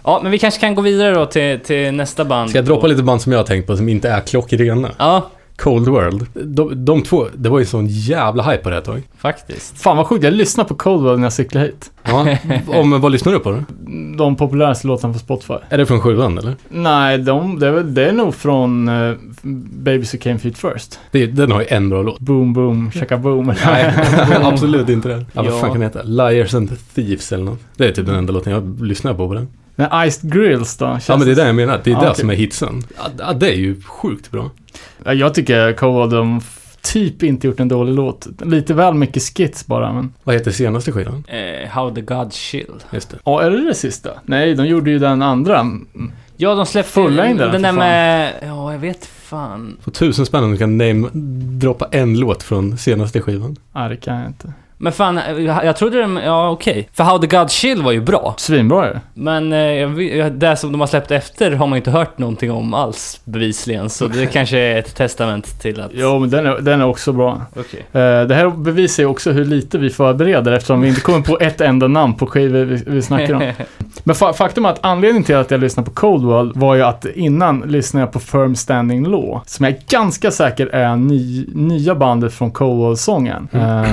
[0.05, 2.51] ja, men vi kanske kan gå vidare då till, till nästa band.
[2.51, 4.91] Ska jag droppa lite band som jag har tänkt på som inte är klockrena?
[4.99, 6.27] Ja, Cold World.
[6.35, 9.03] De, de två, det var ju sån jävla hype på det här ett tag.
[9.19, 9.79] Faktiskt.
[9.79, 11.91] Fan vad sjukt, jag lyssnade på Coldwell när jag cyklade hit.
[12.03, 12.37] Ja,
[12.67, 13.63] om, vad lyssnar du på då?
[14.17, 15.55] De populäraste låtarna på Spotify.
[15.69, 16.57] Är det från sjuan eller?
[16.69, 19.17] Nej, de, det, är, det är nog från uh,
[19.73, 21.01] Babies Who Came Feet First.
[21.11, 22.21] Det, den har ju en bra låt.
[22.21, 23.47] Boom boom, chaka boom.
[23.67, 23.95] Nej,
[24.43, 25.27] absolut inte det.
[25.33, 26.03] Ja, vad fan kan den heta?
[26.03, 27.61] Liars and Thieves eller något.
[27.77, 29.49] Det är typ den enda låten jag lyssnar på på den.
[29.75, 30.99] Men Iced Grills då?
[31.09, 31.81] Ja men det är det jag menar.
[31.85, 32.21] Det är Ja, det okej.
[32.21, 32.83] som är hitsen.
[33.19, 34.51] Ja, det är ju sjukt bra.
[35.05, 36.41] Ja, Jag tycker Coldwell, de
[36.83, 38.27] typ inte gjort en dålig låt.
[38.45, 40.13] Lite väl mycket skits bara, men...
[40.25, 41.25] Vad heter senaste skivan?
[41.29, 42.73] Eh, How the Gods Chill.
[42.93, 43.17] Just det.
[43.25, 44.11] Ja, är det det sista?
[44.25, 45.59] Nej, de gjorde ju den andra.
[45.61, 46.13] Mm.
[46.37, 47.79] Ja, de släppte Fullängdaren, den där fan.
[47.79, 48.33] med...
[48.43, 49.77] Ja, jag vet fan.
[49.85, 51.09] På tusen spänn om du kan name,
[51.61, 53.57] droppa en låt från senaste skivan.
[53.75, 54.53] Nej, det kan jag inte.
[54.83, 56.17] Men fan, jag, jag trodde den...
[56.25, 56.89] Ja, okej.
[56.93, 58.35] För How the Gods Chill var ju bra.
[58.39, 59.01] Svinbra är det.
[59.15, 61.91] Men eh, jag, vet- jag- det som de har släppt efter har man ju inte
[61.91, 63.91] hört någonting om alls bevisligen.
[63.91, 65.91] Så det kanske är ett testament till att...
[65.95, 67.41] Jo, men den är, den är också bra.
[67.57, 67.81] Okej.
[67.93, 71.39] Eh, det här bevisar ju också hur lite vi förbereder eftersom vi inte kommer på
[71.41, 73.53] ett enda namn på skivor vi, vi snackar om.
[74.05, 77.07] Men fa faktum är att anledningen till att jag lyssnade på Coldwell var ju att
[77.15, 81.95] innan lyssnade jag på Firm Standing Law, som jag är ganska säker är ny, nya
[81.95, 83.49] bandet från Coldwell-sången.
[83.53, 83.85] Eh,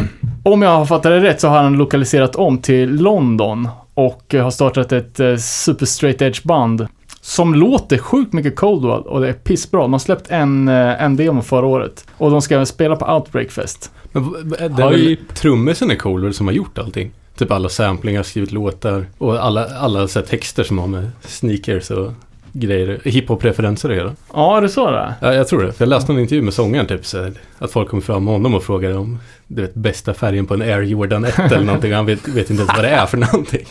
[0.44, 4.44] om jag har fattat det rätt så har han lokaliserat om till London och eh,
[4.44, 6.88] har startat ett eh, super straight edge band
[7.22, 9.82] som låter sjukt mycket Coldwell och det är pissbra.
[9.82, 13.14] De har släppt en, eh, en demo förra året och de ska även spela på
[13.14, 13.92] Outbreak Fest.
[14.12, 15.34] Men det är väl Hype.
[15.34, 17.12] trummisen i Coldwell som har gjort allting?
[17.38, 21.92] Typ alla samplingar, skrivit låtar och alla, alla så här texter som har med sneakers
[21.92, 22.12] och
[22.60, 24.16] grejer, hiphop-referenser och hela.
[24.34, 25.14] Ja, det så det är.
[25.22, 25.72] Ja, jag tror det.
[25.72, 28.34] För jag läste en intervju med sångaren typ så här, att folk kom fram med
[28.34, 31.94] honom och frågade om du vet, bästa färgen på en Air Jordan 1 eller någonting.
[31.94, 33.66] Han vet, vet inte ens vad det är för någonting.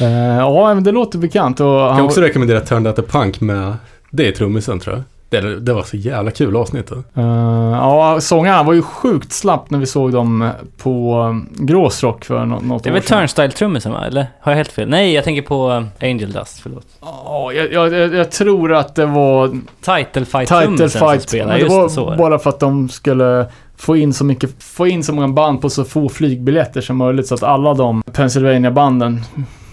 [0.00, 1.60] Eh, ja, men det låter bekant.
[1.60, 3.76] Och Jag kan också rekommendera Turn Out The Punk med
[4.10, 5.04] det är trummisen tror jag.
[5.28, 6.86] Det, det var så jävla kul avsnitt.
[6.86, 6.96] Då.
[6.96, 7.26] eh,
[7.72, 10.50] ja, sångaren var ju sjukt slapp när vi såg dem
[10.82, 13.18] på um, Gråsrock för nå- något Det är år väl sedan.
[13.18, 14.04] Turnstyle-trummisen va?
[14.06, 14.26] Eller?
[14.40, 14.88] Har jag helt fel?
[14.88, 15.70] Nej, jag tänker på
[16.00, 16.86] eh, Angel Dust, förlåt.
[17.00, 19.64] Ja, jag, jag, jag, jag tror att det var Title
[20.04, 21.22] Title Fight-trummisen som Fight.
[21.28, 23.46] spelar, Men det just var så bara för att de skulle
[23.76, 27.26] få in så mycket, få in så många band på så få flygbiljetter som möjligt
[27.26, 29.20] så att alla de Pennsylvania-banden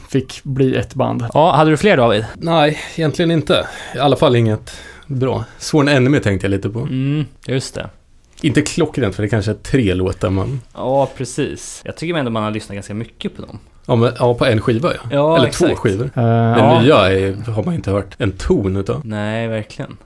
[0.10, 1.26] fick bli ett band.
[1.34, 2.26] Ja, hade du fler David?
[2.36, 3.65] Nej, egentligen inte.
[3.95, 4.72] I alla fall inget
[5.11, 5.43] bra.
[5.57, 6.79] Sworn Enemy tänkte jag lite på.
[6.79, 7.89] Mm, just det.
[8.41, 10.61] Inte klockrent för det kanske är tre låtar man...
[10.73, 11.81] Ja, precis.
[11.85, 13.59] Jag tycker ändå man har lyssnat ganska mycket på dem.
[13.85, 14.99] Ja, men, ja på en skiva ja.
[15.11, 15.69] Ja, Eller exakt.
[15.71, 16.05] två skivor.
[16.05, 19.01] Eh, Den ja, nya är, har man inte hört en ton utav.
[19.05, 19.97] Nej, verkligen.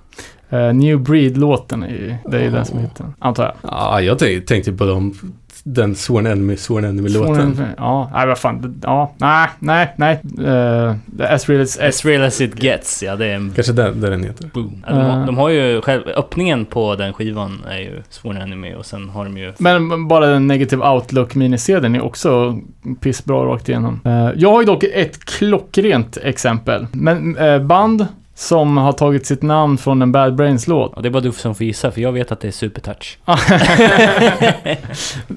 [0.49, 3.53] eh, New Breed-låten är ju, det är ju den som heter antar jag.
[3.71, 5.13] Ja, jag tänkte, tänkte på dem,
[5.67, 7.61] den Sworn Enemy, Sworn Enemy-låten.
[7.77, 8.79] Ja, nej vad fan.
[8.83, 10.19] Ja, nej, nej, nej.
[10.39, 10.93] Uh,
[11.33, 11.77] as real as...
[11.77, 14.49] As real as it gets, ja det är en Kanske den, där den heter.
[14.53, 14.83] boom.
[14.87, 15.25] Ja, de, har, Eh.
[15.25, 19.23] de har ju själv, öppningen på den skivan är ju Sworn Enemy och sen har
[19.25, 19.53] de ju...
[19.57, 22.59] Men bara den negative outlook minisedeln är också
[23.01, 23.99] pissbra rakt igenom.
[24.05, 26.87] Eh, jag har ju dock ett klockrent exempel.
[26.91, 30.93] Men eh, band som har tagit sitt namn från en Bad Brains-låt.
[30.93, 33.17] Och det är bara du som får gissa, för jag vet att det är Supertouch.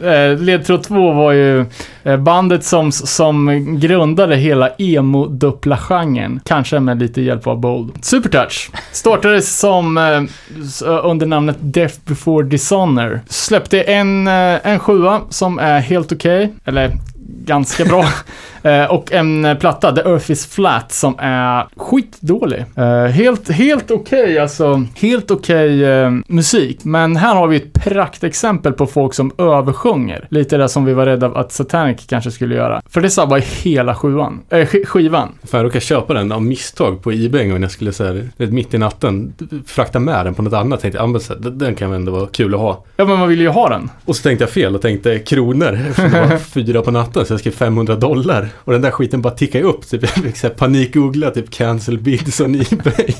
[0.02, 1.64] Eh, Ledtråd två var ju
[2.02, 6.40] eh, bandet som, som grundade hela emo-duppla-genren.
[6.44, 8.04] Kanske med lite hjälp av Bold.
[8.04, 10.22] Supertouch startades som eh,
[11.04, 13.20] under namnet Death Before Dishonor.
[13.28, 16.92] Släppte en, en sjua som är helt okej, eller
[17.44, 18.04] ganska bra.
[18.62, 22.64] Eh, och en platta, The Earth is Flat, som är skitdålig.
[22.76, 24.84] Eh, helt helt okej, alltså.
[24.96, 26.78] Helt okej eh, musik.
[26.84, 30.26] Men här har vi ett praktexempel på folk som översjunger.
[30.30, 32.82] Lite det som vi var rädda att Satanic kanske skulle göra.
[32.90, 35.28] För det sabbar hela sjuan, äh, sk- skivan.
[35.44, 38.22] Fan, jag råkade köpa den av misstag på Ebay en gång när jag skulle säga
[38.36, 39.32] mitt i natten
[39.66, 40.80] frakta med den på något annat.
[40.80, 42.84] Tänkte jag, ah, den kan väl ändå vara kul att ha.
[42.96, 43.90] Ja, men man vill ju ha den.
[44.04, 45.78] Och så tänkte jag fel och tänkte kronor.
[45.94, 48.47] För det var fyra på natten så jag skrev 500 dollar.
[48.56, 49.88] Och den där skiten bara tickade upp.
[49.88, 53.14] Typ, jag fick panikgoogla typ cancel bids on Ebay.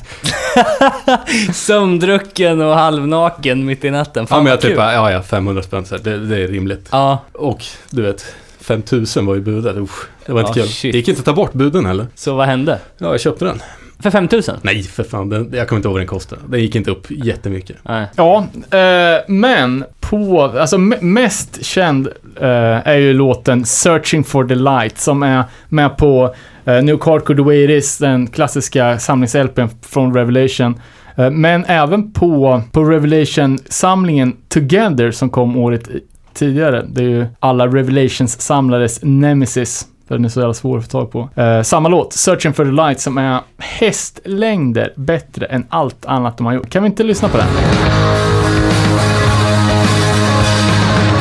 [1.55, 4.26] Sömndrucken och halvnaken mitt i natten.
[4.26, 6.88] Fan ja men jag typ ja ja 500 spänn så här, det, det är rimligt.
[6.92, 9.76] Ja, Och du vet, 5000 var ju budet.
[9.76, 10.72] Usch, det var inte Ja, kul.
[10.72, 10.92] shit.
[10.92, 12.06] Det gick inte att ta bort buden heller.
[12.14, 12.78] så vad hände?
[12.98, 13.62] Ja, jag köpte den.
[14.02, 14.56] För 5000?
[14.62, 15.28] Nej, för fan.
[15.28, 16.42] Den, jag kommer inte ihåg vad den kostade.
[16.48, 17.76] Den gick inte upp jättemycket.
[17.82, 18.06] Nej.
[18.16, 22.06] Ja, eh, men på, alltså me- mest känd
[22.40, 26.34] eh, är ju låten Searching for the Light som är med på
[26.64, 30.80] eh, New Hardcore The Way It Is, den klassiska samlings-LPn från Revelation.
[31.16, 35.88] Eh, men även på, på Revelation-samlingen Together som kom året
[36.34, 36.86] tidigare.
[36.88, 39.86] Det är ju alla Revelations-samlares nemesis.
[40.09, 41.43] För den är så jävla svår att få tag på.
[41.43, 46.47] Eh, samma låt, Searching for the light, som är hästlängder bättre än allt annat de
[46.47, 46.70] har gjort.
[46.70, 47.47] Kan vi inte lyssna på den?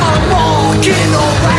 [0.00, 1.57] I'm walking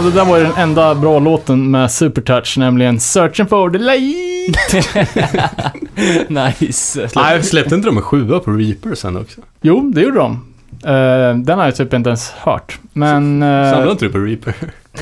[0.00, 4.56] det där var ju den enda bra låten med Supertouch, nämligen Searching for the light.
[6.60, 7.08] nice.
[7.16, 9.40] Nej, släppte inte de en sjua på Reaper sen också?
[9.62, 10.32] Jo, det gjorde de.
[10.84, 12.78] Eh, den har jag typ inte ens hört.
[12.92, 13.42] Men...
[13.42, 14.54] eh, Samlade inte du på Reaper?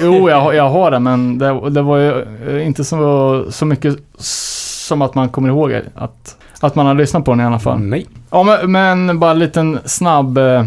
[0.03, 3.67] Jo, jag, har- jag har det, men det, det var ju eh, inte så, så
[3.67, 7.59] mycket som att man kommer ihåg att, att man har lyssnat på den i alla
[7.59, 7.79] fall.
[7.81, 8.07] Nej.
[8.31, 10.65] Ja, men, men bara en liten snabb eh,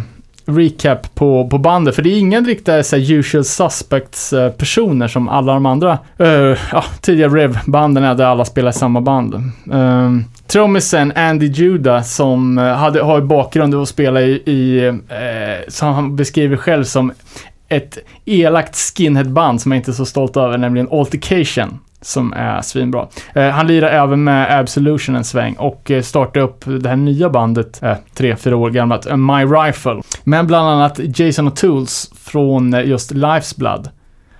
[0.47, 1.95] recap på, på bandet.
[1.95, 5.65] För det är ingen riktigt eh, så här, usual suspects eh, personer som alla de
[5.65, 9.35] andra uh, ja, tidiga Rev-banden är där alla spelar i samma band.
[9.73, 14.95] Uh, Trummisen Andy Judah som hade, har bakgrund och spelar i, i uh,
[15.67, 17.11] som han beskriver själv som
[17.69, 21.79] ett elakt skinheadband som jag inte är så stolt över, nämligen Altercation.
[22.01, 23.07] Som är svinbra.
[23.35, 27.29] Eh, han lirar även med Absolution en sväng och eh, startade upp det här nya
[27.29, 30.01] bandet, eh, tre, fyra år gammalt, eh, My Rifle.
[30.23, 33.89] Men bland annat Jason O'Tools från eh, just Life's Blood.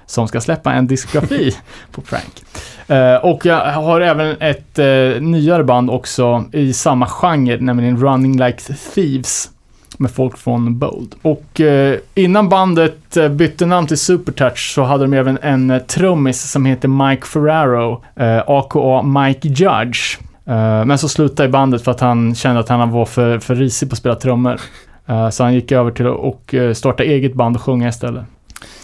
[0.06, 1.56] Som ska släppa en diskografi
[1.92, 2.44] på Prank.
[2.88, 4.78] Eh, och jag har även ett
[5.22, 9.50] nyare band också i samma genre, nämligen Running Like Thieves
[9.98, 11.16] med folk från Bold.
[11.22, 15.82] Och eh, innan bandet eh, bytte namn till Supertouch så hade de även en eh,
[15.82, 20.18] trummis som heter Mike Ferraro, eh, aka Mike Judge.
[20.46, 23.90] Eh, men så slutade bandet för att han kände att han var för, för risig
[23.90, 24.60] på att spela trummor.
[25.08, 28.24] Eh, så han gick över till att och, starta eget band och sjunga istället.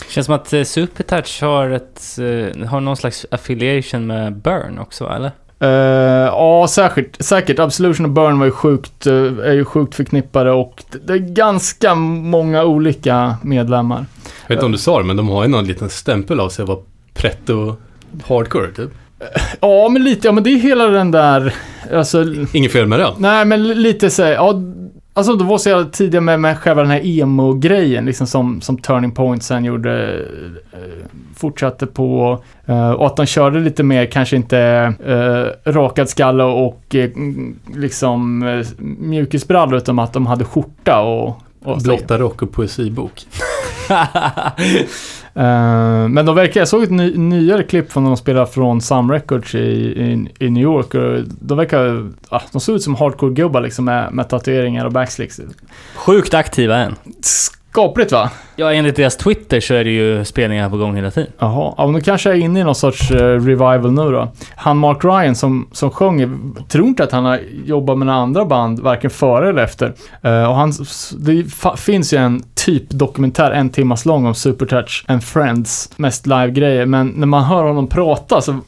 [0.10, 2.02] Känns som att Supertouch har, ett,
[2.68, 5.32] har någon slags affiliation med Burn också, eller?
[5.64, 5.70] Eh,
[6.26, 7.18] ja, säkert.
[7.24, 7.60] Säkert.
[7.60, 9.14] Absolution och Burn var ju sjukt, eh,
[9.44, 14.06] är ju sjukt förknippade och det- är ganska många olika medlemmar.
[14.42, 16.50] Jag vet inte om du sa det, men de har ju någon liten stämpel av
[16.50, 16.80] sig att vara
[17.14, 17.76] pretto
[18.28, 18.90] hardcore, typ.
[19.60, 21.54] Ja, men lite, ja men det är hela den där,
[21.94, 23.12] alltså, Inget fel med det.
[23.18, 24.54] nej men lite så ja,
[25.14, 28.78] alltså det var så jävla tidiga med, med själva den här emo-grejen, liksom som, som
[28.78, 30.26] Turning Point sen gjorde,
[30.72, 30.80] eh,
[31.36, 34.60] fortsatte på, eh, och att de körde lite mer, kanske inte
[35.06, 41.78] eh, rakad skalle och mm, liksom eh, mjukisbrallor, utan att de hade skjorta och, och
[41.82, 43.22] Blotta rock och poesibok.
[45.36, 48.82] Eh, men de verkar, jag såg ett ny, nyare klipp från när de spelade från
[48.82, 52.96] Some Records i, i, i New York och de verkar, ah, de såg ut som
[52.96, 55.42] hardcore-gubbar liksom med, med tatueringar och backslicks.
[55.96, 56.96] Sjukt aktiva än.
[57.74, 58.30] Skapligt va?
[58.56, 61.32] Ja, enligt deras Twitter så är det ju spelningar på gång hela tiden.
[61.40, 64.32] Jaha, ja, men då kanske jag är inne i någon sorts eh, revival nu då.
[64.56, 66.30] Han Mark Ryan som, som sjunger,
[66.68, 69.94] tror inte att han har jobbat med några andra band, varken före eller efter.
[70.22, 70.74] Eh, och han,
[71.18, 71.46] det
[71.78, 76.86] finns ju en typ dokumentär, en timmas lång om Supertouch and Friends, mest live-grejer.
[76.86, 78.60] Men när man hör honom prata så, eh,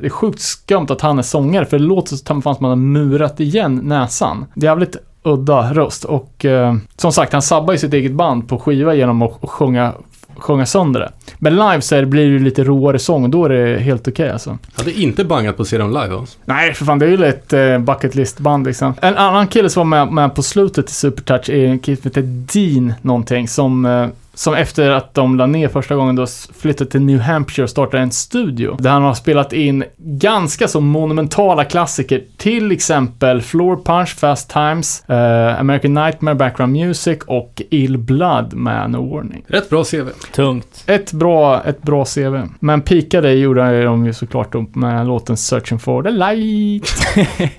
[0.00, 2.70] det är sjukt skumt att han är sångare, för det låter som fan som man
[2.70, 4.46] har murat igen näsan.
[4.54, 8.48] Det är jävligt udda röst och eh, som sagt, han sabbar ju sitt eget band
[8.48, 9.92] på skiva genom att sjunga
[10.38, 11.12] sjunga sönder det.
[11.38, 14.30] Men live så det, blir det lite råare sång och då är det helt okej
[14.30, 14.58] alltså.
[14.76, 16.14] Jag hade inte bangat på att se dem live.
[16.14, 16.38] Alltså.
[16.44, 18.94] Nej, för fan det är ju ett eh, bucket list band liksom.
[19.00, 22.10] En annan kille som var med, med på slutet i Supertouch är en kille som
[22.10, 26.26] heter Dean någonting som eh, som efter att de la ner första gången då
[26.58, 28.76] flyttade till New Hampshire och startade en studio.
[28.80, 32.22] Där han har spelat in ganska så monumentala klassiker.
[32.36, 38.90] Till exempel Floor Punch, Fast Times, eh, American Nightmare, Background Music och Ill Blood med
[38.90, 39.44] No Warning.
[39.48, 40.08] Rätt bra CV.
[40.34, 40.84] Tungt.
[40.86, 42.48] Ett bra, ett bra CV.
[42.60, 46.92] Men pikade gjorde de ju såklart med låten Searching for the light.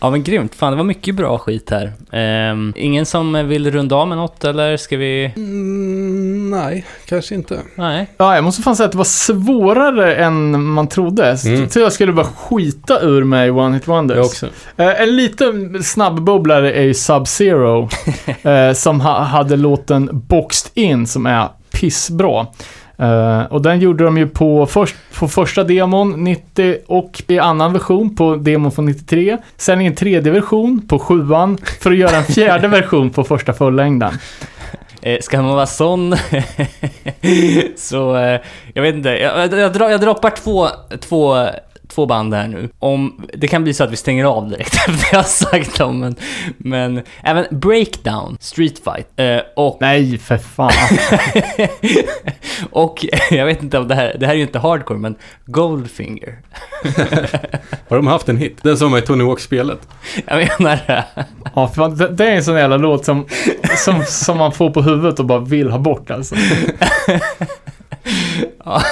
[0.00, 0.54] Ja men grymt.
[0.54, 1.92] Fan, det var mycket bra skit här.
[2.12, 5.32] Ehm, ingen som vill runda av med något eller ska vi...
[5.36, 7.60] Mm, nej, kanske inte.
[7.74, 8.06] Nej.
[8.16, 11.36] Ja, jag måste fan säga att det var svårare än man trodde.
[11.44, 11.60] Mm.
[11.60, 14.16] Jag trodde jag skulle bara skita ur mig One Hit Wonders.
[14.16, 14.46] Jag också.
[14.76, 17.88] Eh, en liten snabbbubblare är ju Sub-Zero.
[18.68, 22.46] eh, som ha, hade låten Boxed In som är pissbra.
[23.00, 27.72] Eh, och den gjorde de ju på, först, på första demon 90 och i annan
[27.72, 29.38] version på demon från 93.
[29.56, 33.52] Sen i en tredje version på sjuan för att göra en fjärde version på första
[33.52, 34.12] fullängden.
[35.02, 36.16] Eh, ska man vara sån
[37.76, 38.40] så, eh,
[38.74, 39.08] jag vet inte.
[39.08, 40.68] Jag, jag, jag droppar två,
[41.00, 41.48] två,
[41.90, 42.68] två band här nu.
[42.78, 46.00] Om, det kan bli så att vi stänger av direkt efter jag har sagt dem,
[46.00, 46.16] men,
[46.58, 50.72] men även Breakdown, Street Fight eh, och, Nej, för fan.
[52.70, 55.14] och jag vet inte om det här, det här är ju inte hardcore, men
[55.46, 56.38] Goldfinger.
[57.88, 58.58] Har de haft en hit?
[58.62, 59.88] Den som i Tony Hawk-spelet.
[60.26, 61.04] Jag menar det.
[61.54, 63.26] Ja, för det, det är en sån jävla låt som,
[63.76, 66.34] som, som man får på huvudet och bara vill ha bort alltså.
[68.64, 68.82] ja,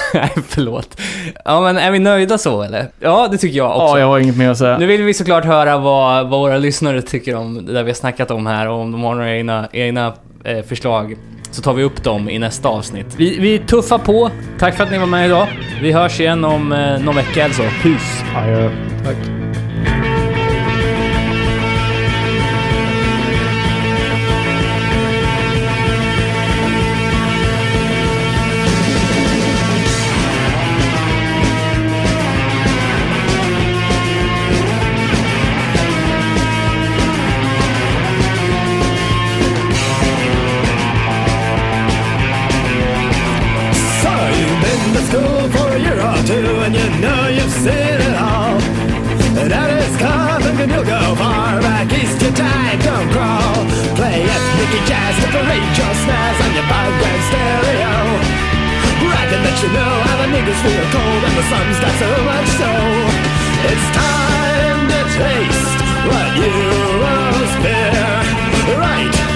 [0.47, 1.01] förlåt.
[1.45, 2.87] Ja, men är vi nöjda så eller?
[2.99, 3.81] Ja, det tycker jag också.
[3.81, 4.77] Ja, jag har inget mer att säga.
[4.77, 7.95] Nu vill vi såklart höra vad, vad våra lyssnare tycker om det där vi har
[7.95, 10.13] snackat om här och om de har några egna, egna
[10.43, 11.15] eh, förslag
[11.51, 13.15] så tar vi upp dem i nästa avsnitt.
[13.17, 14.29] Vi, vi tuffar på.
[14.59, 15.47] Tack för att ni var med idag.
[15.81, 17.63] Vi hörs igen om eh, någon vecka eller så.
[17.63, 18.23] Puss!
[18.35, 18.71] Adjö.
[19.05, 19.48] Tack.
[59.61, 62.71] you know how the niggas feel cold and the sun's got so much so.
[63.67, 66.53] It's time to taste what you
[67.03, 68.77] always fear.
[68.79, 69.28] Right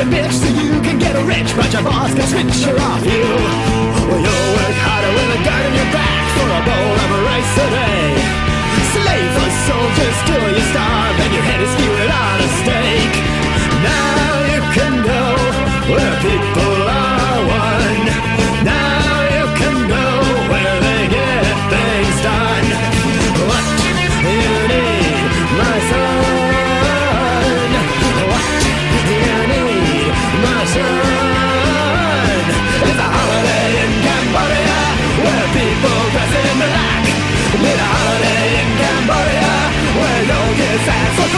[0.00, 3.57] a bitch so you can get rich But your boss can switch her off you.
[40.88, 41.37] sad.